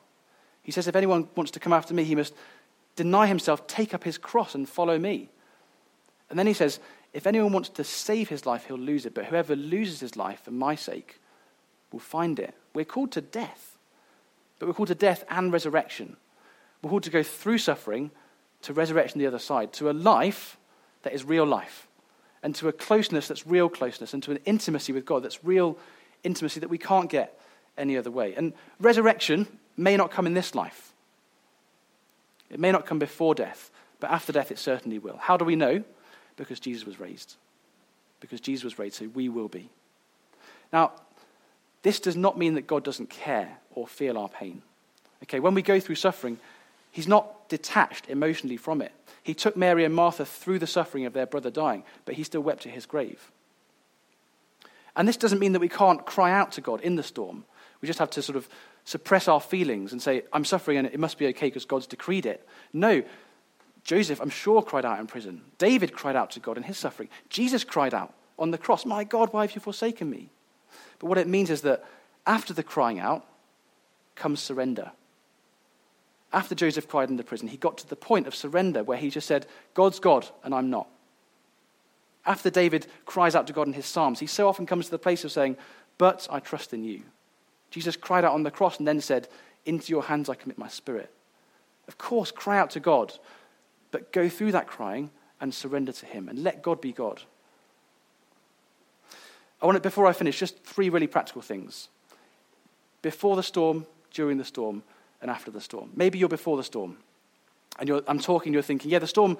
He 0.63 0.71
says, 0.71 0.87
If 0.87 0.95
anyone 0.95 1.27
wants 1.35 1.51
to 1.51 1.59
come 1.59 1.73
after 1.73 1.93
me, 1.93 2.03
he 2.03 2.15
must 2.15 2.33
deny 2.95 3.27
himself, 3.27 3.67
take 3.67 3.93
up 3.93 4.03
his 4.03 4.17
cross, 4.17 4.55
and 4.55 4.67
follow 4.67 4.97
me. 4.97 5.29
And 6.31 6.39
then 6.39 6.47
he 6.47 6.53
says, 6.53 6.79
If 7.13 7.27
anyone 7.27 7.53
wants 7.53 7.69
to 7.69 7.83
save 7.83 8.29
his 8.29 8.45
life, 8.47 8.65
he'll 8.65 8.77
lose 8.77 9.05
it. 9.05 9.13
But 9.13 9.25
whoever 9.25 9.55
loses 9.55 9.99
his 9.99 10.15
life 10.15 10.41
for 10.41 10.51
my 10.51 10.73
sake 10.73 11.19
will 11.91 11.99
find 11.99 12.39
it. 12.39 12.55
We're 12.73 12.85
called 12.85 13.11
to 13.11 13.21
death. 13.21 13.77
But 14.57 14.67
we're 14.67 14.73
called 14.73 14.87
to 14.87 14.95
death 14.95 15.23
and 15.29 15.51
resurrection. 15.51 16.15
We're 16.81 16.89
called 16.89 17.03
to 17.03 17.11
go 17.11 17.21
through 17.21 17.59
suffering 17.59 18.09
to 18.63 18.73
resurrection 18.73 19.19
the 19.19 19.27
other 19.27 19.39
side, 19.39 19.73
to 19.73 19.89
a 19.89 19.91
life 19.93 20.57
that 21.03 21.13
is 21.13 21.23
real 21.23 21.45
life, 21.45 21.87
and 22.43 22.53
to 22.55 22.67
a 22.67 22.71
closeness 22.71 23.27
that's 23.27 23.45
real 23.47 23.69
closeness, 23.69 24.13
and 24.13 24.21
to 24.23 24.31
an 24.31 24.39
intimacy 24.45 24.93
with 24.93 25.05
God 25.05 25.23
that's 25.23 25.43
real 25.43 25.77
intimacy 26.23 26.59
that 26.59 26.69
we 26.69 26.77
can't 26.77 27.09
get 27.09 27.39
any 27.77 27.97
other 27.97 28.11
way. 28.11 28.33
And 28.35 28.53
resurrection 28.79 29.47
may 29.77 29.97
not 29.97 30.11
come 30.11 30.27
in 30.27 30.33
this 30.33 30.55
life, 30.55 30.93
it 32.49 32.59
may 32.59 32.71
not 32.71 32.85
come 32.85 32.99
before 32.99 33.33
death, 33.33 33.71
but 33.99 34.11
after 34.11 34.31
death 34.31 34.51
it 34.51 34.59
certainly 34.59 34.99
will. 34.99 35.17
How 35.17 35.37
do 35.37 35.45
we 35.45 35.55
know? 35.55 35.83
Because 36.41 36.59
Jesus 36.59 36.87
was 36.87 36.99
raised. 36.99 37.35
Because 38.19 38.41
Jesus 38.41 38.63
was 38.63 38.79
raised, 38.79 38.95
so 38.95 39.07
we 39.13 39.29
will 39.29 39.47
be. 39.47 39.69
Now, 40.73 40.91
this 41.83 41.99
does 41.99 42.15
not 42.15 42.35
mean 42.35 42.55
that 42.55 42.65
God 42.65 42.83
doesn't 42.83 43.11
care 43.11 43.59
or 43.75 43.85
feel 43.85 44.17
our 44.17 44.27
pain. 44.27 44.63
Okay, 45.21 45.39
when 45.39 45.53
we 45.53 45.61
go 45.61 45.79
through 45.79 45.95
suffering, 45.95 46.39
He's 46.89 47.07
not 47.07 47.47
detached 47.47 48.09
emotionally 48.09 48.57
from 48.57 48.81
it. 48.81 48.91
He 49.21 49.35
took 49.35 49.55
Mary 49.55 49.85
and 49.85 49.93
Martha 49.93 50.25
through 50.25 50.57
the 50.57 50.65
suffering 50.65 51.05
of 51.05 51.13
their 51.13 51.27
brother 51.27 51.51
dying, 51.51 51.83
but 52.05 52.15
He 52.15 52.23
still 52.23 52.41
wept 52.41 52.65
at 52.65 52.73
his 52.73 52.87
grave. 52.87 53.29
And 54.95 55.07
this 55.07 55.17
doesn't 55.17 55.37
mean 55.37 55.53
that 55.53 55.59
we 55.59 55.69
can't 55.69 56.03
cry 56.07 56.31
out 56.31 56.53
to 56.53 56.61
God 56.61 56.81
in 56.81 56.95
the 56.95 57.03
storm. 57.03 57.45
We 57.81 57.87
just 57.87 57.99
have 57.99 58.09
to 58.11 58.23
sort 58.23 58.35
of 58.35 58.49
suppress 58.83 59.27
our 59.27 59.39
feelings 59.39 59.91
and 59.91 60.01
say, 60.01 60.23
I'm 60.33 60.43
suffering 60.43 60.79
and 60.79 60.87
it 60.87 60.99
must 60.99 61.19
be 61.19 61.27
okay 61.27 61.47
because 61.47 61.65
God's 61.65 61.85
decreed 61.85 62.25
it. 62.25 62.45
No. 62.73 63.03
Joseph, 63.83 64.21
I'm 64.21 64.29
sure, 64.29 64.61
cried 64.61 64.85
out 64.85 64.99
in 64.99 65.07
prison. 65.07 65.41
David 65.57 65.93
cried 65.93 66.15
out 66.15 66.31
to 66.31 66.39
God 66.39 66.57
in 66.57 66.63
his 66.63 66.77
suffering. 66.77 67.09
Jesus 67.29 67.63
cried 67.63 67.93
out 67.93 68.13
on 68.37 68.51
the 68.51 68.57
cross, 68.57 68.85
My 68.85 69.03
God, 69.03 69.33
why 69.33 69.41
have 69.41 69.55
you 69.55 69.61
forsaken 69.61 70.09
me? 70.09 70.29
But 70.99 71.07
what 71.07 71.17
it 71.17 71.27
means 71.27 71.49
is 71.49 71.61
that 71.61 71.83
after 72.25 72.53
the 72.53 72.63
crying 72.63 72.99
out 72.99 73.25
comes 74.15 74.39
surrender. 74.39 74.91
After 76.33 76.55
Joseph 76.55 76.87
cried 76.87 77.09
in 77.09 77.17
the 77.17 77.23
prison, 77.23 77.47
he 77.47 77.57
got 77.57 77.77
to 77.79 77.89
the 77.89 77.95
point 77.95 78.27
of 78.27 78.35
surrender 78.35 78.83
where 78.83 78.97
he 78.97 79.09
just 79.09 79.27
said, 79.27 79.47
God's 79.73 79.99
God 79.99 80.29
and 80.43 80.53
I'm 80.53 80.69
not. 80.69 80.87
After 82.25 82.49
David 82.49 82.87
cries 83.05 83.35
out 83.35 83.47
to 83.47 83.53
God 83.53 83.67
in 83.67 83.73
his 83.73 83.85
Psalms, 83.85 84.19
he 84.19 84.27
so 84.27 84.47
often 84.47 84.65
comes 84.65 84.85
to 84.85 84.91
the 84.91 84.99
place 84.99 85.25
of 85.25 85.31
saying, 85.31 85.57
But 85.97 86.27
I 86.29 86.39
trust 86.39 86.73
in 86.73 86.83
you. 86.83 87.01
Jesus 87.71 87.95
cried 87.95 88.23
out 88.23 88.33
on 88.33 88.43
the 88.43 88.51
cross 88.51 88.77
and 88.77 88.87
then 88.87 89.01
said, 89.01 89.27
Into 89.65 89.91
your 89.91 90.03
hands 90.03 90.29
I 90.29 90.35
commit 90.35 90.57
my 90.57 90.67
spirit. 90.67 91.11
Of 91.87 91.97
course, 91.97 92.31
cry 92.31 92.59
out 92.59 92.69
to 92.71 92.79
God, 92.79 93.13
but 93.91 94.11
go 94.11 94.29
through 94.29 94.53
that 94.53 94.67
crying 94.67 95.11
and 95.39 95.53
surrender 95.53 95.91
to 95.91 96.05
him 96.05 96.29
and 96.29 96.43
let 96.43 96.61
God 96.61 96.81
be 96.81 96.91
God. 96.91 97.21
I 99.61 99.65
want 99.65 99.75
to, 99.75 99.81
before 99.81 100.07
I 100.07 100.13
finish, 100.13 100.39
just 100.39 100.63
three 100.63 100.89
really 100.89 101.07
practical 101.07 101.41
things. 101.41 101.89
Before 103.01 103.35
the 103.35 103.43
storm, 103.43 103.85
during 104.11 104.37
the 104.37 104.45
storm, 104.45 104.83
and 105.21 105.29
after 105.29 105.51
the 105.51 105.61
storm. 105.61 105.91
Maybe 105.95 106.17
you're 106.17 106.29
before 106.29 106.57
the 106.57 106.63
storm, 106.63 106.97
and 107.79 108.01
I'm 108.07 108.19
talking, 108.19 108.53
you're 108.53 108.61
thinking, 108.61 108.91
yeah, 108.91 108.99
the 108.99 109.07
storm 109.07 109.37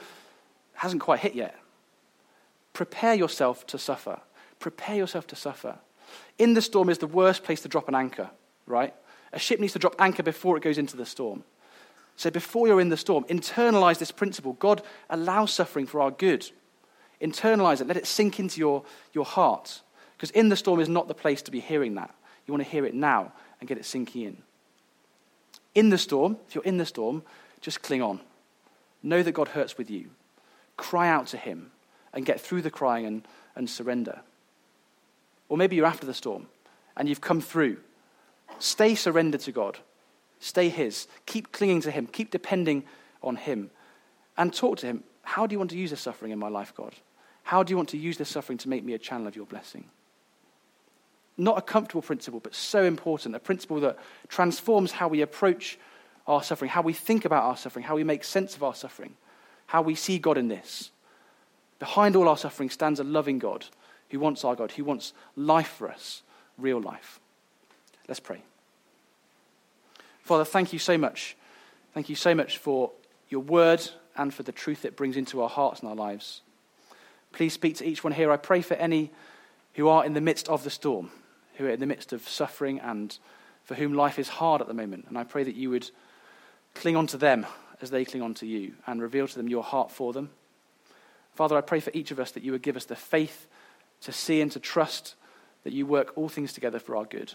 hasn't 0.75 1.01
quite 1.01 1.19
hit 1.19 1.35
yet. 1.35 1.55
Prepare 2.73 3.15
yourself 3.15 3.65
to 3.67 3.77
suffer. 3.77 4.19
Prepare 4.59 4.95
yourself 4.95 5.27
to 5.27 5.35
suffer. 5.35 5.77
In 6.37 6.53
the 6.53 6.61
storm 6.61 6.89
is 6.89 6.99
the 6.99 7.07
worst 7.07 7.43
place 7.43 7.61
to 7.61 7.67
drop 7.67 7.87
an 7.87 7.95
anchor, 7.95 8.29
right? 8.65 8.93
A 9.33 9.39
ship 9.39 9.59
needs 9.59 9.73
to 9.73 9.79
drop 9.79 9.95
anchor 9.99 10.23
before 10.23 10.55
it 10.57 10.63
goes 10.63 10.77
into 10.77 10.97
the 10.97 11.05
storm. 11.05 11.43
So 12.15 12.30
before 12.30 12.67
you're 12.67 12.82
in 12.82 12.89
the 12.89 12.97
storm, 12.97 13.24
internalize 13.26 13.98
this 13.98 14.12
principle. 14.12 14.54
God 14.54 14.81
allows 15.10 15.52
suffering 15.54 15.88
for 15.88 16.02
our 16.02 16.12
good. 16.12 16.50
Internalize 17.21 17.81
it. 17.81 17.88
Let 17.88 17.98
it 17.98 18.08
sink 18.08 18.40
into 18.40 18.60
your, 18.60 18.83
your 19.13 19.25
heart. 19.25 19.81
Because 20.15 20.31
in 20.31 20.50
the 20.50 20.56
storm 20.56 20.79
is 20.79 20.90
not 20.90 21.08
the 21.08 21.13
place 21.13 21.42
to 21.44 21.52
be 21.52 21.60
hearing 21.60 21.96
that. 21.96 22.13
You 22.46 22.54
want 22.54 22.63
to 22.63 22.69
hear 22.69 22.85
it 22.85 22.94
now 22.94 23.33
and 23.60 23.67
get 23.67 23.77
it 23.77 23.85
sinking 23.85 24.23
in. 24.23 24.38
In 25.73 25.90
the 25.90 25.98
storm, 25.98 26.38
if 26.48 26.56
you're 26.56 26.63
in 26.63 26.77
the 26.77 26.85
storm, 26.85 27.23
just 27.62 27.81
cling 27.81 28.02
on. 28.02 28.19
Know 29.04 29.23
that 29.23 29.31
God 29.31 29.50
hurts 29.50 29.77
with 29.77 29.90
you. 29.90 30.10
Cry 30.77 31.08
out 31.08 31.27
to 31.27 31.38
Him 31.38 31.71
and 32.13 32.25
get 32.25 32.42
through 32.42 32.62
the 32.62 32.71
crying 32.71 33.06
and, 33.06 33.27
and 33.56 33.69
surrender. 33.69 34.21
Or 35.50 35.58
maybe 35.58 35.75
you're 35.75 35.85
after 35.85 36.06
the 36.06 36.13
storm 36.13 36.48
and 36.98 37.08
you've 37.08 37.21
come 37.21 37.42
through. 37.42 37.77
Stay 38.60 38.96
surrendered 38.96 39.42
to 39.42 39.52
God. 39.52 39.79
Stay 40.42 40.67
His. 40.67 41.08
Keep 41.25 41.54
clinging 41.54 41.81
to 41.83 41.92
Him. 41.92 42.08
Keep 42.08 42.31
depending 42.31 42.83
on 43.23 43.37
Him. 43.37 43.71
And 44.37 44.54
talk 44.54 44.79
to 44.79 44.87
Him. 44.87 45.06
How 45.23 45.48
do 45.48 45.54
you 45.54 45.60
want 45.60 45.71
to 45.71 45.77
use 45.77 45.92
this 45.92 46.02
suffering 46.02 46.33
in 46.33 46.39
my 46.39 46.50
life, 46.50 46.73
God? 46.75 46.94
How 47.44 47.63
do 47.63 47.71
you 47.71 47.77
want 47.77 47.89
to 47.89 47.98
use 47.98 48.17
this 48.17 48.27
suffering 48.27 48.58
to 48.58 48.69
make 48.69 48.83
me 48.83 48.94
a 48.94 49.00
channel 49.00 49.27
of 49.27 49.37
your 49.37 49.46
blessing? 49.46 49.85
not 51.42 51.58
a 51.58 51.62
comfortable 51.62 52.02
principle, 52.02 52.39
but 52.39 52.54
so 52.54 52.83
important, 52.83 53.35
a 53.35 53.39
principle 53.39 53.79
that 53.79 53.98
transforms 54.27 54.92
how 54.92 55.08
we 55.08 55.21
approach 55.21 55.79
our 56.27 56.44
suffering, 56.44 56.69
how 56.69 56.83
we 56.83 56.94
think 56.94 57.25
about 57.25 57.44
our 57.44 57.58
suffering, 57.58 57.83
how 57.83 57.96
we 57.96 58.04
make 58.04 58.23
sense 58.23 58.56
of 58.56 58.63
our 58.63 58.75
suffering, 58.75 59.15
how 59.65 59.81
we 59.81 59.96
see 59.96 60.19
God 60.19 60.37
in 60.37 60.50
this. 60.50 60.92
Behind 61.79 62.15
all 62.15 62.29
our 62.29 62.37
suffering 62.37 62.69
stands 62.69 63.00
a 63.00 63.04
loving 63.04 63.39
God 63.39 63.65
who 64.10 64.19
wants 64.19 64.46
our 64.46 64.56
God, 64.56 64.71
who 64.73 64.83
wants 64.83 65.13
life 65.35 65.69
for 65.69 65.89
us, 65.89 66.21
real 66.58 66.79
life. 66.79 67.19
Let's 68.08 68.19
pray. 68.19 68.44
Father, 70.32 70.46
thank 70.46 70.71
you 70.71 70.79
so 70.79 70.98
much. 70.98 71.36
Thank 71.94 72.08
you 72.08 72.15
so 72.15 72.34
much 72.34 72.58
for 72.58 72.94
your 73.27 73.42
word 73.42 73.86
and 74.15 74.34
for 74.34 74.44
the 74.44 74.54
truth 74.54 74.86
it 74.86 74.96
brings 74.96 75.17
into 75.17 75.42
our 75.42 75.50
hearts 75.50 75.82
and 75.82 75.90
our 75.90 75.96
lives. 75.96 76.40
Please 77.34 77.52
speak 77.52 77.75
to 77.75 77.86
each 77.86 78.02
one 78.02 78.13
here. 78.13 78.32
I 78.32 78.38
pray 78.38 78.62
for 78.62 78.75
any 78.75 79.12
who 79.73 79.90
are 79.90 80.06
in 80.06 80.13
the 80.13 80.21
midst 80.21 80.48
of 80.48 80.63
the 80.63 80.69
storm, 80.69 81.12
who 81.56 81.65
are 81.65 81.71
in 81.71 81.82
the 81.82 81.86
midst 81.86 82.13
of 82.13 82.29
suffering 82.29 82.79
and 82.79 83.17
for 83.65 83.75
whom 83.75 83.94
life 83.94 84.17
is 84.17 84.29
hard 84.29 84.62
at 84.62 84.69
the 84.69 84.73
moment. 84.73 85.04
And 85.10 85.17
I 85.17 85.25
pray 85.25 85.44
that 85.44 85.56
you 85.56 85.69
would 85.69 85.92
cling 86.75 86.96
on 86.96 87.08
to 87.08 87.17
them 87.17 87.46
as 87.82 87.90
they 87.90 88.06
cling 88.06 88.23
on 88.23 88.34
to 88.36 88.46
you 88.46 88.75
and 88.88 89.02
reveal 89.02 89.27
to 89.27 89.36
them 89.36 89.50
your 89.50 89.63
heart 89.63 89.92
for 89.92 90.13
them. 90.13 90.29
Father, 91.36 91.58
I 91.58 91.62
pray 91.62 91.82
for 91.82 91.92
each 91.94 92.12
of 92.12 92.21
us 92.21 92.32
that 92.32 92.44
you 92.44 92.54
would 92.54 92.62
give 92.62 92.77
us 92.77 92.86
the 92.86 92.96
faith 92.96 93.48
to 94.00 94.13
see 94.13 94.40
and 94.40 94.50
to 94.54 94.62
trust 94.62 95.15
that 95.65 95.73
you 95.73 95.86
work 95.86 96.13
all 96.15 96.29
things 96.29 96.54
together 96.54 96.79
for 96.79 96.96
our 96.96 97.04
good. 97.04 97.34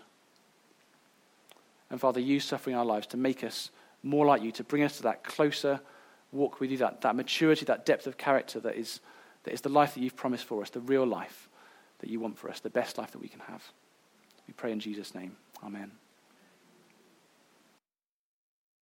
And 1.90 2.00
Father, 2.00 2.20
use 2.20 2.44
suffering 2.44 2.74
in 2.74 2.78
our 2.78 2.84
lives 2.84 3.06
to 3.08 3.16
make 3.16 3.44
us 3.44 3.70
more 4.02 4.26
like 4.26 4.42
you, 4.42 4.52
to 4.52 4.64
bring 4.64 4.82
us 4.82 4.96
to 4.98 5.02
that 5.04 5.24
closer 5.24 5.80
walk 6.32 6.60
with 6.60 6.70
you, 6.70 6.76
that, 6.78 7.00
that 7.02 7.16
maturity, 7.16 7.64
that 7.64 7.86
depth 7.86 8.06
of 8.06 8.16
character 8.16 8.60
that 8.60 8.76
is, 8.76 9.00
that 9.44 9.54
is 9.54 9.60
the 9.60 9.68
life 9.68 9.94
that 9.94 10.00
you've 10.00 10.16
promised 10.16 10.44
for 10.44 10.62
us, 10.62 10.70
the 10.70 10.80
real 10.80 11.06
life 11.06 11.48
that 12.00 12.10
you 12.10 12.20
want 12.20 12.38
for 12.38 12.50
us, 12.50 12.60
the 12.60 12.70
best 12.70 12.98
life 12.98 13.12
that 13.12 13.20
we 13.20 13.28
can 13.28 13.40
have. 13.40 13.62
We 14.46 14.52
pray 14.54 14.72
in 14.72 14.80
Jesus' 14.80 15.14
name. 15.14 15.36
Amen. 15.64 15.92